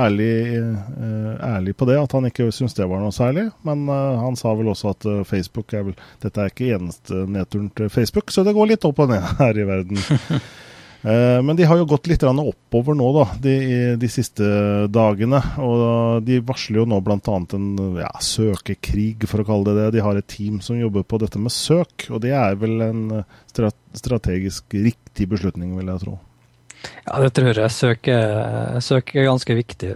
ærlig, 0.04 0.28
eh, 0.58 1.32
ærlig 1.54 1.76
på 1.80 1.88
det, 1.88 1.96
at 2.02 2.18
han 2.18 2.28
ikke 2.28 2.50
syntes 2.52 2.76
det 2.76 2.90
var 2.90 3.00
noe 3.00 3.16
særlig. 3.16 3.48
Men 3.64 3.88
eh, 3.88 4.20
han 4.26 4.36
sa 4.36 4.52
vel 4.60 4.68
også 4.74 4.92
at 4.92 5.08
eh, 5.08 5.24
Facebook 5.32 5.72
er 5.72 5.88
vel 5.88 5.96
Dette 6.20 6.42
er 6.42 6.52
ikke 6.52 6.74
eneste 6.76 7.24
nedturen 7.24 7.72
til 7.80 7.88
Facebook, 7.88 8.28
så 8.28 8.44
det 8.44 8.56
går 8.58 8.74
litt 8.74 8.84
opp 8.84 9.00
og 9.06 9.14
ned 9.14 9.24
her 9.40 9.56
i 9.56 9.68
verden. 9.72 10.04
Eh, 11.06 11.42
men 11.42 11.56
de 11.56 11.64
har 11.64 11.78
jo 11.78 11.86
gått 11.86 12.08
litt 12.10 12.24
oppover 12.26 12.96
nå 12.98 13.08
da, 13.14 13.24
de, 13.38 13.54
de, 14.00 14.08
siste 14.10 14.46
dagene. 14.90 15.38
Og 15.62 16.24
de 16.26 16.40
varsler 16.42 16.82
jo 16.82 16.86
nå 16.90 16.98
bl.a. 17.04 17.36
en 17.54 17.68
ja, 18.00 18.10
søkekrig, 18.18 19.28
for 19.30 19.42
å 19.42 19.46
kalle 19.46 19.70
det 19.70 19.76
det. 19.78 19.90
De 19.96 20.06
har 20.06 20.18
et 20.18 20.26
team 20.26 20.58
som 20.64 20.78
jobber 20.78 21.06
på 21.06 21.20
dette 21.22 21.38
med 21.38 21.54
søk, 21.54 22.08
og 22.10 22.24
det 22.26 22.34
er 22.34 22.58
vel 22.58 22.82
en 22.88 23.04
strategisk 23.96 24.74
riktig 24.74 25.28
beslutning, 25.30 25.76
vil 25.78 25.94
jeg 25.94 26.02
tro. 26.02 26.16
Ja, 27.06 27.20
det 27.22 27.30
tror 27.38 27.54
jeg. 27.54 27.70
Søk 27.72 28.10
er, 28.10 28.80
søk 28.82 29.14
er 29.14 29.30
ganske 29.30 29.56
viktig. 29.56 29.94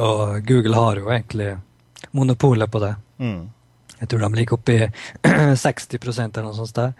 Og 0.00 0.38
Google 0.46 0.78
har 0.78 1.02
jo 1.02 1.10
egentlig 1.10 1.56
monopolet 2.16 2.70
på 2.70 2.80
det. 2.86 2.94
Mm. 3.18 3.42
Jeg 4.00 4.08
tror 4.08 4.22
de 4.22 4.38
ligger 4.38 4.56
oppe 4.56 4.78
i 4.78 4.88
60% 5.66 6.38
eller 6.38 6.46
noe 6.46 6.56
sånt. 6.56 6.78
der. 6.78 6.94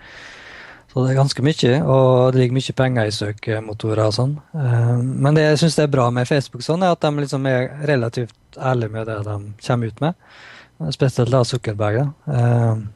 Så 0.90 1.04
det 1.04 1.12
er 1.12 1.20
ganske 1.20 1.42
mye, 1.46 1.74
og 1.86 2.32
det 2.32 2.40
ligger 2.40 2.56
mye 2.56 2.76
penger 2.80 3.08
i 3.08 3.14
søkemotorer 3.14 4.08
og 4.08 4.14
sånn. 4.16 4.36
Eh, 4.58 4.94
men 4.98 5.36
det 5.36 5.44
jeg 5.44 5.60
syns 5.62 5.78
er 5.78 5.92
bra 5.92 6.08
med 6.14 6.26
Facebook, 6.26 6.64
sånn 6.66 6.82
er 6.82 6.96
at 6.96 7.04
de 7.04 7.12
liksom 7.22 7.46
er 7.46 7.68
relativt 7.86 8.58
ærlige 8.58 8.96
med 8.96 9.06
det 9.06 9.20
de 9.28 9.36
kommer 9.66 9.92
ut 9.92 10.02
med. 10.02 10.32
Spesielt 10.90 11.30
da 11.30 11.44
Zuckerberg. 11.46 12.00
da. 12.00 12.34
Eh, 12.34 12.88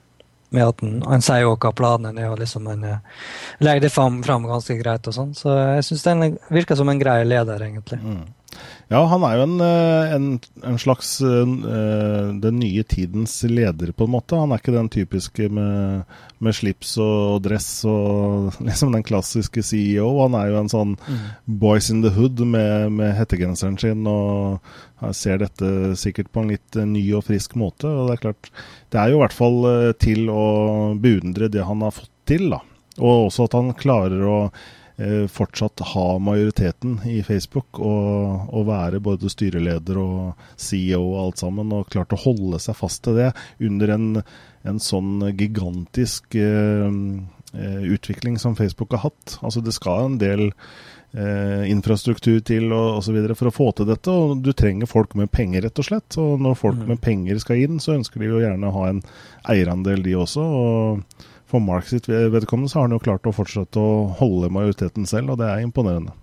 med 0.54 0.68
at 0.68 0.82
han, 0.82 1.22
sier 1.24 1.48
også 1.48 1.66
hva 1.66 1.72
planene 1.76 2.22
er, 2.22 2.30
og 2.32 2.40
liksom 2.42 2.68
han 2.70 2.84
eh, 2.86 3.26
legger 3.64 3.86
det 3.86 3.92
fram, 3.94 4.20
fram, 4.26 4.46
ganske 4.48 4.76
greit 4.78 5.06
og 5.10 5.16
sånn. 5.16 5.32
Så 5.38 5.54
jeg 5.54 5.86
syns 5.88 6.06
den 6.06 6.38
virker 6.54 6.78
som 6.78 6.90
en 6.90 7.00
grei 7.00 7.20
leder, 7.26 7.62
egentlig. 7.66 8.00
Mm. 8.02 8.24
Ja, 8.92 9.00
han 9.10 9.24
er 9.26 9.38
jo 9.38 9.44
en, 9.46 9.54
eh, 9.64 10.14
en, 10.14 10.26
en 10.66 10.78
slags 10.78 11.16
uh, 11.24 11.44
den 12.40 12.58
nye 12.60 12.84
tidens 12.88 13.36
leder, 13.48 13.92
på 13.96 14.06
en 14.06 14.12
måte. 14.12 14.38
Han 14.38 14.52
er 14.52 14.60
ikke 14.60 14.74
den 14.74 14.90
typiske 14.92 15.48
med, 15.48 16.04
med 16.44 16.56
slips 16.56 16.96
og 17.02 17.42
dress 17.46 17.68
og 17.88 18.52
liksom 18.68 18.92
den 18.94 19.06
klassiske 19.06 19.64
CEO. 19.64 20.10
Han 20.22 20.36
er 20.38 20.52
jo 20.52 20.60
en 20.60 20.72
sånn 20.72 20.94
mm. 20.98 21.24
boys 21.64 21.90
in 21.94 22.04
the 22.04 22.12
hood 22.14 22.44
med, 22.44 22.92
med 23.00 23.16
hettegenseren 23.18 23.80
sin 23.80 24.04
og 24.10 24.60
ser 25.12 25.42
dette 25.42 25.96
sikkert 26.00 26.30
på 26.32 26.44
en 26.44 26.52
litt 26.54 26.78
ny 26.88 27.02
og 27.16 27.26
frisk 27.26 27.58
måte. 27.60 27.88
Og 27.88 28.08
det 28.08 28.18
er 28.18 28.24
klart, 28.28 28.52
det 28.92 29.00
er 29.00 29.10
jo 29.12 29.18
i 29.18 29.24
hvert 29.24 29.36
fall 29.36 29.58
til 30.00 30.30
å 30.32 30.46
beundre 31.00 31.50
det 31.52 31.66
han 31.66 31.84
har 31.84 31.92
fått 31.96 32.12
til, 32.28 32.48
da. 32.52 32.62
Og 33.02 33.28
også 33.28 33.48
at 33.48 33.56
han 33.58 33.74
klarer 33.78 34.22
å 34.28 34.38
eh, 34.46 34.72
fortsatt 35.26 35.80
ha 35.90 36.18
majoriteten 36.22 37.00
i 37.10 37.16
Facebook 37.26 37.80
og, 37.82 38.44
og, 38.54 38.66
være 38.68 39.00
både 39.02 39.30
styreleder 39.32 39.98
og 39.98 40.44
CEO 40.54 41.00
og 41.02 41.20
alt 41.24 41.42
sammen, 41.42 41.72
og 41.74 41.88
klart 41.90 42.14
å 42.14 42.20
holde 42.22 42.60
seg 42.62 42.78
fast 42.78 43.02
til 43.02 43.18
det 43.18 43.32
under 43.58 43.94
en, 43.96 44.10
en 44.62 44.78
sånn 44.78 45.32
gigantisk 45.34 46.38
eh, 46.38 46.86
eh 47.54 47.82
utvikling 47.94 48.38
som 48.38 48.54
Facebook 48.54 48.94
har 48.94 49.08
hatt. 49.08 49.38
Altså 49.42 49.62
det 49.66 49.74
skal 49.74 50.12
en 50.12 50.18
del 50.22 50.46
eh, 51.14 51.70
infrastruktur 51.70 52.40
til 52.46 52.72
og 52.72 53.00
osv. 53.00 53.18
for 53.34 53.50
å 53.50 53.54
få 53.54 53.70
til 53.72 53.88
dette, 53.90 54.10
og 54.10 54.42
du 54.42 54.52
trenger 54.52 54.90
folk 54.90 55.14
med 55.18 55.30
penger, 55.30 55.66
rett 55.66 55.78
og 55.78 55.88
slett. 55.90 56.18
Og 56.20 56.40
når 56.42 56.58
folk 56.58 56.80
mm. 56.80 56.88
med 56.92 57.02
penger 57.02 57.38
skal 57.42 57.62
inn, 57.62 57.80
så 57.82 57.96
ønsker 57.98 58.20
de 58.20 58.30
jo 58.30 58.42
gjerne 58.42 58.70
å 58.70 58.76
ha 58.78 58.90
en 58.90 59.04
eierandel, 59.54 60.02
de 60.06 60.18
også. 60.18 60.42
og 60.42 61.30
for 61.54 61.62
Mark 61.62 61.86
sitt 61.86 62.08
vedkommende 62.10 62.72
så 62.72 62.80
har 62.80 62.88
han 62.88 62.96
jo 62.96 63.02
klart 63.04 63.26
å 63.30 63.34
fortsette 63.34 63.78
å 63.78 64.08
holde 64.18 64.50
majoriteten 64.50 65.06
selv, 65.06 65.34
og 65.34 65.42
det 65.42 65.50
er 65.52 65.62
imponerende. 65.62 66.16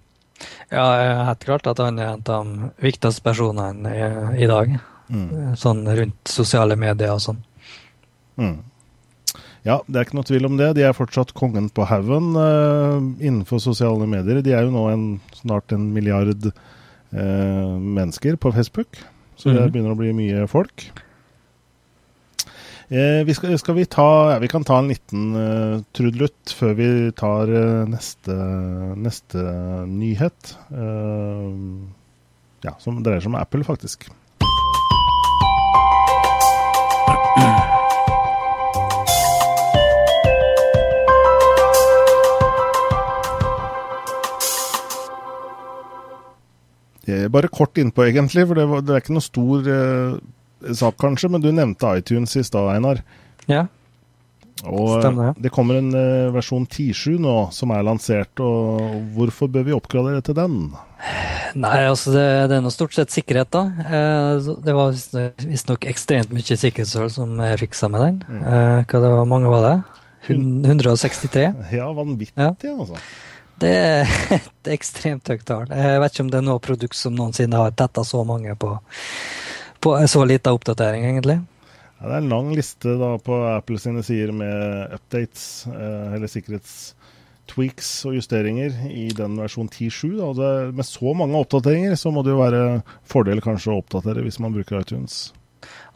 Ja, 0.72 0.88
helt 1.30 1.46
klart 1.46 1.70
at 1.70 1.80
han 1.80 2.00
er 2.00 2.16
en 2.16 2.26
av 2.26 2.50
de 2.50 2.72
viktigste 2.84 3.24
personene 3.24 3.94
i, 3.94 4.10
i 4.44 4.50
dag. 4.50 4.74
Mm. 5.12 5.56
Sånn 5.60 5.86
rundt 5.88 6.32
sosiale 6.32 6.76
medier 6.80 7.14
og 7.14 7.24
sånn. 7.24 7.40
Mm. 8.40 8.60
Ja, 9.68 9.78
det 9.86 10.00
er 10.00 10.08
ikke 10.08 10.18
noe 10.18 10.28
tvil 10.28 10.48
om 10.50 10.58
det. 10.58 10.72
De 10.78 10.86
er 10.88 10.98
fortsatt 10.98 11.36
kongen 11.38 11.70
på 11.70 11.86
haugen 11.86 12.34
uh, 12.34 12.98
innenfor 13.22 13.62
sosiale 13.62 14.08
medier. 14.10 14.42
De 14.42 14.56
er 14.58 14.66
jo 14.66 14.74
nå 14.74 14.88
en, 14.90 15.06
snart 15.38 15.76
en 15.76 15.92
milliard 15.94 16.50
uh, 16.50 17.78
mennesker 17.78 18.40
på 18.42 18.54
Facebook, 18.56 19.04
så 19.38 19.52
mm. 19.52 19.56
det 19.58 19.68
begynner 19.70 19.94
å 19.94 20.02
bli 20.02 20.16
mye 20.18 20.48
folk. 20.50 20.90
Eh, 22.92 23.24
vi 23.24 23.32
skal, 23.32 23.54
skal, 23.56 23.76
vi 23.78 23.86
ta 23.88 24.34
ja, 24.34 24.40
Vi 24.44 24.50
kan 24.52 24.66
ta 24.68 24.82
en 24.82 24.90
liten 24.92 25.30
uh, 25.32 25.80
trudelutt 25.96 26.52
før 26.52 26.74
vi 26.76 26.88
tar 27.16 27.48
uh, 27.48 27.88
neste, 27.88 28.36
neste 29.00 29.44
nyhet. 29.88 30.58
Uh, 30.68 31.88
ja, 32.68 32.74
som 32.84 33.00
dreier 33.00 33.24
seg 33.24 33.32
om 33.32 33.40
Apple, 33.40 33.64
faktisk. 33.64 34.12
Bare 47.32 47.48
kort 47.48 47.80
innpå, 47.80 48.04
egentlig, 48.10 48.44
for 48.50 48.60
det, 48.60 48.68
var, 48.68 48.84
det 48.84 48.94
er 48.94 49.04
ikke 49.04 49.16
noe 49.16 49.24
stor 49.24 49.68
sak, 50.78 50.98
kanskje, 51.02 51.30
men 51.34 51.44
du 51.44 51.52
nevnte 51.52 51.96
iTunes 51.98 52.36
i 52.38 52.44
stad, 52.46 52.70
Einar. 52.76 53.02
Ja. 53.50 53.66
Og 54.68 55.00
Stemmer, 55.00 55.32
ja. 55.32 55.34
det 55.42 55.50
kommer 55.54 55.80
en 55.80 55.90
uh, 55.96 56.30
versjon 56.36 56.68
10.7 56.68 57.18
nå 57.22 57.36
som 57.56 57.74
er 57.74 57.86
lansert. 57.86 58.42
og 58.44 59.00
Hvorfor 59.16 59.50
bør 59.52 59.66
vi 59.68 59.76
oppgradere 59.76 60.22
til 60.26 60.38
den? 60.38 60.58
Nei, 61.58 61.80
altså 61.90 62.14
det, 62.14 62.26
det 62.52 62.60
er 62.60 62.64
noe 62.64 62.74
stort 62.74 62.94
sett 62.96 63.12
sikkerhet, 63.12 63.50
da. 63.52 63.64
Eh, 63.84 64.52
det 64.64 64.76
var 64.78 64.94
visstnok 65.42 65.88
ekstremt 65.90 66.32
mye 66.32 66.58
sikkerhetshull 66.62 67.10
som 67.12 67.34
jeg 67.42 67.60
fiksa 67.64 67.90
med 67.92 68.06
den. 68.06 68.22
Mm. 68.30 68.44
Eh, 68.46 68.78
hva 68.86 69.02
det 69.02 69.12
var, 69.16 69.26
mange 69.28 69.52
var 69.52 69.66
det? 69.66 69.74
163? 70.30 71.48
Ja, 71.74 71.90
vanvittig, 71.98 72.38
ja. 72.38 72.54
altså. 72.54 73.02
Det 73.62 73.74
er 73.74 74.14
et 74.38 74.72
ekstremt 74.78 75.28
høyt 75.34 75.44
tall. 75.50 75.68
Jeg 75.74 76.02
vet 76.06 76.16
ikke 76.16 76.26
om 76.28 76.32
det 76.32 76.40
er 76.40 76.48
noe 76.48 76.64
produkt 76.64 76.98
som 76.98 77.18
noensinne 77.18 77.60
har 77.60 77.76
tetta 77.78 78.06
så 78.08 78.24
mange 78.28 78.56
på 78.62 78.76
på 79.82 79.96
en 79.98 80.10
så 80.10 80.24
lita 80.26 80.54
oppdatering, 80.54 81.06
egentlig? 81.06 81.40
Ja, 82.00 82.08
det 82.08 82.14
er 82.14 82.24
en 82.24 82.32
lang 82.32 82.50
liste 82.58 82.96
da, 82.98 83.16
på 83.22 83.38
Apple 83.52 83.82
sine 83.82 84.04
sider 84.06 84.34
med 84.34 84.96
updates, 84.96 85.68
eh, 85.70 86.16
eller 86.16 86.32
sikkerhetstweaks 86.32 87.92
og 88.10 88.18
justeringer 88.18 88.80
i 88.90 89.10
den 89.18 89.38
versjon 89.42 89.70
10.7. 89.70 90.72
Med 90.74 90.88
så 90.88 91.14
mange 91.18 91.38
oppdateringer 91.42 92.00
så 92.00 92.14
må 92.14 92.26
det 92.26 92.34
jo 92.34 92.42
være 92.42 92.64
fordel 93.10 93.44
kanskje 93.44 93.74
å 93.74 93.84
oppdatere 93.84 94.26
hvis 94.26 94.42
man 94.42 94.56
bruker 94.56 94.82
iTunes. 94.82 95.30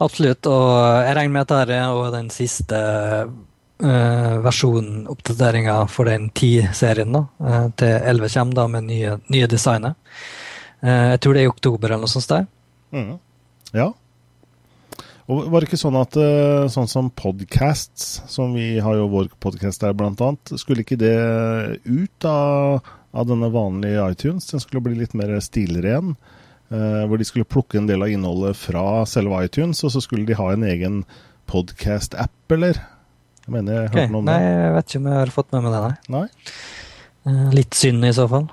Absolutt, 0.02 0.46
og 0.46 0.70
jeg 1.02 1.18
regner 1.18 1.34
med 1.34 1.46
at 1.46 1.54
dette 1.56 1.82
er 1.82 2.14
den 2.14 2.30
siste 2.30 2.80
eh, 3.82 4.34
versjonen, 4.44 5.06
oppdateringa 5.10 5.78
for 5.90 6.10
den 6.10 6.30
10-serien. 6.30 7.12
da, 7.16 7.26
uh, 7.40 7.70
Til 7.74 7.96
11 7.98 8.34
kommer 8.34 8.60
da 8.60 8.66
med 8.76 8.90
nye, 8.90 9.16
nye 9.32 9.48
designet. 9.50 9.96
Eh, 10.82 11.12
jeg 11.14 11.20
tror 11.20 11.34
det 11.34 11.42
er 11.42 11.48
i 11.48 11.54
oktober 11.54 11.90
eller 11.92 12.04
noe 12.04 12.12
sånt. 12.12 12.28
der. 12.28 12.46
Mm. 12.92 13.16
Ja. 13.76 13.92
Og 15.26 15.48
var 15.50 15.62
det 15.62 15.68
ikke 15.68 15.80
sånn 15.80 15.98
at 15.98 16.14
eh, 16.22 16.68
sånn 16.70 16.86
som 16.90 17.10
podcasts, 17.10 18.22
som 18.30 18.54
vi 18.54 18.76
har 18.82 18.94
jo 18.94 19.08
vår 19.10 19.32
podkast 19.42 19.82
der 19.82 19.96
bl.a., 19.98 20.30
skulle 20.54 20.84
ikke 20.84 20.98
det 21.00 21.16
ut 21.82 22.28
av, 22.30 22.78
av, 23.10 23.26
denne 23.26 23.50
vanlige 23.50 24.04
iTunes? 24.14 24.46
Den 24.52 24.62
skulle 24.62 24.84
bli 24.86 24.94
litt 25.00 25.16
mer 25.18 25.34
stilren? 25.42 26.14
Eh, 26.70 27.02
hvor 27.10 27.18
de 27.18 27.26
skulle 27.26 27.48
plukke 27.48 27.80
en 27.80 27.90
del 27.90 28.06
av 28.06 28.12
innholdet 28.14 28.58
fra 28.58 29.02
selve 29.06 29.42
iTunes, 29.48 29.82
og 29.82 29.96
så 29.96 30.04
skulle 30.04 30.28
de 30.30 30.38
ha 30.38 30.52
en 30.54 30.66
egen 30.66 31.02
podkast-app, 31.50 32.54
eller? 32.54 32.78
Jeg 33.46 33.54
mener 33.54 33.82
jeg 33.82 33.92
hørte 33.96 34.12
noe 34.14 34.22
om 34.22 34.30
det. 34.30 34.38
Nei, 34.38 34.54
jeg 34.54 34.72
vet 34.76 34.88
ikke 34.88 35.02
om 35.02 35.10
jeg 35.10 35.20
har 35.24 35.34
fått 35.34 35.52
med 35.54 35.66
meg 35.66 35.74
det, 35.74 35.82
nei. 35.82 36.20
nei? 36.20 36.24
Eh, 37.26 37.44
litt 37.54 37.78
synd 37.78 38.06
i 38.06 38.14
så 38.14 38.30
fall. 38.30 38.46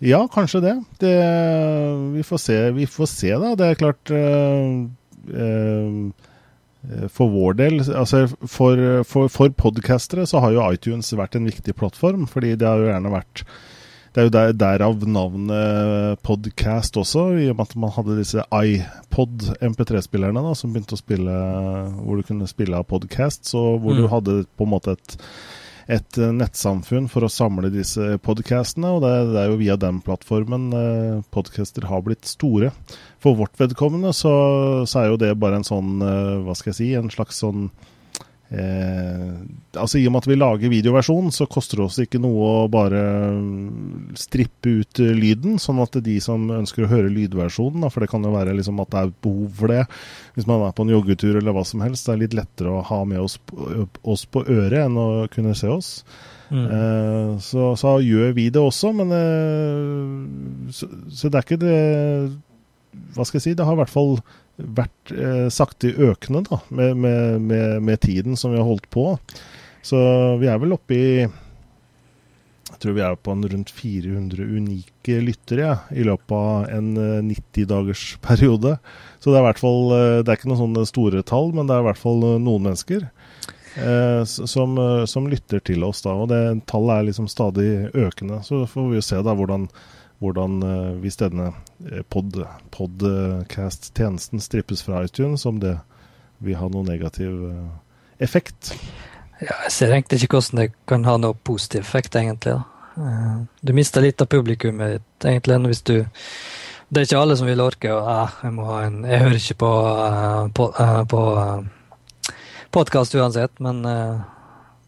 Ja, 0.00 0.28
kanskje 0.32 0.60
det. 0.64 0.74
det 0.98 1.16
vi, 2.14 2.22
får 2.24 2.38
se, 2.38 2.70
vi, 2.70 2.86
får 2.88 3.06
se, 3.06 3.32
da. 3.36 3.52
Det 3.56 3.66
er 3.66 3.80
klart 3.80 4.12
uh, 4.16 4.86
uh, 5.36 7.08
For 7.12 7.28
vår 7.28 7.58
del, 7.58 7.82
altså 7.84 8.24
for, 8.48 8.80
for, 9.04 9.28
for 9.28 9.52
podcastere, 9.52 10.24
så 10.26 10.40
har 10.40 10.56
jo 10.56 10.64
iTunes 10.72 11.12
vært 11.12 11.36
en 11.36 11.50
viktig 11.50 11.76
plattform. 11.76 12.24
Fordi 12.30 12.54
det 12.56 12.68
har 12.68 12.80
jo 12.80 12.88
gjerne 12.88 13.12
vært 13.12 13.44
Det 14.10 14.22
er 14.22 14.26
jo 14.30 14.34
der, 14.38 14.56
derav 14.56 15.04
navnet 15.04 16.24
podcast 16.24 16.96
også, 16.96 17.28
i 17.36 17.50
og 17.52 17.60
med 17.60 17.68
at 17.68 17.76
man 17.84 17.92
hadde 17.94 18.16
disse 18.22 18.48
iPod 18.56 19.52
MP3-spillerne 19.60 20.48
da, 20.48 20.56
som 20.56 20.72
begynte 20.72 20.96
å 20.96 21.04
spille 21.04 21.40
Hvor 22.00 22.16
du 22.16 22.24
kunne 22.24 22.48
spille 22.48 22.80
av 22.80 22.88
podcast. 22.88 23.52
Så 23.52 23.76
hvor 23.76 23.92
mm. 23.92 24.00
du 24.00 24.12
hadde 24.16 24.42
på 24.56 24.64
en 24.64 24.78
måte 24.78 24.96
et 24.96 25.18
et 25.90 26.18
eh, 26.18 26.32
nettsamfunn 26.34 27.08
for 27.10 27.26
å 27.26 27.32
samle 27.32 27.70
disse 27.74 28.16
podkastene. 28.24 28.92
Og 28.94 29.04
det, 29.04 29.12
det, 29.32 29.38
er 29.42 29.50
jo 29.50 29.60
via 29.60 29.76
den 29.80 30.00
plattformen 30.04 30.68
eh, 30.76 31.22
podcaster 31.34 31.88
har 31.90 32.04
blitt 32.06 32.28
store. 32.30 32.72
For 33.22 33.38
vårt 33.38 33.58
vedkommende 33.60 34.14
så, 34.16 34.34
så, 34.86 35.02
er 35.02 35.10
jo 35.10 35.20
det 35.20 35.34
bare 35.42 35.60
en 35.60 35.66
sånn, 35.66 35.98
eh, 36.04 36.36
hva 36.46 36.56
skal 36.58 36.72
jeg 36.72 36.80
si, 36.80 36.90
en 36.98 37.10
slags 37.12 37.42
sånn 37.42 37.68
Eh, 38.50 39.34
altså 39.78 40.00
I 40.00 40.08
og 40.08 40.14
med 40.14 40.24
at 40.24 40.26
vi 40.26 40.36
lager 40.38 40.72
videoversjon, 40.72 41.28
så 41.34 41.46
koster 41.50 41.78
det 41.78 41.84
oss 41.84 41.98
ikke 42.02 42.18
noe 42.22 42.48
å 42.64 42.64
bare 42.72 43.02
strippe 44.18 44.72
ut 44.80 44.98
lyden, 44.98 45.60
sånn 45.62 45.78
at 45.84 46.00
de 46.02 46.16
som 46.22 46.48
ønsker 46.56 46.86
å 46.86 46.90
høre 46.90 47.12
lydversjonen, 47.14 47.86
for 47.94 48.02
det 48.02 48.10
kan 48.10 48.26
jo 48.26 48.34
være 48.34 48.56
liksom 48.58 48.82
at 48.82 48.90
det 48.90 49.04
er 49.04 49.14
behov 49.22 49.54
for 49.60 49.70
det 49.70 49.84
hvis 50.34 50.48
man 50.50 50.66
er 50.66 50.74
på 50.74 50.86
en 50.86 50.92
joggetur 50.96 51.38
eller 51.38 51.54
hva 51.54 51.64
som 51.68 51.84
helst, 51.84 52.08
det 52.08 52.16
er 52.16 52.22
litt 52.24 52.36
lettere 52.40 52.74
å 52.74 52.82
ha 52.90 53.00
med 53.06 53.22
oss, 53.22 53.38
oss 54.02 54.26
på 54.26 54.42
øret 54.48 54.82
enn 54.82 54.98
å 54.98 55.08
kunne 55.30 55.54
se 55.58 55.70
oss. 55.70 55.92
Mm. 56.50 56.66
Eh, 56.66 57.32
så, 57.46 57.70
så, 57.78 57.96
gjør 58.02 58.34
vi 58.34 58.48
det 58.50 58.62
også, 58.62 58.90
men 58.98 59.14
eh, 59.14 60.70
så, 60.74 60.90
så 61.14 61.30
det 61.30 61.38
er 61.38 61.46
ikke 61.46 61.60
det 61.62 61.76
Hva 63.14 63.22
skal 63.22 63.38
jeg 63.38 63.44
si? 63.44 63.52
Det 63.54 63.62
har 63.62 63.76
i 63.76 63.78
hvert 63.78 63.92
fall 63.92 64.16
vært 64.64 65.12
eh, 65.14 65.46
sakte 65.52 65.92
økende 65.94 66.44
da, 66.48 66.60
med, 66.68 66.96
med, 66.96 67.40
med, 67.40 67.82
med, 67.86 68.00
tiden 68.02 68.38
som 68.38 68.54
vi 68.54 68.60
har 68.60 68.68
holdt 68.68 68.88
på. 68.92 69.12
Så 69.82 69.98
vi 70.40 70.50
er 70.50 70.58
vel 70.60 70.74
oppe 70.76 70.96
i 70.96 71.10
Jeg 71.24 72.80
tror 72.82 72.96
vi 72.96 73.04
er 73.04 73.16
på 73.16 73.32
en 73.32 73.46
rundt 73.48 73.70
400 73.72 74.44
unike 74.44 75.20
lyttere 75.24 75.64
ja, 75.64 75.76
i 75.92 76.04
løpet 76.04 76.34
av 76.36 76.68
en 76.76 76.90
90-dagers 77.28 78.04
eh, 78.14 78.20
periode. 78.28 78.76
Så 79.20 79.30
det 79.30 79.40
er 79.40 79.44
i 79.44 79.48
hvert 79.50 79.62
fall 79.62 79.94
eh, 79.96 80.18
Det 80.20 80.32
er 80.32 80.40
ikke 80.40 80.52
noen 80.52 80.64
sånne 80.64 80.88
store 80.88 81.24
tall, 81.26 81.54
men 81.56 81.68
det 81.68 81.76
er 81.76 81.84
i 81.84 81.88
hvert 81.90 82.02
fall 82.02 82.26
eh, 82.26 82.42
noen 82.42 82.68
mennesker. 82.68 83.08
Eh, 83.80 84.22
som, 84.26 84.76
som, 85.06 85.28
lytter 85.30 85.62
til 85.62 85.84
oss 85.86 86.02
da, 86.02 86.16
og 86.18 86.32
det 86.32 86.42
tallet 86.70 86.96
er 86.96 87.08
liksom 87.10 87.30
stadig 87.30 87.70
økende. 87.94 88.42
Så 88.46 88.64
får 88.68 88.90
vi 88.90 89.00
jo 89.00 89.08
se 89.10 89.20
da 89.24 89.36
hvordan 89.38 89.68
hvordan 90.20 90.62
eh, 90.62 90.96
hvis 91.00 91.16
denne 91.20 91.50
eh, 91.88 92.02
pod, 92.08 92.36
podcast-tjenesten 92.74 94.42
strippes 94.42 94.84
fra 94.84 95.04
iTunes, 95.04 95.46
om 95.48 95.60
det 95.62 95.78
vil 96.44 96.58
ha 96.60 96.68
noen 96.68 96.90
negativ 96.92 97.46
eh, 97.48 97.70
effekt. 98.24 98.74
Ja, 99.40 99.54
jeg 99.64 99.72
ser 99.72 99.94
egentlig 99.94 100.20
ikke 100.20 100.36
hvordan 100.36 100.60
det 100.60 100.68
kan 100.88 101.06
ha 101.08 101.16
noe 101.20 101.36
positiv 101.44 101.86
effekt, 101.86 102.16
egentlig. 102.20 102.58
da. 102.58 102.66
Du 103.64 103.72
mister 103.72 104.04
litt 104.04 104.20
av 104.20 104.28
publikummet 104.28 104.98
ditt, 104.98 105.24
egentlig, 105.24 105.56
hvis 105.70 105.86
du 105.88 105.94
Det 106.90 106.98
er 106.98 107.06
ikke 107.06 107.20
alle 107.22 107.36
som 107.38 107.46
vil 107.46 107.60
orke 107.62 107.92
å 107.94 108.00
jeg, 108.42 108.50
må 108.50 108.64
ha 108.66 108.80
en, 108.82 109.04
jeg 109.06 109.20
hører 109.22 109.36
ikke 109.38 109.54
på, 109.62 109.68
på, 110.58 110.64
på 111.12 111.20
podkast 112.74 113.14
uansett, 113.14 113.52
men 113.62 113.86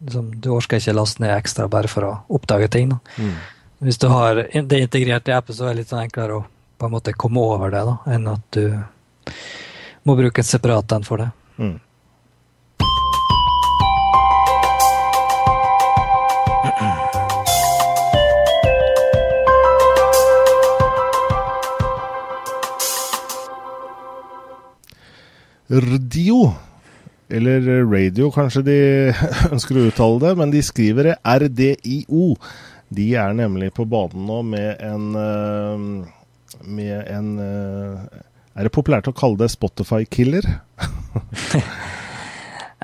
liksom, 0.03 0.33
du 0.43 0.49
orker 0.51 0.83
ikke 0.83 0.97
laste 0.97 1.23
ned 1.23 1.31
ekstra 1.31 1.69
bare 1.71 1.87
for 1.87 2.03
å 2.03 2.11
oppdage 2.35 2.67
ting. 2.75 2.91
Mm. 3.15 3.37
Hvis 3.83 3.97
du 3.97 4.05
har 4.07 4.35
det 4.35 4.77
integrert 4.79 5.27
i 5.27 5.33
appen, 5.35 5.55
så 5.55 5.65
er 5.67 5.73
det 5.73 5.81
litt 5.81 5.89
sånn 5.91 6.05
enklere 6.05 6.37
å 6.37 6.43
på 6.79 6.87
en 6.87 6.93
måte 6.93 7.11
komme 7.19 7.41
over 7.43 7.67
det, 7.73 7.81
da, 7.83 7.95
enn 8.15 8.29
at 8.31 8.55
du 8.55 8.71
må 10.07 10.15
bruke 10.15 10.39
en 10.39 10.47
separat 10.47 10.95
en 10.95 11.03
for 11.03 11.19
det. 11.19 11.27
Mm. 11.59 11.75
RDIO, 25.91 26.53
eller 27.27 27.73
radio 27.83 28.31
kanskje 28.31 28.63
de 28.63 28.77
ønsker 29.53 29.75
å 29.75 29.89
uttale 29.91 30.23
det, 30.23 30.37
men 30.39 30.55
de 30.55 30.63
skriver 30.63 31.11
det 31.11 31.17
RDIO. 31.43 32.37
De 32.93 33.07
er 33.17 33.33
nemlig 33.37 33.71
på 33.77 33.85
banen 33.89 34.27
nå 34.29 34.41
med 34.45 34.81
en 34.83 35.15
eh, 35.17 35.87
med 36.63 37.07
en 37.09 37.29
eh, 37.41 38.21
Er 38.53 38.67
det 38.67 38.75
populært 38.75 39.09
å 39.09 39.15
kalle 39.17 39.39
det 39.39 39.49
Spotify-killer? 39.53 40.45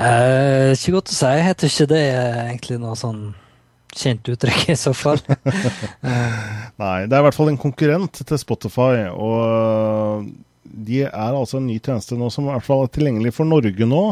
eh, 0.01 0.72
ikke 0.74 0.95
godt 0.95 1.14
å 1.14 1.16
si. 1.16 1.30
Jeg 1.30 1.45
heter 1.45 1.70
ikke 1.70 1.91
det 1.93 2.03
egentlig 2.10 2.80
noe 2.82 2.97
sånn 2.97 3.22
kjent 3.95 4.26
uttrykk, 4.34 4.70
i 4.74 4.78
så 4.78 4.93
fall. 4.97 5.22
Nei, 6.82 6.97
det 7.05 7.14
er 7.14 7.20
i 7.20 7.26
hvert 7.26 7.38
fall 7.38 7.51
en 7.51 7.62
konkurrent 7.62 8.22
til 8.22 8.41
Spotify. 8.41 9.10
Og 9.14 10.26
de 10.70 11.03
er 11.07 11.34
altså 11.34 11.60
en 11.60 11.68
ny 11.70 11.80
tjeneste 11.82 12.18
nå 12.18 12.30
som 12.34 12.47
i 12.47 12.53
hvert 12.53 12.66
fall 12.66 12.86
er 12.86 12.93
tilgjengelig 12.93 13.34
for 13.38 13.49
Norge 13.49 13.89
nå. 13.89 14.03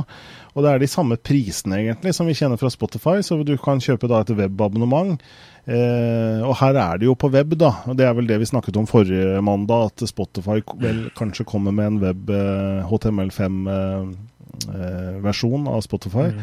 Og 0.58 0.66
det 0.66 0.72
er 0.72 0.82
de 0.82 0.90
samme 0.90 1.20
prisene 1.22 1.84
egentlig 1.84 2.16
som 2.18 2.26
vi 2.26 2.34
kjenner 2.38 2.58
fra 2.58 2.72
Spotify, 2.74 3.20
så 3.22 3.38
du 3.46 3.54
kan 3.62 3.84
kjøpe 3.84 4.10
da 4.10 4.24
et 4.24 4.34
webabonnement 4.34 5.22
Eh, 5.68 6.40
og 6.48 6.54
her 6.62 6.78
er 6.80 6.96
det 6.96 7.10
jo 7.10 7.16
på 7.20 7.28
web, 7.34 7.52
da. 7.60 7.74
og 7.92 7.98
Det 8.00 8.06
er 8.08 8.14
vel 8.16 8.30
det 8.30 8.38
vi 8.40 8.46
snakket 8.48 8.78
om 8.80 8.88
forrige 8.88 9.42
mandag, 9.44 9.92
at 9.92 10.00
Spotify 10.08 10.64
vel 10.80 11.12
kanskje 11.18 11.44
kommer 11.50 11.76
med 11.76 11.86
en 11.92 12.00
web 12.06 12.30
eh, 12.32 12.88
HTML5-versjon 12.88 15.68
eh, 15.68 15.74
av 15.74 15.82
Spotify. 15.84 16.32
Mm. 16.32 16.40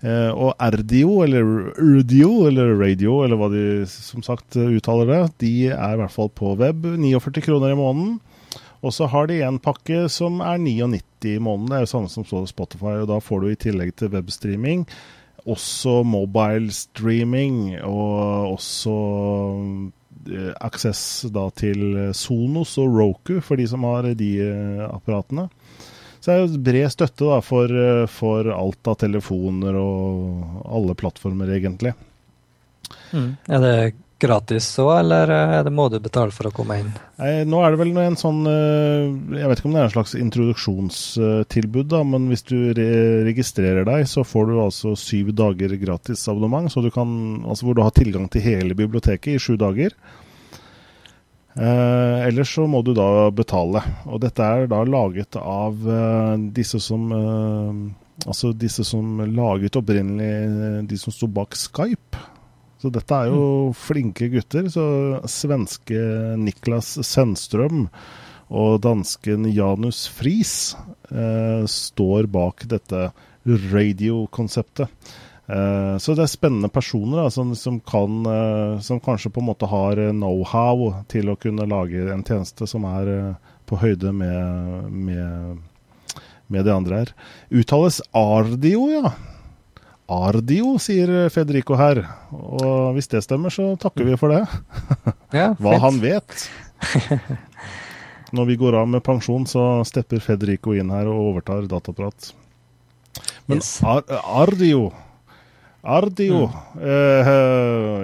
Eh, 0.00 0.30
og 0.30 0.54
RDO, 0.62 1.26
eller 1.26 1.42
RDO, 1.82 2.46
eller 2.46 2.78
Radio, 2.78 3.24
eller 3.24 3.36
hva 3.40 3.48
de 3.50 3.84
som 3.90 4.22
sagt 4.22 4.54
uttaler 4.54 5.06
det, 5.10 5.34
de 5.42 5.74
er 5.74 5.92
i 5.96 5.98
hvert 5.98 6.14
fall 6.14 6.30
på 6.30 6.54
web. 6.60 6.86
49 6.94 7.42
kroner 7.42 7.74
i 7.74 7.80
måneden. 7.82 8.22
Og 8.80 8.94
så 8.96 9.06
har 9.12 9.28
de 9.28 9.42
en 9.44 9.58
pakke 9.60 10.06
som 10.08 10.40
er 10.40 10.60
99 10.62 11.34
i 11.34 11.38
måneden. 11.38 11.68
Det 11.68 11.78
er 11.78 11.84
jo 11.84 11.90
samme 11.94 12.12
som 12.12 12.46
Spotify. 12.48 13.00
og 13.02 13.08
Da 13.10 13.18
får 13.20 13.40
du 13.40 13.48
i 13.50 13.58
tillegg 13.68 13.96
til 14.00 14.14
webstreaming 14.14 14.86
også 15.48 16.00
mobile 16.06 16.72
streaming, 16.74 17.78
og 17.86 18.56
også 18.56 18.96
eh, 20.28 20.52
access 20.60 21.26
da 21.32 21.48
til 21.56 22.12
Sonos 22.16 22.76
og 22.80 22.96
Roku 22.98 23.40
for 23.44 23.60
de 23.60 23.68
som 23.70 23.86
har 23.88 24.10
de 24.18 24.30
eh, 24.44 24.84
apparatene. 24.88 25.48
Så 26.20 26.28
det 26.28 26.34
er 26.34 26.42
jo 26.42 26.62
bred 26.66 26.92
støtte 26.92 27.30
da 27.30 27.40
for, 27.44 27.72
eh, 27.72 28.04
for 28.10 28.50
alt 28.52 28.92
av 28.92 29.00
telefoner 29.00 29.78
og 29.80 30.62
alle 30.68 30.96
plattformer, 30.98 31.56
egentlig. 31.56 31.94
Mm. 33.14 33.32
Er 33.48 33.64
det 33.64 33.74
gratis 34.20 34.66
så, 34.76 34.86
eller 34.98 35.30
er 35.32 35.64
det 35.66 35.72
må 35.74 35.88
du 35.92 35.98
betale 36.02 36.34
for 36.34 36.48
å 36.48 36.52
komme 36.54 36.78
inn? 36.80 36.90
Nei, 37.20 37.32
nå 37.48 37.60
er 37.64 37.74
det 37.74 37.80
vel 37.80 37.92
en 38.00 38.18
sånn 38.20 38.40
eh, 38.48 39.08
Jeg 39.40 39.50
vet 39.50 39.60
ikke 39.60 39.70
om 39.70 39.76
det 39.76 39.82
er 39.82 39.88
en 39.88 39.94
slags 39.96 40.16
introduksjonstilbud, 40.18 41.90
da, 41.92 42.02
men 42.06 42.30
hvis 42.30 42.46
du 42.48 42.56
re 42.76 42.88
registrerer 43.26 43.88
deg, 43.88 44.06
så 44.08 44.24
får 44.26 44.50
du 44.50 44.56
altså 44.62 44.94
syv 44.98 45.34
dager 45.36 45.76
gratis 45.80 46.26
abonnement, 46.30 46.72
kan, 46.94 47.12
altså 47.44 47.68
hvor 47.68 47.78
du 47.78 47.84
har 47.84 47.94
tilgang 47.96 48.28
til 48.32 48.44
hele 48.44 48.76
biblioteket 48.78 49.36
i 49.36 49.42
sju 49.42 49.54
dager. 49.60 49.94
Eh, 51.58 52.28
ellers 52.28 52.54
så 52.54 52.66
må 52.70 52.82
du 52.86 52.92
da 52.94 53.30
betale. 53.34 53.82
Og 54.06 54.20
dette 54.22 54.44
er 54.44 54.70
da 54.70 54.84
laget 54.86 55.36
av 55.40 55.82
eh, 55.82 56.36
disse 56.54 56.80
som 56.82 57.10
eh, 57.16 58.06
Altså 58.28 58.50
disse 58.52 58.84
som 58.84 59.22
laget 59.32 59.78
opprinnelig 59.80 60.26
eh, 60.28 60.80
de 60.84 60.96
som 61.00 61.14
sto 61.14 61.24
bak 61.24 61.56
Skype. 61.56 62.18
Så 62.80 62.90
dette 62.92 63.16
er 63.16 63.30
jo 63.30 63.70
flinke 63.76 64.30
gutter. 64.32 64.68
Så 64.72 64.84
svenske 65.28 66.00
Niklas 66.40 66.96
Sennstrøm 67.06 67.88
og 68.50 68.80
dansken 68.82 69.46
Janus 69.52 70.06
Friis 70.10 70.74
eh, 71.12 71.66
står 71.70 72.26
bak 72.32 72.64
dette 72.70 73.10
radiokonseptet. 73.46 74.88
Eh, 75.50 75.96
så 75.98 76.14
det 76.14 76.24
er 76.24 76.30
spennende 76.30 76.70
personer 76.70 77.24
da, 77.24 77.30
som, 77.34 77.54
som, 77.58 77.80
kan, 77.82 78.20
eh, 78.26 78.74
som 78.86 79.00
kanskje 79.02 79.32
på 79.34 79.42
en 79.42 79.48
måte 79.48 79.70
har 79.70 79.98
know-how 80.12 81.02
til 81.10 81.30
å 81.30 81.38
kunne 81.40 81.66
lage 81.70 82.04
en 82.12 82.22
tjeneste 82.26 82.68
som 82.70 82.86
er 82.86 83.10
eh, 83.14 83.50
på 83.66 83.78
høyde 83.80 84.12
med, 84.14 84.90
med, 84.90 85.58
med 86.50 86.66
det 86.66 86.74
andre 86.74 87.02
her. 87.02 87.12
Uttales 87.50 88.00
Ardio, 88.14 88.86
ja. 88.92 89.14
Ardio, 90.10 90.74
sier 90.82 91.28
Federico 91.30 91.76
her. 91.78 92.02
Og 92.34 92.96
hvis 92.96 93.06
det 93.12 93.22
stemmer, 93.22 93.52
så 93.54 93.76
takker 93.80 94.08
vi 94.08 94.18
for 94.20 94.34
det. 94.34 94.42
Ja, 95.30 95.52
Hva 95.62 95.76
han 95.78 96.00
vet. 96.02 96.48
Når 98.34 98.48
vi 98.48 98.56
går 98.58 98.74
av 98.80 98.88
med 98.90 99.04
pensjon, 99.06 99.44
så 99.46 99.84
stepper 99.86 100.18
Federico 100.24 100.74
inn 100.74 100.90
her 100.90 101.06
og 101.06 101.28
overtar 101.28 101.68
dataprat. 101.70 102.32
Men 103.46 103.60
yes. 103.62 103.76
Ar 103.86 104.02
Ardio 104.42 104.90
Ardio 105.82 106.44
mm. 106.46 106.82
eh, 106.82 107.30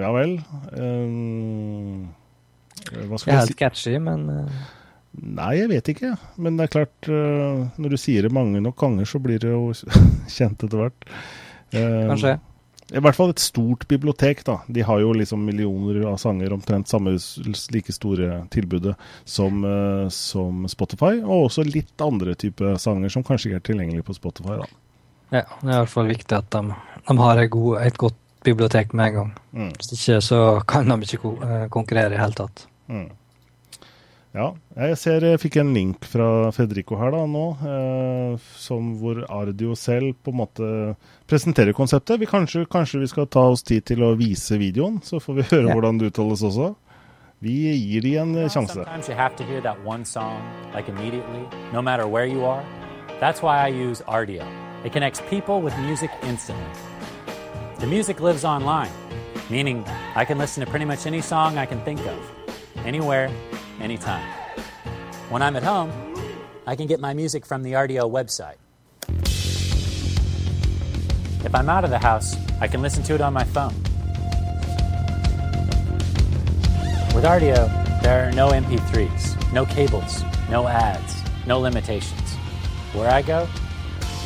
Ja 0.01 0.11
vel. 0.15 0.33
Eh, 0.71 1.07
hva 3.07 3.19
skal 3.19 3.27
det 3.27 3.35
er 3.35 3.43
helt 3.43 3.59
catchy, 3.59 3.97
men 3.99 4.29
uh... 4.31 4.65
Nei, 5.17 5.53
jeg 5.57 5.69
vet 5.71 5.91
ikke. 5.91 6.13
Men 6.39 6.55
det 6.59 6.67
er 6.67 6.73
klart, 6.75 7.07
når 7.09 7.89
du 7.89 7.97
sier 7.99 8.27
det 8.27 8.31
mange 8.35 8.61
nok 8.61 8.77
ganger, 8.79 9.07
så 9.09 9.19
blir 9.19 9.39
det 9.41 9.49
jo 9.49 9.73
kjent 10.37 10.63
etter 10.63 10.77
hvert. 10.77 11.07
Eh, 11.71 12.07
Kanskje. 12.07 12.37
I 12.87 13.01
hvert 13.03 13.17
fall 13.17 13.33
et 13.33 13.43
stort 13.43 13.83
bibliotek. 13.87 14.43
da. 14.47 14.61
De 14.67 14.81
har 14.81 14.99
jo 15.03 15.11
liksom 15.13 15.43
millioner 15.43 16.05
av 16.07 16.17
sanger, 16.17 16.53
omtrent 16.53 16.87
samme 16.87 17.17
like 17.73 17.91
store 17.91 18.45
tilbudet 18.49 18.95
som, 19.25 19.63
uh, 19.63 20.07
som 20.09 20.67
Spotify. 20.71 21.17
Og 21.19 21.49
også 21.49 21.65
litt 21.67 21.99
andre 22.01 22.35
typer 22.39 22.77
sanger 22.79 23.11
som 23.11 23.25
kanskje 23.27 23.51
ikke 23.51 23.59
er 23.59 23.67
tilgjengelige 23.71 24.07
på 24.07 24.15
Spotify. 24.15 24.61
da. 24.61 24.69
Ja, 25.35 25.43
det 25.43 25.67
er 25.67 25.73
i 25.73 25.81
hvert 25.81 25.91
fall 25.91 26.07
viktig 26.07 26.37
at 26.37 26.49
de, 26.55 26.63
de 27.09 27.17
har 27.19 27.41
et, 27.41 27.51
god, 27.51 27.81
et, 27.83 27.97
godt 27.99 28.15
bibliotek 28.47 28.93
med 28.95 29.09
en 29.09 29.17
gang. 29.17 29.31
Mm. 29.51 29.71
Hvis 29.75 29.91
ikke 29.97 30.21
så 30.23 30.41
kan 30.67 30.87
de 30.87 30.95
ikke 31.03 31.33
eh, 31.43 31.65
konkurrere 31.73 32.13
i 32.13 32.15
det 32.15 32.21
hele 32.21 32.37
tatt. 32.37 32.67
Mm. 32.87 33.09
Ja, 34.37 34.51
jeg 34.77 34.97
ser 35.01 35.23
jeg 35.25 35.39
fikk 35.41 35.55
en 35.63 35.71
link 35.73 36.03
fra 36.05 36.51
Federico 36.53 36.97
her 36.99 37.09
da 37.15 37.23
nå, 37.25 37.45
eh, 37.65 38.49
som 38.61 38.91
hvor 38.99 39.23
Ardio 39.33 39.73
selv 39.73 40.13
på 40.21 40.29
en 40.29 40.37
måte 40.43 40.67
presenterer 41.25 41.73
konseptet. 41.73 42.19
Vi 42.21 42.29
kanskje, 42.29 42.67
kanskje, 42.69 43.01
vi 43.01 43.09
skal 43.09 43.25
ta 43.33 43.47
oss 43.49 43.65
tid 43.65 43.87
til 43.89 44.03
å 44.05 44.11
vise 44.19 44.59
videoen, 44.61 44.99
så 45.01 45.17
får 45.23 45.39
vi 45.39 45.47
høre 45.55 45.63
yeah. 45.63 45.73
hvordan 45.73 45.97
det 45.97 46.11
uttales 46.11 46.45
også. 46.45 46.75
Vi 47.41 47.55
gir 47.73 48.05
de 48.05 48.13
en 48.21 48.35
you 48.35 48.49
sjanse. 48.49 48.77
Sometimes 48.77 49.09
you 49.09 49.15
have 49.17 49.35
to 49.37 49.43
hear 49.43 49.61
that 49.61 49.81
one 49.85 50.05
song 50.05 50.37
like 50.75 50.87
no 51.73 51.81
matter 51.81 52.05
where 52.07 52.25
you 52.25 52.45
are. 52.45 52.63
That's 53.19 53.41
why 53.41 53.65
I 53.65 53.69
use 53.69 54.03
Ardio. 54.07 54.45
It 54.85 54.93
connects 54.93 55.21
people 55.31 55.61
with 55.61 55.75
music 55.79 56.11
instantly. 56.21 56.63
The 57.79 57.87
music 57.87 58.19
lives 58.19 58.45
online, 58.45 58.91
meaning 59.49 59.83
I 60.15 60.25
can 60.25 60.37
listen 60.37 60.63
to 60.63 60.69
pretty 60.69 60.85
much 60.85 61.07
any 61.07 61.21
song 61.21 61.57
I 61.57 61.65
can 61.65 61.81
think 61.81 61.99
of, 62.05 62.17
anywhere, 62.85 63.29
anytime. 63.79 64.25
When 65.29 65.41
I'm 65.41 65.55
at 65.55 65.63
home, 65.63 65.91
I 66.65 66.75
can 66.75 66.87
get 66.87 66.99
my 66.99 67.13
music 67.13 67.45
from 67.45 67.63
the 67.63 67.73
RDO 67.73 68.09
website. 68.11 68.57
If 71.45 71.55
I'm 71.55 71.69
out 71.69 71.83
of 71.83 71.89
the 71.89 71.99
house, 71.99 72.35
I 72.59 72.67
can 72.67 72.81
listen 72.81 73.03
to 73.03 73.15
it 73.15 73.21
on 73.21 73.33
my 73.33 73.43
phone. 73.43 73.73
With 77.13 77.23
RDO, 77.23 78.01
there 78.01 78.27
are 78.27 78.31
no 78.31 78.49
MP3s, 78.49 79.51
no 79.53 79.65
cables, 79.65 80.23
no 80.49 80.67
ads, 80.67 81.15
no 81.45 81.59
limitations. 81.59 82.35
Where 82.93 83.09
I 83.09 83.21
go, 83.21 83.47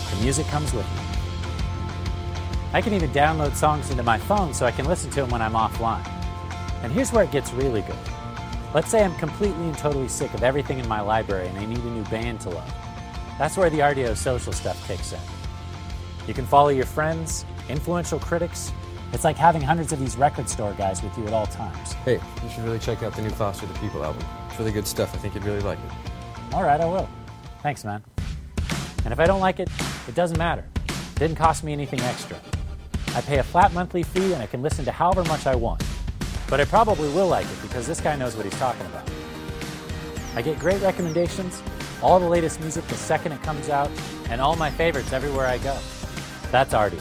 the 0.10 0.22
music 0.22 0.46
comes 0.48 0.74
with 0.74 0.86
me. 0.86 1.02
I 2.74 2.82
can 2.82 2.94
even 2.94 3.12
download 3.12 3.56
songs 3.56 3.90
into 3.92 4.04
my 4.04 4.18
phone 4.18 4.54
so 4.54 4.66
I 4.66 4.72
can 4.72 4.86
listen 4.86 5.10
to 5.12 5.22
them 5.22 5.30
when 5.30 5.42
I'm 5.42 5.54
offline. 5.54 6.08
And 6.84 6.92
here's 6.92 7.12
where 7.12 7.24
it 7.24 7.32
gets 7.32 7.52
really 7.54 7.82
good. 7.82 8.11
Let's 8.74 8.90
say 8.90 9.04
I'm 9.04 9.16
completely 9.16 9.66
and 9.66 9.78
totally 9.78 10.08
sick 10.08 10.34
of 10.34 10.44
everything 10.44 10.80
in 10.80 10.88
my 10.88 11.02
library 11.02 11.48
and 11.48 11.58
I 11.58 11.66
need 11.66 11.80
a 11.80 11.90
new 11.90 12.04
band 12.06 12.40
to 12.42 12.50
love. 12.50 12.74
That's 13.38 13.58
where 13.58 13.70
the 13.70 13.80
RDO 13.80 14.16
social 14.16 14.54
stuff 14.54 14.88
kicks 14.88 15.12
in. 15.12 15.20
You 16.28 16.34
can 16.34 16.46
follow 16.46 16.70
your 16.70 16.86
friends, 16.86 17.46
influential 17.68 18.20
critics, 18.20 18.72
It's 19.14 19.26
like 19.26 19.36
having 19.36 19.62
hundreds 19.62 19.92
of 19.92 20.00
these 20.00 20.16
record 20.16 20.48
store 20.48 20.74
guys 20.74 21.04
with 21.04 21.18
you 21.18 21.28
at 21.28 21.34
all 21.34 21.46
times. 21.46 21.94
Hey, 22.06 22.22
you 22.42 22.50
should 22.50 22.64
really 22.64 22.80
check 22.80 23.04
out 23.04 23.14
the 23.14 23.22
new 23.22 23.30
Foster 23.30 23.66
the 23.66 23.74
People 23.80 24.06
album. 24.06 24.26
It's 24.50 24.58
really 24.58 24.72
good 24.72 24.88
stuff. 24.88 25.14
I 25.14 25.18
think 25.18 25.36
you'd 25.36 25.44
really 25.44 25.60
like 25.60 25.80
it. 25.80 26.54
All 26.54 26.64
right, 26.64 26.80
I 26.80 26.86
will. 26.86 27.10
Thanks, 27.62 27.84
man. 27.84 28.02
And 29.04 29.12
if 29.12 29.20
I 29.20 29.26
don't 29.26 29.42
like 29.42 29.60
it, 29.60 29.70
it 30.08 30.16
doesn't 30.16 30.38
matter. 30.38 30.64
It 30.88 31.20
didn't 31.20 31.36
cost 31.36 31.64
me 31.64 31.74
anything 31.74 32.00
extra. 32.02 32.40
I 33.14 33.20
pay 33.22 33.40
a 33.40 33.44
flat 33.44 33.74
monthly 33.74 34.04
fee 34.04 34.32
and 34.32 34.42
I 34.42 34.46
can 34.46 34.62
listen 34.62 34.86
to 34.86 34.92
however 34.92 35.26
much 35.26 35.46
I 35.46 35.56
want. 35.56 35.84
But 36.52 36.60
I 36.60 36.66
probably 36.66 37.08
will 37.16 37.30
like 37.30 37.46
it 37.46 37.62
because 37.62 37.88
this 37.88 38.02
guy 38.02 38.16
knows 38.18 38.36
what 38.36 38.44
he's 38.46 38.60
talking 38.60 38.86
about. 38.92 39.10
I 40.36 40.42
get 40.42 40.60
great 40.60 40.82
recommendations, 40.84 41.62
all 42.04 42.20
the 42.20 42.28
latest 42.28 42.60
music 42.60 42.86
the 42.90 42.96
second 42.96 43.32
it 43.32 43.42
comes 43.42 43.70
out, 43.70 43.90
and 44.30 44.42
all 44.42 44.58
my 44.58 44.70
favorites 44.70 45.14
everywhere 45.14 45.48
I 45.48 45.58
go. 45.60 45.76
That's 46.52 46.74
Artie. 46.74 47.00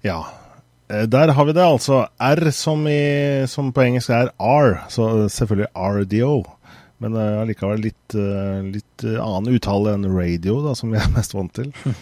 Ja. 0.00 0.26
Eh, 0.88 1.02
Der 1.02 1.28
har 1.28 1.44
vi 1.44 1.52
det, 1.52 1.64
altså. 1.64 2.06
R 2.18 2.50
som, 2.50 2.86
i, 2.88 3.44
som 3.48 3.72
på 3.72 3.82
engelsk 3.82 4.10
er 4.10 4.32
R, 4.38 4.84
så 4.88 5.28
selvfølgelig 5.28 5.68
RDO. 5.76 6.44
Men 6.98 7.16
eh, 7.16 7.40
allikevel 7.42 7.84
litt, 7.84 8.14
eh, 8.14 8.62
litt 8.64 9.04
eh, 9.04 9.20
annen 9.20 9.52
uttale 9.56 9.92
enn 9.92 10.08
radio, 10.08 10.60
da, 10.64 10.74
som 10.74 10.90
vi 10.90 10.98
er 10.98 11.12
mest 11.12 11.34
vant 11.34 11.52
til. 11.54 11.72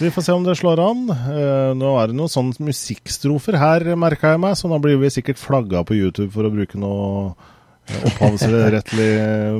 Vi 0.00 0.10
får 0.14 0.22
se 0.22 0.32
om 0.32 0.44
det 0.46 0.54
slår 0.56 0.78
an. 0.78 1.04
Eh, 1.10 1.74
Nå 1.74 1.92
er 1.98 2.10
det 2.10 2.16
noen 2.18 2.30
sånne 2.30 2.68
musikkstrofer 2.68 3.58
her, 3.58 3.86
merka 3.98 4.34
jeg 4.34 4.42
meg, 4.44 4.54
så 4.58 4.70
nå 4.70 4.78
blir 4.82 4.98
vi 5.00 5.10
sikkert 5.10 5.40
flagga 5.42 5.82
på 5.86 5.96
YouTube 5.98 6.30
for 6.34 6.46
å 6.46 6.52
bruke 6.54 6.78
noe 6.78 7.32
opphavsrettlig 8.06 9.08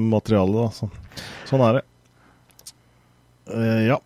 materiale. 0.05 0.55
Da. 0.55 0.69
Så, 0.77 0.91
sånn 1.51 1.65
er 1.67 1.81
det. 1.81 1.85
Eh, 3.49 3.83
ja, 3.89 3.99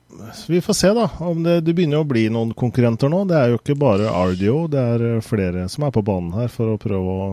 vi 0.49 0.61
får 0.65 0.79
se 0.79 0.93
da 0.97 1.09
om 1.27 1.43
det, 1.45 1.59
det 1.67 1.75
begynner 1.77 2.01
å 2.01 2.09
bli 2.09 2.29
noen 2.33 2.55
konkurrenter 2.57 3.13
nå. 3.13 3.25
Det 3.29 3.37
er 3.37 3.53
jo 3.53 3.61
ikke 3.61 3.77
bare 3.85 4.09
RDO, 4.33 4.59
det 4.73 4.83
er 4.95 5.07
eh, 5.17 5.23
flere 5.27 5.67
som 5.73 5.85
er 5.85 5.93
på 5.95 6.05
banen 6.07 6.33
her 6.39 6.49
for 6.53 6.73
å 6.73 6.81
prøve 6.81 7.17
å 7.27 7.31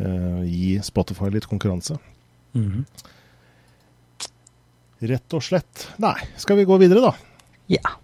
eh, 0.00 0.40
gi 0.48 0.70
Spotify 0.82 1.30
litt 1.34 1.46
konkurranse. 1.50 2.00
Rett 5.04 5.36
og 5.36 5.42
slett. 5.44 5.90
Nei, 6.02 6.16
skal 6.40 6.58
vi 6.58 6.66
gå 6.66 6.80
videre, 6.80 7.12
da? 7.12 7.12
Ja. 7.70 7.94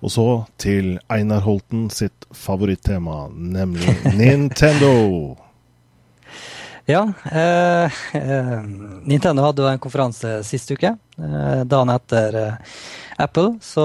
Og 0.00 0.12
så 0.14 0.24
til 0.58 0.96
Einar 1.12 1.44
Holten 1.44 1.84
sitt 1.92 2.24
favorittema, 2.34 3.28
nemlig 3.30 3.92
Nintendo. 4.18 5.36
Ja, 6.90 7.04
eh, 7.30 7.98
eh, 8.18 8.56
Nintendo 9.06 9.44
hadde 9.44 9.62
jo 9.62 9.68
en 9.70 9.78
konferanse 9.78 10.40
sist 10.48 10.72
uke, 10.72 10.96
eh, 10.96 11.60
dagen 11.62 11.92
etter 11.94 12.38
eh, 12.40 12.80
Apple, 13.22 13.60
så 13.62 13.84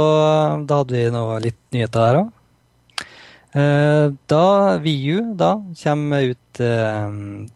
da 0.65 0.79
hadde 0.81 0.95
vi 0.95 1.03
noe 1.13 1.38
litt 1.43 1.59
nyheter 1.75 2.07
der 2.07 2.19
òg. 2.23 2.33
Eh, 3.55 4.11
da 4.27 4.77
VU 4.83 5.21
da 5.39 5.53
kommer 5.79 6.21
ut 6.33 6.59
eh, 6.59 7.11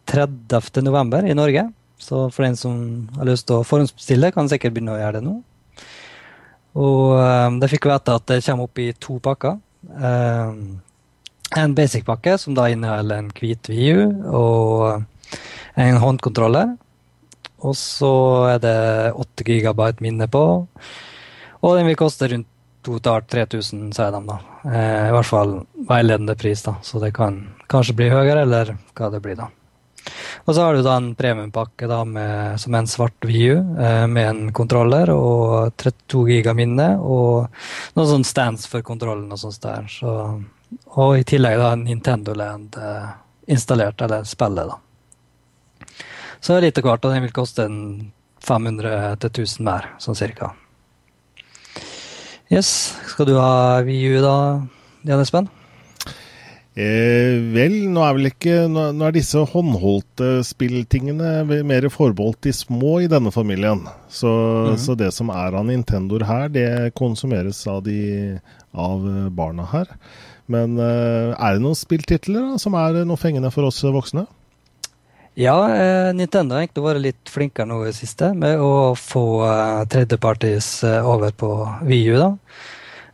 30.11. 0.08 1.28
i 1.28 1.36
Norge, 1.36 1.66
så 2.00 2.30
for 2.32 2.46
den 2.46 2.56
som 2.56 3.10
har 3.18 3.28
lyst 3.28 3.50
til 3.50 3.60
å 3.60 3.66
forhåndsbestille, 3.68 4.32
kan 4.32 4.48
sikkert 4.48 4.78
begynne 4.78 4.96
å 4.96 5.02
gjøre 5.02 5.20
det 5.20 5.26
nå. 5.28 5.34
Og 6.80 7.18
eh, 7.20 7.50
det 7.60 7.72
fikk 7.74 7.90
vi 7.90 7.92
vite 7.92 8.16
at 8.16 8.30
det 8.32 8.44
kommer 8.46 8.70
opp 8.70 8.80
i 8.80 8.94
to 8.96 9.18
pakker. 9.26 9.60
En 11.60 11.74
basic-pakke 11.76 12.38
som 12.40 12.56
da 12.56 12.68
inneholder 12.70 13.24
en 13.24 13.32
hvit 13.36 13.68
VU 13.72 14.06
og 14.38 15.04
en 15.80 16.00
håndkontroller. 16.00 16.76
Og 17.66 17.76
så 17.76 18.14
er 18.54 18.62
det 18.64 18.78
8 19.20 19.48
GB 19.48 19.82
minne 20.06 20.30
på. 20.32 20.44
Og 21.60 21.76
den 21.76 21.90
vil 21.90 22.00
koste 22.00 22.30
rundt 22.32 22.48
2000-3000, 22.90 23.86
sier 23.96 24.12
de 24.16 24.22
da. 24.28 24.40
Eh, 24.66 25.08
I 25.10 25.14
hvert 25.16 25.30
fall 25.30 25.56
veiledende 25.90 26.36
pris, 26.40 26.64
da. 26.66 26.76
Så 26.84 27.02
det 27.04 27.14
kan 27.18 27.42
kanskje 27.72 27.96
bli 27.98 28.10
høyere, 28.12 28.44
eller 28.44 28.76
hva 28.98 29.12
det 29.14 29.22
blir, 29.24 29.40
da. 29.40 29.50
Og 30.46 30.56
så 30.56 30.64
har 30.64 30.74
du 30.74 30.84
da 30.84 30.96
en 30.98 31.12
premiumpakke 31.16 31.88
da 31.90 32.00
med, 32.08 32.60
som 32.62 32.74
er 32.74 32.84
en 32.84 32.90
svart 32.90 33.26
VU 33.28 33.60
eh, 33.60 34.06
med 34.10 34.30
en 34.30 34.54
kontroller 34.56 35.12
og 35.14 35.76
32 35.78 36.24
giga 36.32 36.56
minne 36.58 36.88
og 36.98 37.50
noen 37.98 38.10
sånn 38.14 38.26
stands 38.28 38.66
for 38.72 38.86
kontrollen 38.86 39.30
og 39.32 39.42
sånt 39.42 39.62
der. 39.66 39.90
Så, 39.92 40.14
og 40.96 41.18
i 41.20 41.26
tillegg 41.28 41.60
da 41.62 41.74
Nintendo 41.78 42.36
Land 42.38 42.80
eh, 42.80 43.12
installert, 43.54 44.02
eller 44.06 44.26
spillet, 44.30 44.72
da. 44.72 44.80
Så 46.40 46.56
litt 46.64 46.78
av 46.80 46.88
hvert, 46.88 47.04
og 47.04 47.14
den 47.14 47.26
vil 47.26 47.36
koste 47.36 47.68
500 48.48 49.20
til 49.20 49.44
1000 49.44 49.66
mer, 49.68 49.94
sånn 50.00 50.18
cirka. 50.18 50.54
Yes, 52.50 52.98
skal 53.06 53.28
du 53.30 53.36
ha 53.38 53.78
VU 53.86 54.16
da, 54.24 54.36
Jan 55.06 55.22
Espen? 55.22 55.46
Eh, 56.80 57.36
vel, 57.54 57.76
nå 57.92 58.02
er 58.06 58.16
vel 58.16 58.30
ikke 58.30 58.54
Nå, 58.72 58.86
nå 58.96 59.04
er 59.08 59.14
disse 59.16 59.42
håndholdte 59.52 60.40
spilltingene 60.48 61.44
mer 61.68 61.88
forbeholdt 61.92 62.48
de 62.48 62.54
små 62.56 62.96
i 63.04 63.10
denne 63.12 63.34
familien. 63.36 63.84
Så, 64.10 64.32
så 64.82 64.96
det 64.98 65.12
som 65.14 65.30
er 65.34 65.60
av 65.60 65.68
Nintendoer 65.68 66.26
her, 66.26 66.50
det 66.54 66.68
konsumeres 66.98 67.62
av, 67.70 67.84
de, 67.86 68.40
av 68.74 69.06
barna 69.36 69.68
her. 69.70 69.94
Men 70.50 70.80
eh, 70.82 71.36
er 71.36 71.54
det 71.54 71.62
noen 71.62 71.78
spilltitler 71.78 72.54
da, 72.54 72.58
som 72.62 72.78
er 72.82 73.04
noe 73.04 73.22
fengende 73.22 73.54
for 73.54 73.70
oss 73.70 73.84
voksne? 73.86 74.26
Ja, 75.40 75.56
eh, 75.72 76.10
Nintendo 76.14 76.58
har 76.58 76.66
egentlig 76.66 76.84
vært 76.84 77.04
litt 77.06 77.30
flinkere 77.32 77.70
nå 77.70 77.78
i 77.84 77.88
det 77.88 77.96
siste 77.96 78.34
med 78.36 78.60
å 78.60 78.92
få 79.00 79.24
eh, 79.48 79.86
tredjepartis 79.88 80.68
eh, 80.84 81.06
over 81.08 81.32
på 81.32 81.54
VU. 81.88 82.18
da. 82.20 82.34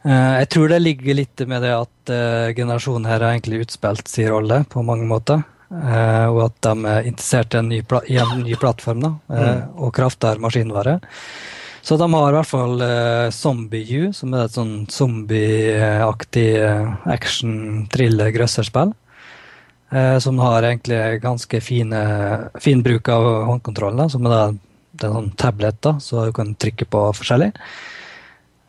Eh, 0.01 0.31
jeg 0.41 0.49
tror 0.55 0.71
det 0.73 0.79
ligger 0.81 1.19
litt 1.19 1.43
med 1.45 1.61
det 1.61 1.75
at 1.77 2.13
eh, 2.13 2.47
generasjonen 2.57 3.05
her 3.11 3.21
har 3.21 3.35
egentlig 3.35 3.67
utspilt 3.67 4.09
sin 4.09 4.31
rolle 4.33 4.63
på 4.73 4.81
mange 4.87 5.05
måter. 5.05 5.45
Eh, 5.69 6.25
og 6.31 6.41
at 6.47 6.57
de 6.65 6.89
er 6.95 7.11
interessert 7.11 7.53
i 7.53 7.61
en 7.61 7.69
ny, 7.69 7.83
pla 7.85 8.01
i 8.09 8.17
en 8.21 8.41
ny 8.41 8.57
plattform 8.57 9.05
da, 9.05 9.13
eh, 9.29 9.61
og 9.77 9.93
kraftigere 9.93 10.41
maskinvare. 10.41 10.97
Så 11.85 12.01
de 12.01 12.09
har 12.09 12.31
i 12.31 12.37
hvert 12.39 12.49
fall 12.49 12.81
eh, 12.81 13.29
Zombie 13.29 13.85
U, 14.01 14.09
som 14.17 14.33
er 14.33 14.47
et 14.47 14.57
sånn 14.57 14.77
zombieaktig 14.89 16.51
eh, 16.57 16.93
action-thriller-grøsserspill. 17.13 18.97
Eh, 19.91 20.17
som 20.19 20.39
har 20.41 20.65
egentlig 20.65 21.21
ganske 21.21 21.61
fine, 21.61 21.99
fin 22.59 22.81
bruk 22.83 23.09
av 23.09 23.27
håndkontroll, 23.51 23.97
da, 23.97 24.07
Som 24.09 24.25
er 24.25 24.33
da, 24.33 24.45
det 24.95 25.05
er 25.05 25.11
en 25.11 25.19
sånn 25.19 25.35
tablet, 25.37 25.77
da, 25.85 25.97
så 26.01 26.25
du 26.25 26.33
kan 26.35 26.55
trykke 26.55 26.87
på 26.89 27.03
forskjellig. 27.19 27.51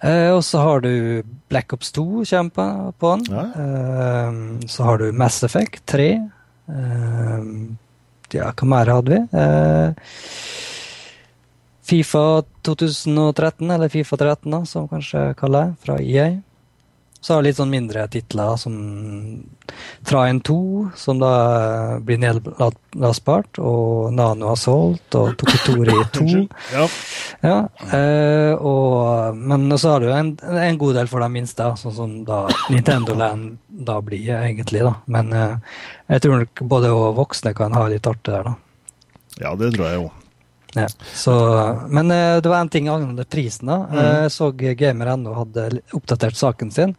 Eh, 0.05 0.31
og 0.35 0.43
så 0.45 0.61
har 0.61 0.85
du 0.85 1.23
Black 1.49 1.73
Ops 1.73 1.93
2 1.97 2.25
kommer 2.29 2.51
på, 2.53 2.67
på 3.01 3.15
den. 3.17 3.27
Ja. 3.33 3.45
Eh, 3.65 4.69
så 4.69 4.85
har 4.91 5.01
du 5.01 5.11
Mass 5.13 5.43
Effect 5.47 5.87
3. 5.89 6.09
Eh, 6.69 7.51
ja, 8.37 8.51
hva 8.53 8.69
mer 8.69 8.93
hadde 8.93 9.15
vi? 9.15 9.23
Eh, 9.41 9.95
Fifa 11.87 12.43
2013, 12.67 13.71
eller 13.71 13.89
Fifa 13.89 14.19
13, 14.19 14.51
da, 14.51 14.65
som 14.67 14.89
kanskje 14.91 15.31
kaller 15.39 15.71
det, 15.71 15.81
fra 15.87 16.01
EA. 16.03 16.29
Så 17.27 17.35
har 17.35 17.43
litt 17.43 17.57
sånn 17.59 17.73
mindre 17.73 18.05
titler 18.07 18.55
som 18.61 18.75
Train 20.07 20.39
2, 20.47 20.59
som 20.95 21.19
da 21.19 21.31
blir 22.07 22.21
nedlastbart, 22.23 23.59
og 23.59 24.13
Nano 24.15 24.53
Assault 24.53 25.17
og 25.19 25.33
Tokotori 25.41 25.97
2. 26.15 26.27
Ja. 26.77 26.85
Ja, 27.43 27.57
eh, 27.99 28.53
og, 28.55 29.35
men 29.37 29.67
så 29.75 29.97
har 29.97 30.05
du 30.05 30.13
en, 30.15 30.31
en 30.39 30.79
god 30.79 31.01
del 31.01 31.11
for 31.11 31.25
de 31.25 31.29
minste, 31.35 31.67
sånn 31.83 31.97
som 31.97 32.15
da 32.29 32.45
Nintendo 32.71 33.17
Land 33.19 33.59
da 33.67 33.99
blir, 34.07 34.31
egentlig. 34.39 34.85
da. 34.87 34.95
Men 35.11 35.35
eh, 35.35 35.83
jeg 36.15 36.23
tror 36.23 36.45
nok 36.45 36.63
både 36.77 36.95
voksne 37.19 37.57
kan 37.59 37.75
ha 37.75 37.89
litt 37.91 38.07
artig 38.07 38.37
der, 38.37 38.53
da. 38.53 38.55
ja, 39.43 39.57
det 39.59 39.75
tror 39.75 39.89
jeg 39.89 39.99
jo. 40.05 40.07
Ja, 40.75 40.87
så, 41.15 41.33
men 41.89 42.11
eh, 42.11 42.41
det 42.43 42.51
var 42.51 42.61
en 42.61 42.69
ting 42.69 42.89
angående 42.89 43.25
prisen. 43.25 43.67
da. 43.71 43.77
Eh, 43.93 44.23
Jeg 44.27 44.33
så 44.35 44.51
Gamer.no 44.53 45.33
hadde 45.39 45.81
oppdatert 45.97 46.37
saken 46.37 46.71
sin. 46.75 46.95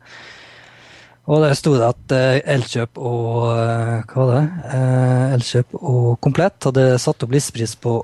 Og 1.28 1.42
der 1.44 1.54
sto 1.60 1.74
det 1.76 1.86
at 1.90 2.14
eh, 2.16 2.40
Elkjøp 2.56 2.98
og 2.98 3.42
hva 4.14 4.16
var 4.16 4.38
det? 4.38 4.78
Elkjøp 5.36 5.76
og 5.82 6.14
Komplett 6.24 6.70
hadde 6.70 6.86
satt 7.04 7.26
opp 7.28 7.36
listepris 7.36 7.76
på 7.84 8.00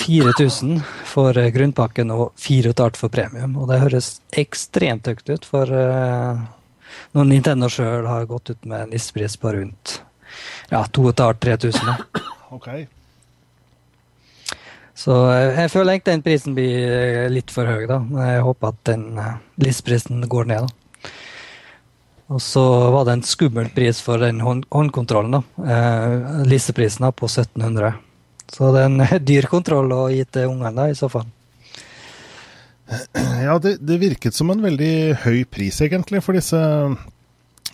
4000 0.00 0.78
for 1.06 1.34
grunnpakken 1.54 2.10
og 2.14 2.30
4500 2.40 2.96
for 2.98 3.12
premium. 3.12 3.58
Og 3.60 3.68
det 3.70 3.80
høres 3.82 4.20
ekstremt 4.38 5.10
høyt 5.10 5.28
ut, 5.34 5.44
for 5.46 5.66
når 5.70 7.28
Nintendo 7.28 7.68
sjøl 7.70 8.06
har 8.08 8.24
gått 8.30 8.50
ut 8.54 8.64
med 8.70 8.86
en 8.86 8.94
listepris 8.94 9.36
på 9.38 9.52
rundt 9.58 9.98
ja, 10.70 10.84
2500-3000. 10.94 11.86
da. 11.86 11.96
Så 15.00 15.16
eh, 15.32 15.56
jeg 15.56 15.72
føler 15.72 15.94
egentlig 15.94 16.16
den 16.18 16.26
prisen 16.26 16.56
blir 16.56 16.92
eh, 16.92 17.30
litt 17.32 17.52
for 17.54 17.68
høy, 17.68 17.86
da. 17.88 18.00
Men 18.04 18.34
jeg 18.34 18.44
håper 18.44 18.74
at 18.74 18.84
den 18.90 19.06
eh, 19.20 19.38
listprisen 19.64 20.26
går 20.28 20.50
ned, 20.50 20.68
da. 20.68 20.80
Og 22.30 22.38
så 22.42 22.62
var 22.94 23.08
det 23.08 23.16
en 23.16 23.26
skummel 23.26 23.72
pris 23.74 23.98
for 24.04 24.22
den 24.22 24.42
hånd, 24.44 24.66
håndkontrollen. 24.70 25.40
da. 25.40 25.66
Eh, 25.74 26.44
Listeprisen 26.46 27.08
da, 27.08 27.10
på 27.10 27.26
1700. 27.26 27.96
Så 28.50 28.70
det 28.74 28.84
er 28.84 28.90
en 28.90 29.24
dyr 29.30 29.48
kontroll 29.50 29.90
å 29.96 30.04
gi 30.12 30.22
til 30.30 30.52
ungene 30.52 30.90
i 30.92 30.98
så 30.98 31.10
fall. 31.10 31.26
Ja, 33.40 33.56
det, 33.62 33.76
det, 33.86 34.00
virket 34.02 34.34
som 34.34 34.50
en 34.50 34.62
veldig 34.62 34.92
høy 35.24 35.44
pris, 35.46 35.76
egentlig, 35.82 36.22
for 36.26 36.34
disse, 36.34 36.60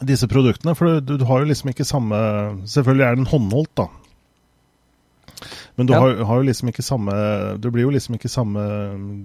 disse 0.04 0.28
produktene. 0.28 0.76
For 0.76 1.00
du, 1.00 1.16
du, 1.16 1.24
har 1.28 1.42
jo 1.42 1.50
liksom 1.50 1.72
ikke 1.72 1.86
samme 1.88 2.18
Selvfølgelig 2.68 3.06
er 3.06 3.16
den 3.16 3.30
håndholdt, 3.30 3.72
da. 3.80 3.88
Men 5.76 5.88
du 5.88 5.92
ja. 5.92 6.00
har, 6.00 6.16
har, 6.24 6.40
jo 6.40 6.48
liksom 6.48 6.70
ikke 6.72 6.84
samme 6.84 7.14
Det 7.60 7.70
blir 7.72 7.84
jo 7.84 7.92
liksom 7.92 8.16
ikke 8.16 8.30
samme 8.32 8.62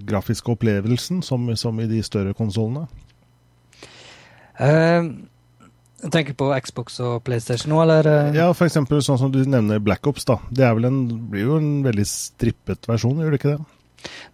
grafiske 0.04 0.52
opplevelsen 0.52 1.22
som, 1.24 1.48
som 1.56 1.80
i 1.80 1.88
de 1.88 2.02
større 2.04 2.34
konsollene. 2.36 2.86
Uh, 4.60 5.08
jeg 6.02 6.10
tenker 6.12 6.34
på 6.36 6.50
Xbox 6.66 6.98
og 7.00 7.20
PlayStation 7.26 7.72
nå, 7.72 7.78
eller? 7.84 8.08
Eh? 8.10 8.32
Ja, 8.36 8.48
f.eks. 8.50 8.74
sånn 8.74 9.20
som 9.20 9.30
du 9.32 9.38
nevner 9.46 9.80
Black 9.82 10.06
Ops. 10.10 10.26
da. 10.28 10.40
Det 10.50 10.66
en, 10.66 11.04
blir 11.30 11.46
jo 11.46 11.60
en 11.60 11.70
veldig 11.86 12.06
strippet 12.08 12.90
versjon, 12.90 13.22
gjør 13.22 13.32
det 13.32 13.40
ikke 13.40 13.54
det? 13.54 13.78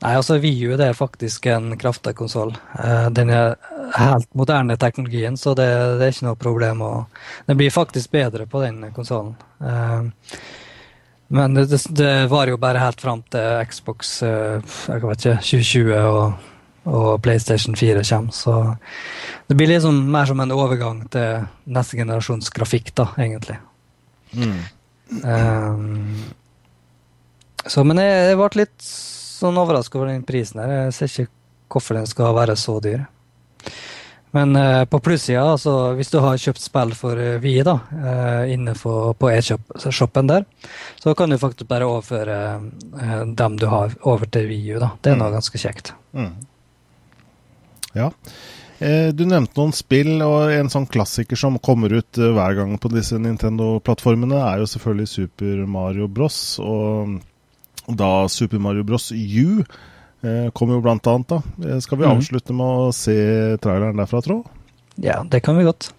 Nei, 0.01 0.15
altså 0.17 0.39
VU 0.41 0.79
det 0.81 0.87
er 0.87 0.97
faktisk 0.97 1.47
en 1.53 1.75
kraftig 1.81 2.15
konsoll. 2.17 2.55
Uh, 2.73 3.11
den 3.13 3.31
er 3.35 3.59
helt 3.99 4.31
moderne 4.37 4.79
teknologien, 4.81 5.37
så 5.37 5.53
det, 5.59 5.69
det, 6.01 6.07
er 6.07 6.17
ikke 6.17 6.29
noe 6.31 6.41
problem. 6.41 6.83
Å, 6.83 6.93
den 7.51 7.61
blir 7.61 7.75
faktisk 7.75 8.17
bedre 8.17 8.49
på 8.49 8.65
den 8.65 8.89
konsollen. 8.97 9.37
Men 11.29 11.55
det, 11.55 11.67
det, 11.69 11.83
det, 11.93 12.13
var 12.33 12.49
jo 12.49 12.57
bare 12.61 12.81
helt 12.81 13.03
fram 13.05 13.21
til 13.29 13.65
Xbox 13.69 14.23
uh, 14.25 14.63
jeg 14.89 15.03
vet 15.05 15.27
ikke, 15.27 15.41
2020 15.45 15.99
og 15.99 16.39
og 16.89 17.23
PlayStation 17.23 17.77
4 17.77 18.03
kommer. 18.05 18.33
Så 18.33 18.77
det 19.47 19.57
blir 19.57 19.69
liksom 19.69 19.99
mer 20.13 20.27
som 20.27 20.41
en 20.41 20.55
overgang 20.55 21.03
til 21.13 21.45
neste 21.69 21.99
generasjons 21.99 22.51
grafikk, 22.55 22.95
da, 22.97 23.11
egentlig. 23.19 23.59
Mm. 24.33 24.61
Um, 25.25 26.25
så, 27.67 27.85
men 27.85 28.01
jeg, 28.01 28.31
jeg 28.31 28.41
ble 28.41 28.63
litt 28.63 28.89
sånn 28.89 29.61
overraska 29.61 30.01
over 30.01 30.13
den 30.13 30.25
prisen 30.29 30.63
her. 30.63 30.75
Jeg 30.89 30.97
ser 30.97 31.13
ikke 31.27 31.33
hvorfor 31.75 31.99
den 31.99 32.09
skal 32.09 32.37
være 32.37 32.57
så 32.57 32.79
dyr. 32.85 33.05
Men 34.37 34.57
uh, 34.57 34.85
på 34.85 35.01
plussida, 35.01 35.47
altså, 35.55 35.95
hvis 35.97 36.13
du 36.13 36.19
har 36.21 36.41
kjøpt 36.41 36.61
spill 36.61 36.93
for 36.99 37.17
uh, 37.17 37.39
Vi 37.41 37.55
da, 37.65 37.79
uh, 37.93 38.45
inne 38.53 38.75
for, 38.77 39.15
på 39.17 39.31
e-shoppen 39.33 40.29
der, 40.29 40.45
så 41.01 41.15
kan 41.17 41.33
du 41.33 41.39
faktisk 41.41 41.71
bare 41.71 41.89
overføre 41.89 42.39
dem 43.39 43.57
du 43.59 43.67
har, 43.73 43.97
over 44.03 44.29
til 44.29 44.51
VU. 44.51 44.77
da. 44.79 44.93
Det 45.01 45.15
er 45.15 45.19
noe 45.21 45.33
mm. 45.33 45.39
ganske 45.39 45.63
kjekt. 45.65 45.95
Mm. 46.13 46.33
Ja. 47.97 48.13
Eh, 48.79 49.09
du 49.11 49.25
nevnte 49.27 49.59
noen 49.59 49.75
spill, 49.75 50.21
og 50.23 50.53
en 50.55 50.71
sånn 50.71 50.87
klassiker 50.87 51.39
som 51.39 51.59
kommer 51.59 51.97
ut 51.99 52.19
eh, 52.21 52.31
hver 52.35 52.55
gang 52.61 52.77
på 52.79 52.91
disse 52.93 53.19
Nintendo-plattformene, 53.19 54.39
er 54.39 54.63
jo 54.63 54.69
selvfølgelig 54.71 55.11
Super 55.11 55.65
Mario 55.67 56.07
Bros. 56.07 56.39
Og 56.63 57.19
da 57.89 58.13
Super 58.31 58.63
Mario 58.63 58.87
Bros. 58.87 59.11
U 59.11 59.17
eh, 59.19 59.79
kommer 60.55 60.79
jo 60.79 60.83
blant 60.83 61.07
annet, 61.07 61.31
da. 61.31 61.79
Skal 61.85 62.01
vi 62.01 62.07
mm. 62.07 62.17
avslutte 62.17 62.57
med 62.57 62.67
å 62.89 62.91
se 62.97 63.15
traileren 63.63 64.01
derfra, 64.01 64.23
tro? 64.25 64.41
Ja, 64.99 65.21
det 65.23 65.45
kan 65.47 65.59
vi 65.59 65.67
godt. 65.69 65.93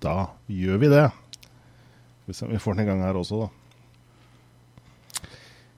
Da 0.00 0.32
gjør 0.48 0.80
vi 0.80 0.92
det. 0.92 1.06
Hvis 2.26 2.42
vi 2.42 2.54
vi 2.54 2.62
får 2.62 2.74
den 2.74 2.86
i 2.86 2.88
gang 2.88 3.04
her 3.04 3.18
også, 3.20 3.46
da. 3.46 3.48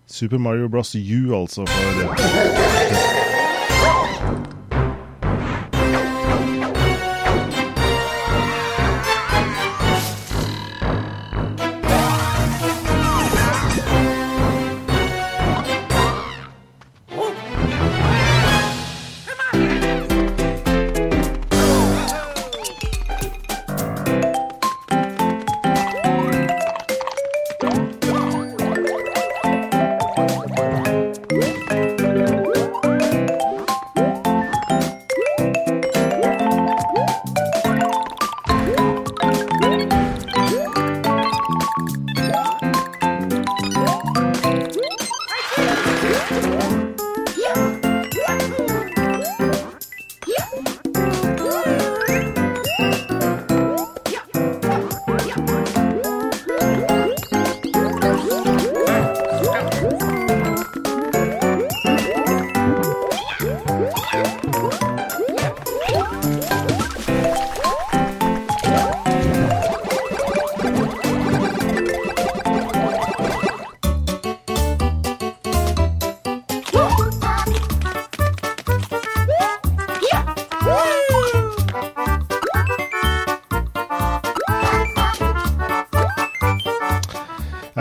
Super 0.09 0.39
Mario 0.39 0.69
Bros. 0.69 0.95
U, 0.95 1.35
altså. 1.37 1.67
for... 1.67 3.28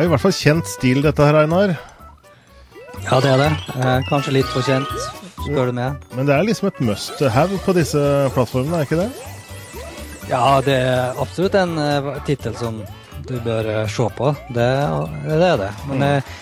i 0.07 0.11
hvert 0.13 0.23
fall 0.23 0.35
kjent 0.35 0.69
stil, 0.71 1.01
dette 1.03 1.25
her, 1.27 1.41
Einar. 1.43 1.75
Ja, 3.05 3.19
det 3.21 3.31
er 3.33 3.41
det. 3.43 3.49
Eh, 3.75 3.97
kanskje 4.07 4.37
litt 4.39 4.49
for 4.51 4.65
kjent, 4.65 4.91
spør 5.43 5.69
du 5.69 5.77
meg. 5.77 6.05
Men 6.15 6.29
det 6.29 6.35
er 6.35 6.47
liksom 6.47 6.69
et 6.71 6.79
must 6.83 7.19
have 7.35 7.59
på 7.65 7.75
disse 7.77 8.01
plattformene, 8.35 8.79
er 8.79 8.87
ikke 8.87 9.01
det? 9.03 9.09
Ja, 10.27 10.59
det 10.63 10.75
er 10.75 11.19
absolutt 11.21 11.55
en 11.55 11.77
uh, 11.79 12.15
tittel 12.27 12.55
som 12.59 12.81
du 13.27 13.37
bør 13.43 13.67
uh, 13.67 13.83
se 13.91 14.07
på. 14.17 14.33
Det, 14.55 14.67
det, 15.27 15.37
er 15.37 15.61
det. 15.61 15.69
Men 15.91 16.03
uh, 16.03 16.33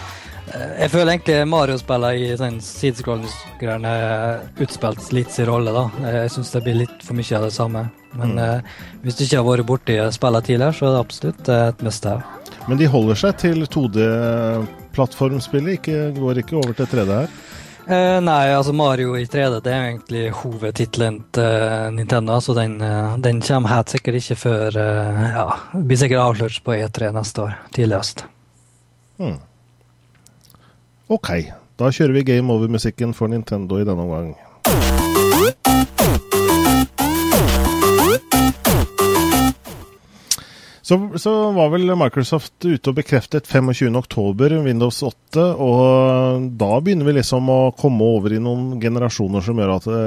jeg 0.79 0.89
føler 0.93 1.11
egentlig 1.13 1.37
Mario-spillene 1.51 2.21
i 2.21 2.31
sånn 2.39 2.57
sidescroll-greiene 2.65 3.93
utspilt 4.63 5.11
litt 5.13 5.33
sin 5.33 5.49
rolle, 5.49 5.73
da. 5.75 5.85
Jeg 6.21 6.33
syns 6.33 6.53
det 6.53 6.63
blir 6.65 6.81
litt 6.85 7.05
for 7.05 7.17
mye 7.17 7.37
av 7.37 7.45
det 7.49 7.53
samme. 7.53 7.87
Men 8.15 8.37
mm. 8.39 8.73
hvis 9.03 9.17
du 9.17 9.25
ikke 9.25 9.41
har 9.41 9.47
vært 9.49 9.69
borti 9.69 9.99
spillene 10.15 10.45
tidligere, 10.47 10.77
så 10.77 10.87
er 10.87 10.93
det 10.95 11.01
absolutt 11.03 11.49
et 11.57 11.85
must 11.85 12.07
have. 12.07 12.44
Men 12.65 12.79
de 12.81 12.87
holder 12.89 13.13
seg 13.19 13.35
til 13.37 13.61
2D-plattformspillet, 13.69 15.77
ikke, 15.77 16.09
går 16.17 16.41
ikke 16.41 16.57
over 16.57 16.73
til 16.73 16.89
3D 16.89 17.13
her? 17.13 17.29
Eh, 17.85 18.17
nei, 18.25 18.49
altså 18.49 18.73
Mario 18.73 19.13
i 19.13 19.29
3D 19.29 19.61
det 19.61 19.69
er 19.69 19.85
egentlig 19.91 20.33
hovedtittelen 20.39 21.29
til 21.37 21.93
Nintendo. 21.93 22.41
Så 22.41 22.57
den, 22.57 22.81
eh, 22.81 23.13
den 23.21 23.37
kommer 23.45 23.69
helt 23.69 23.93
sikkert 23.93 24.17
ikke 24.17 24.33
før 24.41 24.73
eh, 24.81 25.29
ja, 25.35 25.45
blir 25.75 25.99
sikkert 26.01 26.23
avslørt 26.23 26.57
på 26.65 26.73
E3 26.79 27.13
neste 27.13 27.45
år, 27.45 27.53
tidligst. 27.77 28.25
Hmm. 29.21 29.37
Ok, 31.13 31.53
da 31.77 31.93
kjører 31.93 32.17
vi 32.17 32.25
game 32.33 32.49
over-musikken 32.49 33.13
for 33.13 33.29
Nintendo 33.29 33.77
i 33.77 33.85
denne 33.85 34.01
omgang. 34.01 34.33
Så, 40.85 41.09
så, 41.17 41.51
var 41.51 41.71
vel 41.73 41.89
Microsoft 41.97 42.61
ute 42.61 42.91
og 42.91 42.97
bekreftet 42.99 43.47
25.10 43.49 44.59
Windows 44.67 44.99
8, 45.01 45.45
og 45.57 46.43
da 46.61 46.75
begynner 46.77 47.07
vi 47.07 47.15
liksom 47.15 47.47
å 47.49 47.71
komme 47.73 48.05
over 48.05 48.35
i 48.35 48.37
noen 48.37 48.75
generasjoner 48.83 49.41
som 49.41 49.57
gjør 49.57 49.71
at 49.79 49.87
det, 49.89 50.03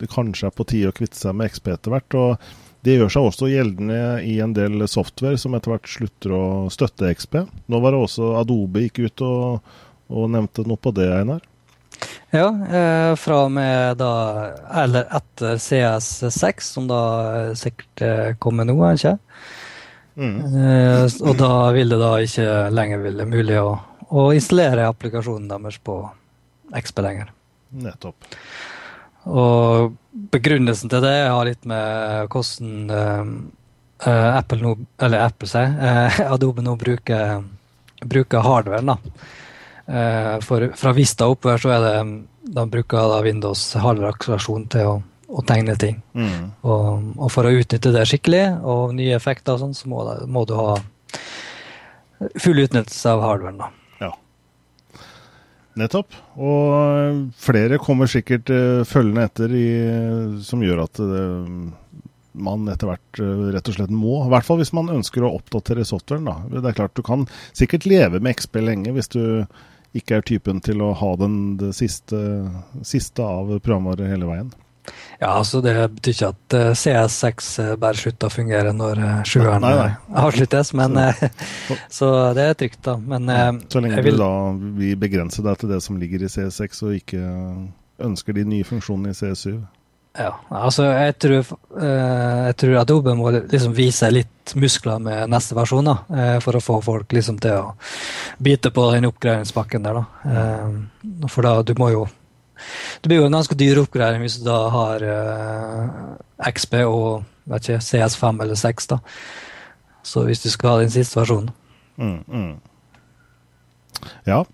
det 0.00 0.08
kanskje 0.08 0.48
er 0.48 0.54
på 0.56 0.64
tide 0.70 0.88
å 0.88 0.96
kvitte 0.96 1.20
seg 1.20 1.36
med 1.36 1.52
XP 1.52 1.68
etter 1.74 1.92
hvert. 1.92 2.16
og 2.16 2.46
det 2.86 2.94
gjør 2.94 3.12
seg 3.12 3.28
også 3.28 3.50
gjeldende 3.50 3.98
i 4.24 4.38
en 4.40 4.54
del 4.56 4.86
software 4.88 5.36
som 5.42 5.52
etter 5.58 5.74
hvert 5.74 5.92
slutter 5.98 6.32
å 6.32 6.46
støtte 6.72 7.12
XP. 7.12 7.36
Nå 7.68 7.82
var 7.84 7.92
det 7.92 8.00
også 8.06 8.30
Adobe 8.40 8.86
gikk 8.86 9.02
ut 9.04 9.24
og, 9.26 9.76
og 10.08 10.32
nevnte 10.32 10.64
noe 10.64 10.80
på 10.80 10.94
det, 10.96 11.10
Einar? 11.12 11.44
Ja, 12.32 12.48
eh, 12.48 13.12
fra 13.20 13.42
og 13.46 13.52
med 13.52 14.00
da 14.00 14.10
Eller 14.82 15.06
etter 15.16 15.60
CS6, 15.60 16.72
som 16.72 16.88
da 16.88 17.04
sikkert 17.56 18.04
eh, 18.04 18.32
kommer 18.40 18.64
nå, 18.64 18.80
ikke 18.94 19.18
Mm. 20.16 20.36
Eh, 20.40 21.04
og 21.28 21.36
da 21.36 21.52
vil 21.76 21.92
det 21.92 21.98
da 22.00 22.12
ikke 22.24 22.46
lenger 22.72 23.02
være 23.04 23.28
mulig 23.28 23.58
å, 23.60 23.74
å, 24.08 24.30
installere 24.32 24.88
applikasjonen 24.88 25.50
deres 25.50 25.76
på 25.84 25.98
XP 26.76 27.02
lenger. 27.04 27.32
Nettopp. 27.84 28.32
Og 29.26 29.96
begrunnelsen 30.32 30.90
til 30.90 31.04
det 31.04 31.16
har 31.28 31.48
litt 31.48 31.66
med 31.68 32.30
hvordan 32.32 32.92
uh, 32.94 34.36
Apple 34.38 34.62
nå, 34.62 34.76
eller 35.02 35.26
Apple 35.26 35.50
sier, 35.50 35.74
uh, 35.76 36.20
Adobe 36.34 36.64
nå 36.64 36.76
bruker, 36.80 37.42
bruker 38.06 38.46
hardwaren. 38.46 38.94
da. 38.94 39.26
Uh, 39.86 40.32
for 40.42 40.70
fra 40.78 40.94
Vista 40.96 41.28
oppover 41.30 41.60
så 41.62 41.74
er 41.76 41.84
det 41.84 41.98
de 42.56 42.64
bruker 42.70 43.10
da 43.10 43.20
Windows 43.26 43.68
hardware-akselerasjon 43.82 44.66
til 44.72 44.90
å, 44.90 44.96
å, 45.28 45.42
tegne 45.46 45.76
ting. 45.80 46.02
Mm. 46.14 46.52
Og, 46.62 46.84
og, 47.16 47.26
for 47.34 47.48
å 47.48 47.54
utnytte 47.54 47.94
det 47.94 48.06
skikkelig, 48.10 48.44
og 48.64 48.94
nye 48.98 49.16
effekter 49.16 49.56
og 49.56 49.64
sånn, 49.64 49.74
så 49.76 49.90
må, 49.90 50.04
må, 50.30 50.44
du 50.48 50.54
ha 50.58 50.76
full 52.40 52.62
utnyttelse 52.62 53.16
av 53.16 53.24
hardwaren. 53.24 53.60
da. 53.64 53.72
Nettopp. 55.76 56.14
Og 56.40 57.32
flere 57.40 57.78
kommer 57.82 58.08
sikkert 58.08 58.48
uh, 58.52 58.80
følgende 58.88 59.26
etter 59.28 59.52
i, 59.56 59.66
som 60.44 60.64
gjør 60.64 60.86
at 60.86 61.00
det, 61.00 61.24
man 62.46 62.68
etter 62.72 62.88
hvert 62.88 63.20
uh, 63.20 63.48
rett 63.52 63.68
og 63.68 63.76
slett 63.76 63.92
må. 63.92 64.22
I 64.24 64.32
hvert 64.32 64.48
fall 64.48 64.60
hvis 64.62 64.72
man 64.76 64.92
ønsker 64.94 65.24
å 65.24 65.34
oppdatere 65.36 65.84
softwaren. 65.88 66.28
Da. 66.30 66.38
Det 66.54 66.70
er 66.72 66.78
klart 66.80 66.96
Du 66.96 67.04
kan 67.04 67.26
sikkert 67.52 67.88
leve 67.88 68.22
med 68.24 68.38
XP 68.40 68.62
lenge 68.64 68.94
hvis 68.96 69.12
du 69.12 69.44
ikke 69.96 70.18
er 70.18 70.24
typen 70.28 70.60
til 70.64 70.80
å 70.84 70.94
ha 70.96 71.10
den 71.20 71.56
det 71.60 71.74
siste, 71.76 72.18
siste 72.84 73.24
av 73.24 73.52
programvare 73.60 74.08
hele 74.10 74.28
veien. 74.28 74.50
Ja, 75.18 75.30
altså 75.38 75.60
Det 75.64 75.74
betyr 75.96 76.12
ikke 76.12 76.28
at 76.34 76.56
eh, 76.56 76.72
CS6 76.76 77.46
eh, 77.62 77.70
bare 77.80 77.96
slutter 77.96 78.28
å 78.28 78.34
fungere 78.34 78.72
når 78.76 79.00
eh, 79.00 79.22
sjueren 79.28 79.64
avsluttes, 79.64 80.74
men 80.76 80.98
så 81.98 82.10
det 82.36 82.50
er 82.50 82.58
trygt, 82.60 82.82
da. 82.84 82.96
Men 83.00 83.30
Så 83.72 83.80
lenge 83.80 84.02
vil... 84.04 84.18
du 84.18 84.24
da 84.24 84.34
vil 84.80 84.98
begrense 85.00 85.44
deg 85.44 85.62
til 85.62 85.72
det 85.72 85.80
som 85.84 85.96
ligger 86.00 86.26
i 86.26 86.30
CS6, 86.32 86.84
og 86.84 86.98
ikke 86.98 87.22
ønsker 88.04 88.36
de 88.36 88.44
nye 88.44 88.66
funksjonene 88.68 89.14
i 89.14 89.16
CS7? 89.16 89.56
Ja, 90.16 90.30
altså 90.48 90.86
jeg 90.88 91.16
tror, 91.20 91.48
jeg 91.76 92.52
tror 92.56 92.78
Adobe 92.80 93.12
må 93.18 93.34
liksom 93.36 93.74
vise 93.76 94.08
litt 94.08 94.54
muskler 94.56 95.00
med 95.02 95.28
neste 95.28 95.56
versjon, 95.56 95.90
da, 95.90 96.38
for 96.40 96.56
å 96.56 96.62
få 96.64 96.78
folk 96.84 97.12
liksom 97.12 97.36
til 97.44 97.58
å 97.60 97.74
bite 98.40 98.72
på 98.72 98.86
den 98.94 99.10
oppgraderingspakken 99.10 99.84
der. 99.84 100.00
da. 100.00 101.28
For 101.28 101.44
da, 101.44 101.58
du 101.68 101.74
må 101.76 101.90
jo 101.92 102.06
det 103.02 103.10
blir 103.10 103.20
jo 103.22 103.28
en 103.28 103.36
ganske 103.38 103.56
dyr 103.58 103.80
oppgradering 103.82 104.24
hvis 104.24 104.40
du 104.40 104.46
da 104.48 104.58
har 104.72 105.04
uh, 105.04 105.86
eh, 106.40 106.50
XP 106.52 106.80
og 106.84 107.24
ikke, 107.46 107.80
CS5 107.84 108.42
eller 108.42 108.58
6. 108.58 108.90
da. 108.94 109.00
Så 110.06 110.26
hvis 110.26 110.42
du 110.44 110.50
skal 110.50 110.74
ha 110.76 110.84
den 110.84 110.92
siste 110.94 111.20
versjonen. 111.20 111.50
Mm, 111.96 112.20
mm. 112.28 112.52
Ja. 114.26 114.44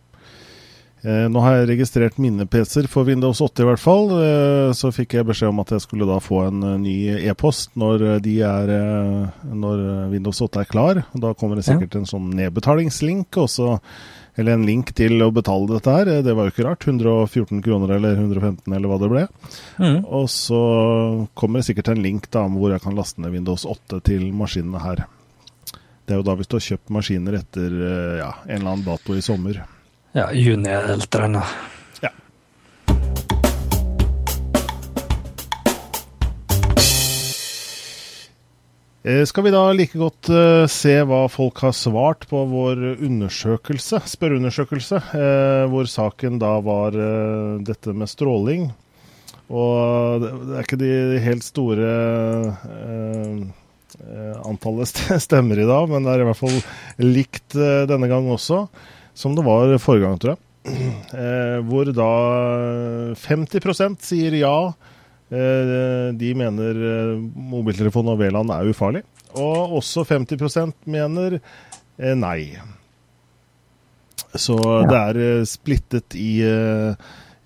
Eh, 1.02 1.26
nå 1.32 1.40
har 1.42 1.56
jeg 1.56 1.70
registrert 1.72 2.18
mine 2.22 2.46
PC-er 2.46 2.86
for 2.90 3.08
Windows 3.08 3.40
8 3.42 3.64
i 3.64 3.66
hvert 3.66 3.82
fall. 3.82 4.12
Eh, 4.22 4.70
så 4.78 4.92
fikk 4.94 5.16
jeg 5.18 5.26
beskjed 5.28 5.50
om 5.50 5.60
at 5.64 5.74
jeg 5.74 5.84
skulle 5.84 6.06
da 6.08 6.20
få 6.22 6.44
en 6.46 6.62
ny 6.84 6.96
e-post 7.26 7.74
når, 7.80 8.06
de 8.22 8.36
når 9.50 9.84
Windows 10.12 10.40
8 10.46 10.62
er 10.62 10.70
klar. 10.70 11.02
Da 11.12 11.34
kommer 11.34 11.58
det 11.58 11.66
sikkert 11.66 11.96
ja. 11.96 12.02
en 12.02 12.10
sånn 12.10 12.30
nedbetalingslink. 12.38 13.40
og 13.42 13.50
så 13.50 13.78
eller 14.36 14.56
en 14.56 14.66
link 14.66 14.94
til 14.96 15.20
å 15.20 15.30
betale 15.34 15.68
dette 15.68 15.92
her. 15.92 16.10
Det 16.24 16.34
var 16.36 16.48
jo 16.48 16.54
ikke 16.54 16.64
rart. 16.64 16.86
114 16.88 17.60
kroner 17.64 17.96
eller 17.98 18.16
115 18.16 18.72
eller 18.72 18.88
hva 18.88 19.00
det 19.02 19.10
ble. 19.12 19.24
Mm. 19.76 19.98
Og 20.08 20.30
så 20.32 20.62
kommer 21.38 21.60
det 21.60 21.68
sikkert 21.68 21.92
en 21.92 22.04
link 22.04 22.30
da 22.32 22.46
hvor 22.48 22.72
jeg 22.72 22.84
kan 22.84 22.96
laste 22.96 23.20
ned 23.20 23.34
Windows 23.36 23.66
8 23.68 24.00
til 24.08 24.30
maskinene 24.36 24.80
her. 24.80 25.04
Det 26.02 26.16
er 26.16 26.22
jo 26.22 26.26
da 26.26 26.34
hvis 26.38 26.50
du 26.50 26.56
har 26.56 26.64
kjøpt 26.64 26.96
maskiner 26.96 27.38
etter 27.38 27.76
eh, 27.76 28.16
ja, 28.22 28.32
en 28.48 28.56
eller 28.56 28.72
annen 28.72 28.88
dato 28.88 29.14
i 29.16 29.22
sommer. 29.24 29.60
Ja, 30.16 30.30
juni 30.32 30.68
eller 30.68 30.96
et 30.96 31.06
eller 31.12 31.28
annet. 31.28 31.54
Skal 39.02 39.42
vi 39.42 39.50
da 39.50 39.64
like 39.74 39.98
godt 39.98 40.28
uh, 40.30 40.64
se 40.70 40.92
hva 41.08 41.24
folk 41.30 41.58
har 41.64 41.72
svart 41.74 42.28
på 42.30 42.44
vår 42.46 42.82
undersøkelse, 43.02 43.98
spørreundersøkelse, 44.12 45.00
uh, 45.16 45.64
hvor 45.72 45.90
saken 45.90 46.38
da 46.38 46.52
var 46.62 46.94
dette 47.66 47.94
med 47.96 48.10
stråling. 48.10 48.68
Og 49.52 50.22
det 50.22 50.54
er 50.54 50.62
ikke 50.62 50.78
de 50.80 50.92
helt 51.20 51.44
store 51.44 51.88
antallet 54.46 55.02
stemmer 55.26 55.60
i 55.60 55.66
dag, 55.68 55.90
men 55.90 56.06
det 56.06 56.14
er 56.14 56.22
i 56.22 56.28
hvert 56.30 56.38
fall 56.38 56.56
likt 57.02 57.58
denne 57.90 58.08
gang 58.08 58.30
også, 58.32 58.62
som 59.18 59.34
det 59.36 59.44
var 59.44 59.74
forrige 59.82 60.06
gang, 60.06 60.22
tror 60.22 60.36
jeg. 60.36 60.40
hvor 61.68 61.90
da 61.90 62.08
50% 63.18 64.00
sier 64.06 64.38
ja. 64.38 64.56
Eh, 65.32 66.12
de 66.14 66.34
mener 66.36 66.76
eh, 66.76 67.16
mobiltelefon 67.52 68.12
og 68.12 68.20
VLAN 68.20 68.52
er 68.52 68.68
ufarlig. 68.68 69.02
Og 69.40 69.78
også 69.78 70.04
50 70.04 70.74
mener 70.84 71.38
eh, 71.38 72.14
nei. 72.18 72.52
Så 74.32 74.56
det 74.88 74.96
er 74.96 75.42
splittet 75.44 76.14
i, 76.16 76.40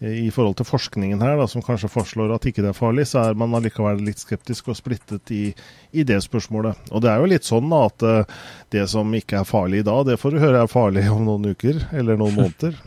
i 0.06 0.28
forhold 0.30 0.54
til 0.60 0.68
forskningen 0.68 1.18
her, 1.18 1.32
da, 1.40 1.48
som 1.50 1.64
kanskje 1.66 1.90
foreslår 1.90 2.36
at 2.36 2.46
ikke 2.46 2.62
det 2.62 2.70
er 2.70 2.78
farlig, 2.78 3.08
så 3.10 3.24
er 3.24 3.38
man 3.38 3.56
allikevel 3.58 4.04
litt 4.06 4.22
skeptisk 4.22 4.70
og 4.70 4.78
splittet 4.78 5.32
i, 5.34 5.48
i, 5.90 6.04
det 6.06 6.20
spørsmålet. 6.22 6.92
Og 6.94 7.02
det 7.02 7.10
er 7.10 7.18
jo 7.18 7.32
litt 7.32 7.48
sånn 7.48 7.66
da, 7.74 7.80
at 7.90 8.30
det 8.70 8.86
som 8.92 9.18
ikke 9.18 9.40
er 9.40 9.50
farlig 9.50 9.82
i 9.82 9.88
dag, 9.88 10.04
det 10.06 10.20
får 10.22 10.36
du 10.36 10.44
høre 10.44 10.62
er 10.62 10.70
farlig 10.70 11.08
om 11.10 11.26
noen 11.26 11.50
uker 11.56 11.82
eller 11.90 12.22
noen 12.22 12.38
måneder. 12.44 12.78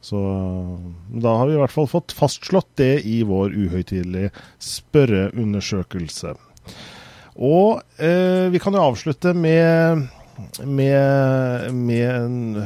Så 0.00 0.18
da 1.08 1.34
har 1.40 1.48
vi 1.48 1.56
i 1.56 1.60
hvert 1.60 1.74
fall 1.74 1.88
fått 1.90 2.14
fastslått 2.16 2.70
det 2.78 3.00
i 3.08 3.22
vår 3.26 3.56
uhøytidelige 3.56 4.30
spørreundersøkelse. 4.62 6.36
Og 7.38 7.82
eh, 8.02 8.46
vi 8.50 8.58
kan 8.62 8.74
jo 8.74 8.82
avslutte 8.82 9.32
med, 9.34 10.08
med, 10.66 11.74
med 11.74 12.58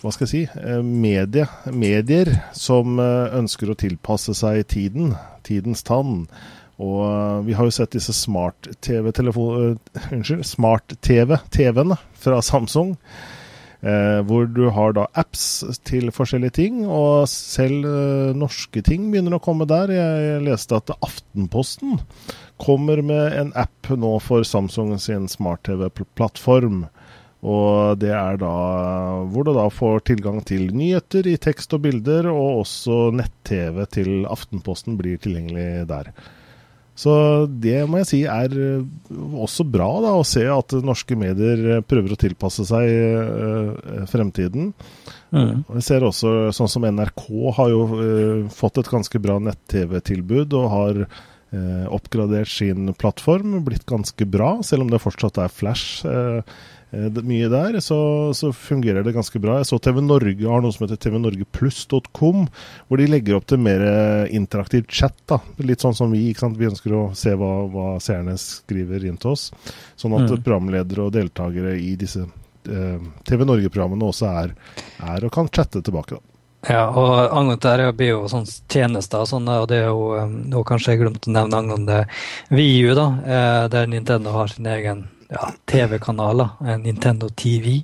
hva 0.00 0.12
skal 0.12 0.26
jeg 0.26 0.32
si, 0.32 0.44
eh, 0.60 0.82
medie, 0.84 1.46
medier 1.72 2.28
som 2.56 2.98
eh, 3.02 3.34
ønsker 3.36 3.70
å 3.72 3.78
tilpasse 3.78 4.34
seg 4.36 4.66
tiden, 4.72 5.14
tidens 5.44 5.82
tann. 5.86 6.26
Og 6.76 7.00
eh, 7.08 7.38
vi 7.48 7.52
har 7.56 7.64
jo 7.68 7.76
sett 7.76 7.96
disse 7.96 8.14
smart-TV-TV-ene 8.16 10.44
smart 10.54 10.86
fra 12.20 12.38
Samsung. 12.44 12.90
Eh, 13.84 14.20
hvor 14.24 14.46
du 14.48 14.70
har 14.72 14.94
da 14.96 15.04
apps 15.20 15.60
til 15.84 16.08
forskjellige 16.14 16.56
ting, 16.58 16.78
og 16.88 17.28
selv 17.28 17.84
eh, 17.84 18.36
norske 18.36 18.80
ting 18.86 19.10
begynner 19.12 19.36
å 19.36 19.42
komme 19.42 19.68
der. 19.68 19.92
Jeg, 19.92 20.22
jeg 20.24 20.44
leste 20.46 20.78
at 20.80 20.94
Aftenposten 20.96 21.98
kommer 22.62 23.02
med 23.04 23.36
en 23.36 23.52
app 23.58 23.90
nå 23.92 24.16
for 24.24 24.46
Samsung 24.48 24.94
sin 25.02 25.28
smart-TV-plattform. 25.28 26.86
Og 27.46 28.00
det 28.00 28.14
er 28.16 28.40
da 28.40 28.54
hvor 29.28 29.44
du 29.46 29.52
da 29.54 29.68
får 29.70 30.06
tilgang 30.08 30.40
til 30.48 30.72
nyheter 30.74 31.28
i 31.28 31.36
tekst 31.36 31.76
og 31.76 31.84
bilder, 31.84 32.30
og 32.32 32.64
også 32.64 33.10
nett-TV 33.14 33.84
til 33.92 34.26
Aftenposten 34.32 34.96
blir 34.98 35.20
tilgjengelig 35.20 35.84
der. 35.92 36.10
Så 36.96 37.12
det 37.52 37.82
må 37.90 38.00
jeg 38.00 38.08
si 38.08 38.20
er 38.24 38.52
eh, 38.56 39.16
også 39.36 39.66
bra, 39.68 39.88
da, 40.00 40.14
å 40.16 40.24
se 40.24 40.46
at 40.48 40.72
norske 40.80 41.18
medier 41.18 41.66
eh, 41.76 41.84
prøver 41.84 42.14
å 42.14 42.20
tilpasse 42.20 42.64
seg 42.68 42.88
uh, 42.88 44.06
fremtiden. 44.08 44.72
Mm. 45.34 45.66
Jeg 45.76 45.84
ser 45.84 46.06
også 46.06 46.54
sånn 46.56 46.70
som 46.72 46.86
NRK 46.88 47.26
har 47.58 47.72
jo 47.72 47.82
uh, 47.92 48.52
fått 48.54 48.80
et 48.80 48.88
ganske 48.88 49.20
bra 49.20 49.36
nett-TV-tilbud 49.44 50.56
og 50.56 50.70
har 50.72 51.02
uh, 51.04 51.86
oppgradert 51.92 52.50
sin 52.50 52.94
plattform, 52.96 53.58
blitt 53.66 53.84
ganske 53.88 54.28
bra, 54.28 54.56
selv 54.64 54.86
om 54.86 54.92
det 54.92 55.02
fortsatt 55.02 55.42
er 55.42 55.52
flash. 55.52 56.06
Eh, 56.08 56.40
mye 56.92 57.48
der, 57.50 57.80
så, 57.80 58.32
så, 58.34 58.52
fungerer 58.52 59.02
det 59.02 59.12
ganske 59.12 59.38
bra. 59.42 59.58
Jeg 59.58 59.66
så 59.66 59.78
TV 59.82 60.00
Norge 60.00 60.46
har 60.46 60.62
noe 60.62 60.72
som 60.72 60.86
heter 60.86 61.00
tvnorgepluss.com, 61.02 62.46
hvor 62.86 63.00
de 63.00 63.08
legger 63.10 63.36
opp 63.36 63.48
til 63.50 63.58
mer 63.58 63.82
eh, 63.82 64.34
interaktiv 64.36 64.86
chat. 64.88 65.16
da, 65.26 65.40
Litt 65.58 65.82
sånn 65.82 65.96
som 65.98 66.14
vi. 66.14 66.28
ikke 66.30 66.44
sant? 66.44 66.58
Vi 66.60 66.70
ønsker 66.70 66.94
å 66.94 67.08
se 67.18 67.34
hva, 67.34 67.50
hva 67.72 67.88
seerne 68.02 68.36
skriver 68.38 69.04
inn 69.04 69.18
til 69.18 69.34
oss. 69.34 69.50
Sånn 69.98 70.14
at 70.14 70.28
mm. 70.28 70.30
programledere 70.36 71.08
og 71.08 71.12
deltakere 71.16 71.74
i 71.74 71.96
disse 71.98 72.22
eh, 72.22 73.10
TV 73.26 73.44
Norge-programmene 73.44 74.06
også 74.06 74.30
er, 74.44 74.54
er, 75.02 75.26
og 75.26 75.34
kan 75.34 75.50
chatte 75.50 75.82
tilbake. 75.82 76.20
da. 76.20 76.32
Ja, 76.66 76.86
og 76.88 77.34
angående 77.36 77.76
det 77.78 77.90
blir 77.98 78.14
jo 78.14 78.22
sånn 78.30 78.46
tjenester 78.46 79.22
og 79.22 79.28
sånn, 79.30 79.46
og 79.46 79.68
det 79.70 79.84
er 79.84 79.90
jo 79.90 80.22
nå 80.50 80.62
kanskje 80.66 80.94
jeg 80.94 81.02
glemte 81.04 81.30
å 81.30 81.34
nevne 81.36 81.60
angående 81.60 81.98
VU, 82.50 82.94
da, 82.96 83.04
der 83.70 83.86
Nintendo 83.90 84.32
har 84.34 84.50
sin 84.50 84.66
egen 84.66 85.04
ja, 85.28 85.52
TV-kanaler, 85.64 86.48
Nintendo 86.78 87.28
TV, 87.28 87.82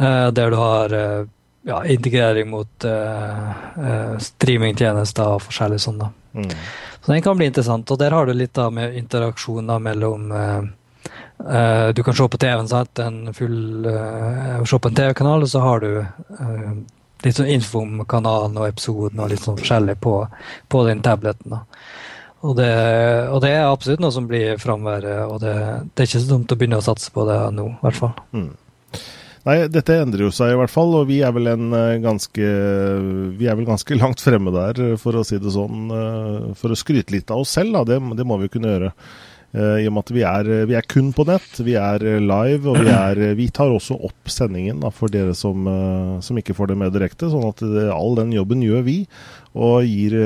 uh, 0.00 0.28
der 0.28 0.50
du 0.50 0.56
har 0.56 0.94
uh, 0.94 1.26
ja, 1.62 1.84
integrering 1.84 2.50
mot 2.50 2.84
uh, 2.84 4.18
streamingtjenester 4.18 5.36
og 5.36 5.44
forskjellig 5.48 5.80
sånn. 5.82 6.00
da. 6.00 6.10
Mm. 6.32 6.50
Så 7.00 7.12
den 7.12 7.22
kan 7.22 7.38
bli 7.38 7.46
interessant. 7.50 7.90
Og 7.90 7.98
der 7.98 8.14
har 8.14 8.26
du 8.26 8.34
litt 8.34 8.54
da 8.54 8.68
med 8.70 8.96
interaksjoner 8.98 9.78
mellom 9.78 10.32
Du 11.94 12.02
kan 12.02 12.14
se 12.16 12.26
på 12.28 12.38
TV-en, 12.40 12.68
sant, 12.68 12.98
en 12.98 13.34
full, 13.34 13.86
se 14.66 14.78
på 14.78 14.88
en 14.88 14.94
TV-kanal, 14.96 15.44
og 15.44 15.50
så 15.52 15.60
har 15.60 15.84
du 15.84 15.90
litt 17.22 17.36
sånn 17.36 17.50
info 17.52 17.82
om 17.84 18.00
kanalen 18.08 18.56
og 18.58 18.66
episoden 18.70 19.20
og 19.20 19.30
litt 19.30 19.44
sånn 19.44 19.58
forskjellig 19.60 19.98
på, 20.02 20.14
på 20.72 20.82
den 20.88 21.04
tableten. 21.04 21.52
da. 21.52 21.60
Og 22.44 22.52
det, 22.58 22.72
og 23.32 23.40
det, 23.42 23.50
er 23.56 23.64
absolutt 23.64 24.02
noe 24.04 24.12
som 24.12 24.26
blir 24.28 24.60
framværet, 24.60 25.24
og 25.24 25.40
det, 25.42 25.54
det, 25.94 26.02
er 26.02 26.08
ikke 26.10 26.22
så 26.22 26.34
dumt 26.34 26.52
å 26.52 26.58
begynne 26.60 26.80
å 26.82 26.84
satse 26.84 27.12
på 27.14 27.24
det 27.28 27.38
nå, 27.56 27.70
i 27.72 27.84
hvert 27.86 28.00
fall. 28.02 28.12
Mm. 28.36 28.50
Nei, 29.46 29.60
dette 29.70 29.94
endrer 30.02 30.24
jo 30.24 30.32
seg 30.34 30.52
i 30.52 30.58
hvert 30.58 30.72
fall, 30.72 30.90
og 30.98 31.06
vi 31.06 31.20
er 31.22 31.30
vel 31.34 31.52
en 31.52 31.70
eh, 31.76 32.00
ganske 32.02 32.48
Vi 33.38 33.46
er 33.46 33.54
vel 33.54 33.68
ganske 33.68 33.98
langt 34.02 34.24
fremme 34.24 34.50
der, 34.54 34.96
for 34.98 35.14
å 35.14 35.22
si 35.26 35.38
det 35.42 35.54
sånn. 35.54 35.86
Eh, 35.94 36.50
for 36.58 36.74
å 36.74 36.78
skryte 36.78 37.14
litt 37.14 37.30
av 37.30 37.44
oss 37.44 37.54
selv, 37.54 37.76
da. 37.76 37.84
Det, 37.86 38.00
det 38.18 38.26
må 38.26 38.40
vi 38.42 38.50
kunne 38.50 38.72
gjøre. 38.72 38.90
Eh, 39.54 39.84
I 39.84 39.86
og 39.86 39.94
med 39.94 40.02
at 40.02 40.12
vi 40.16 40.24
er, 40.26 40.50
vi 40.66 40.74
er, 40.74 40.88
kun 40.90 41.12
på 41.14 41.28
nett, 41.30 41.60
vi 41.62 41.76
er 41.78 42.02
live, 42.18 42.72
og 42.72 42.80
vi, 42.82 42.90
er, 42.90 43.22
vi 43.38 43.46
tar 43.54 43.70
også 43.70 44.00
opp 44.10 44.34
sendingen 44.34 44.82
da, 44.82 44.90
for 44.90 45.14
dere 45.14 45.36
som, 45.38 45.70
som, 46.26 46.42
ikke 46.42 46.56
får 46.58 46.72
det 46.72 46.80
med 46.82 46.96
direkte. 46.98 47.30
Sånn 47.30 47.46
at 47.46 47.62
all 47.94 48.18
den 48.18 48.34
jobben 48.34 48.66
gjør 48.66 48.82
vi, 48.88 48.98
og 49.54 49.86
gir 49.86 50.18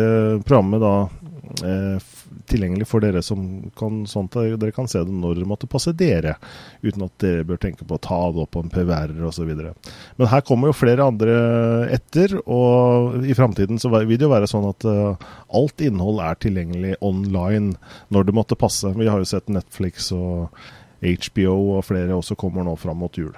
programmet 0.48 0.80
da 0.80 0.94
tilgjengelig 2.50 2.86
for 2.88 3.02
dere 3.02 3.22
som 3.24 3.42
kan, 3.78 4.02
sånt. 4.08 4.34
dere 4.34 4.74
kan 4.74 4.88
se 4.90 5.02
det 5.06 5.14
når 5.14 5.40
det 5.40 5.48
måtte 5.48 5.68
passe 5.70 5.92
dere, 5.96 6.36
uten 6.82 7.04
at 7.06 7.14
dere 7.22 7.46
bør 7.48 7.60
tenke 7.62 7.86
på 7.86 7.96
å 7.96 8.02
ta 8.02 8.20
det 8.30 8.44
opp 8.44 8.52
på 8.56 8.64
en 8.64 8.72
PVR-er 8.72 9.26
osv. 9.26 9.50
Men 9.50 10.30
her 10.30 10.44
kommer 10.46 10.70
jo 10.70 10.78
flere 10.78 11.06
andre 11.06 11.36
etter, 11.94 12.36
og 12.46 13.26
i 13.26 13.36
framtiden 13.36 13.80
så 13.82 13.92
vil 13.94 14.16
det 14.16 14.26
jo 14.26 14.32
være 14.32 14.50
sånn 14.50 14.68
at 14.70 14.86
uh, 14.88 15.30
alt 15.56 15.84
innhold 15.84 16.22
er 16.24 16.38
tilgjengelig 16.42 16.96
online 17.04 17.74
når 18.14 18.28
det 18.28 18.36
måtte 18.36 18.58
passe. 18.58 18.92
Vi 18.96 19.08
har 19.10 19.22
jo 19.22 19.28
sett 19.28 19.50
Netflix 19.52 20.10
og 20.16 20.50
HBO 21.00 21.78
og 21.78 21.86
flere 21.88 22.16
også 22.16 22.36
kommer 22.38 22.66
nå 22.66 22.76
fram 22.80 23.00
mot 23.02 23.16
jul. 23.16 23.32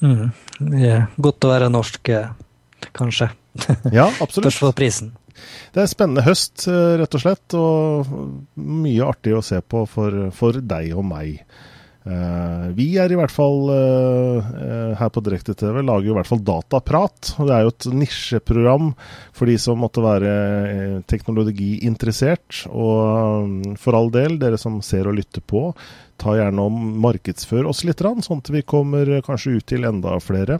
Mm. 0.00 0.30
Yeah. 0.72 1.10
Godt 1.20 1.44
å 1.44 1.52
være 1.52 1.70
norsk, 1.72 2.08
eh, 2.12 2.32
kanskje. 2.96 3.30
Ja, 3.92 4.08
absolutt. 4.24 4.52
Spørs 4.52 4.60
for 4.60 4.76
prisen. 4.76 5.12
Det 5.72 5.80
er 5.80 5.86
en 5.86 5.92
spennende 5.92 6.24
høst, 6.26 6.66
eh, 6.70 6.94
rett 7.00 7.16
og 7.16 7.24
slett, 7.24 7.56
og 7.58 8.14
mye 8.56 9.06
artig 9.06 9.36
å 9.36 9.44
se 9.44 9.60
på 9.60 9.84
for, 9.90 10.30
for 10.36 10.60
deg 10.60 10.94
og 10.96 11.06
meg. 11.10 11.44
Uh, 12.10 12.70
vi 12.74 12.88
er 12.98 13.12
i 13.12 13.16
hvert 13.18 13.30
fall 13.30 13.68
uh, 13.70 14.40
uh, 14.42 14.92
her 14.98 15.10
på 15.14 15.22
Direkte-TV 15.22 15.78
lager 15.84 16.10
i 16.10 16.16
hvert 16.16 16.28
fall 16.28 16.42
Dataprat. 16.42 17.34
og 17.38 17.46
Det 17.46 17.54
er 17.54 17.64
jo 17.64 17.72
et 17.72 17.88
nisjeprogram 18.00 18.90
for 19.36 19.50
de 19.50 19.56
som 19.62 19.78
måtte 19.80 20.02
være 20.02 20.32
teknologiinteressert. 21.10 22.64
Og 22.70 23.46
um, 23.46 23.58
for 23.78 23.98
all 23.98 24.10
del, 24.14 24.40
dere 24.42 24.58
som 24.60 24.80
ser 24.84 25.10
og 25.10 25.20
lytter 25.20 25.44
på, 25.44 25.68
ta 26.20 26.34
gjerne 26.36 26.66
og 26.66 26.80
markedsfør 27.06 27.70
oss 27.70 27.84
litt, 27.88 28.02
sånn 28.02 28.42
at 28.42 28.50
vi 28.52 28.64
kommer 28.66 29.08
kanskje 29.24 29.54
ut 29.56 29.68
til 29.70 29.86
enda 29.88 30.18
flere. 30.20 30.58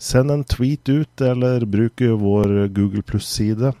Send 0.00 0.32
en 0.32 0.46
tweet 0.48 0.88
ut, 0.88 1.24
eller 1.24 1.66
bruk 1.68 2.00
vår 2.22 2.70
Google 2.72 3.04
Pluss-side 3.04 3.74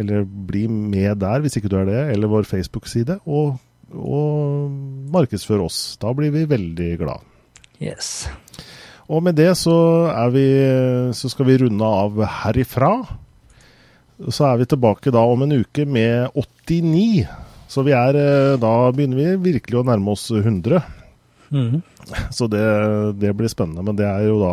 eller 0.00 0.24
bli 0.24 0.66
med 0.68 1.20
der 1.20 1.42
hvis 1.44 1.58
ikke 1.58 1.70
du 1.72 1.76
er 1.80 1.88
det, 1.88 2.00
eller 2.14 2.30
vår 2.30 2.48
Facebook-side, 2.48 3.20
og, 3.26 3.58
og 3.94 4.70
markedsføre 5.14 5.66
oss. 5.66 5.80
Da 6.00 6.12
blir 6.16 6.32
vi 6.34 6.46
veldig 6.50 6.90
glad. 7.00 7.26
Yes. 7.80 8.28
Og 9.10 9.24
med 9.26 9.38
det 9.40 9.50
så, 9.58 9.74
vi, 10.30 10.46
så 11.16 11.30
skal 11.32 11.48
vi 11.48 11.58
runde 11.64 11.86
av 11.86 12.20
herifra. 12.44 12.92
Så 14.28 14.46
er 14.46 14.60
vi 14.60 14.68
tilbake 14.70 15.10
da 15.14 15.22
om 15.26 15.42
en 15.42 15.56
uke 15.62 15.86
med 15.88 16.30
89. 16.38 17.24
Så 17.70 17.82
vi 17.86 17.94
er, 17.96 18.18
eh, 18.18 18.58
da 18.60 18.72
begynner 18.94 19.18
vi 19.18 19.52
virkelig 19.52 19.80
å 19.80 19.86
nærme 19.86 20.14
oss 20.14 20.28
100. 20.30 20.82
Mm. 21.50 21.80
Så 22.30 22.46
det, 22.46 22.62
det, 23.18 23.32
blir 23.34 23.50
spennende. 23.50 23.82
Men 23.86 23.98
det 23.98 24.06
er 24.06 24.28
jo 24.28 24.38
da 24.38 24.52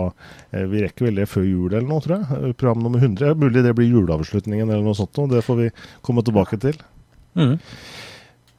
eh, 0.52 0.66
Vi 0.70 0.82
rekker 0.82 1.08
vel 1.08 1.22
det 1.22 1.30
før 1.30 1.46
jul 1.46 1.72
eller 1.72 1.88
noe, 1.90 2.02
tror 2.02 2.18
jeg. 2.18 2.56
Program 2.58 2.86
nummer 2.86 3.04
100. 3.04 3.38
Mulig 3.38 3.66
det 3.66 3.76
blir 3.78 3.92
juleavslutningen 3.92 4.70
eller 4.70 4.86
noe 4.86 4.98
sånt. 4.98 5.18
Det 5.32 5.46
får 5.46 5.62
vi 5.62 5.72
komme 6.06 6.26
tilbake 6.26 6.60
til. 6.62 6.80
Mm. 7.38 7.58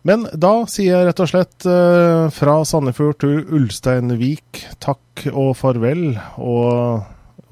Men 0.07 0.29
da 0.31 0.53
sier 0.71 0.95
jeg 0.95 1.09
rett 1.09 1.21
og 1.23 1.31
slett 1.31 1.67
uh, 1.67 2.29
fra 2.35 2.61
Sandefjord 2.69 3.19
til 3.25 3.41
Ulsteinvik 3.59 4.63
takk 4.83 5.27
og 5.33 5.57
farvel. 5.59 6.13
Og 6.39 7.03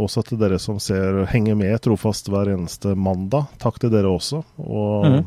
også 0.03 0.23
til 0.29 0.41
dere 0.41 0.61
som 0.63 0.79
ser 0.83 1.23
og 1.23 1.31
henger 1.33 1.59
med 1.59 1.81
trofast 1.85 2.31
hver 2.33 2.53
eneste 2.53 2.95
mandag. 2.95 3.51
Takk 3.63 3.81
til 3.83 3.93
dere 3.93 4.13
også. 4.13 4.43
Og, 4.63 5.09
mm. 5.09 5.27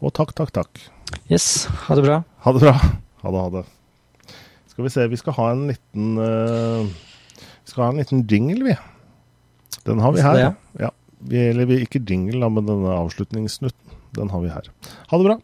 og 0.00 0.14
takk, 0.16 0.34
takk, 0.38 0.54
takk. 0.60 0.82
Yes. 1.32 1.66
Ha 1.88 1.98
det 1.98 2.06
bra. 2.06 2.22
Ha 2.46 2.54
det 2.54 2.64
bra. 2.64 2.76
Ha 3.24 3.34
det, 3.34 3.42
ha 3.42 3.52
det. 3.58 3.66
Skal 4.70 4.86
vi 4.86 4.94
se, 4.94 5.08
vi 5.10 5.18
skal 5.20 5.36
ha 5.36 5.50
en 5.52 5.66
liten 5.68 6.14
uh, 6.20 6.86
Vi 6.86 7.72
skal 7.72 7.84
ha 7.84 7.92
en 7.92 8.00
liten 8.00 8.24
jingle, 8.30 8.62
vi. 8.70 8.78
Den 9.88 10.00
har 10.04 10.14
vi 10.14 10.24
her. 10.24 10.54
Ja. 10.78 10.94
Vi, 11.20 11.40
eller 11.50 11.66
vi, 11.68 11.82
ikke 11.84 12.00
jingle, 12.06 12.48
men 12.48 12.68
denne 12.68 12.94
avslutningssnutten. 12.96 13.98
Den 14.16 14.30
har 14.32 14.42
vi 14.44 14.52
her. 14.52 14.70
Ha 15.10 15.18
det 15.18 15.26
bra. 15.26 15.36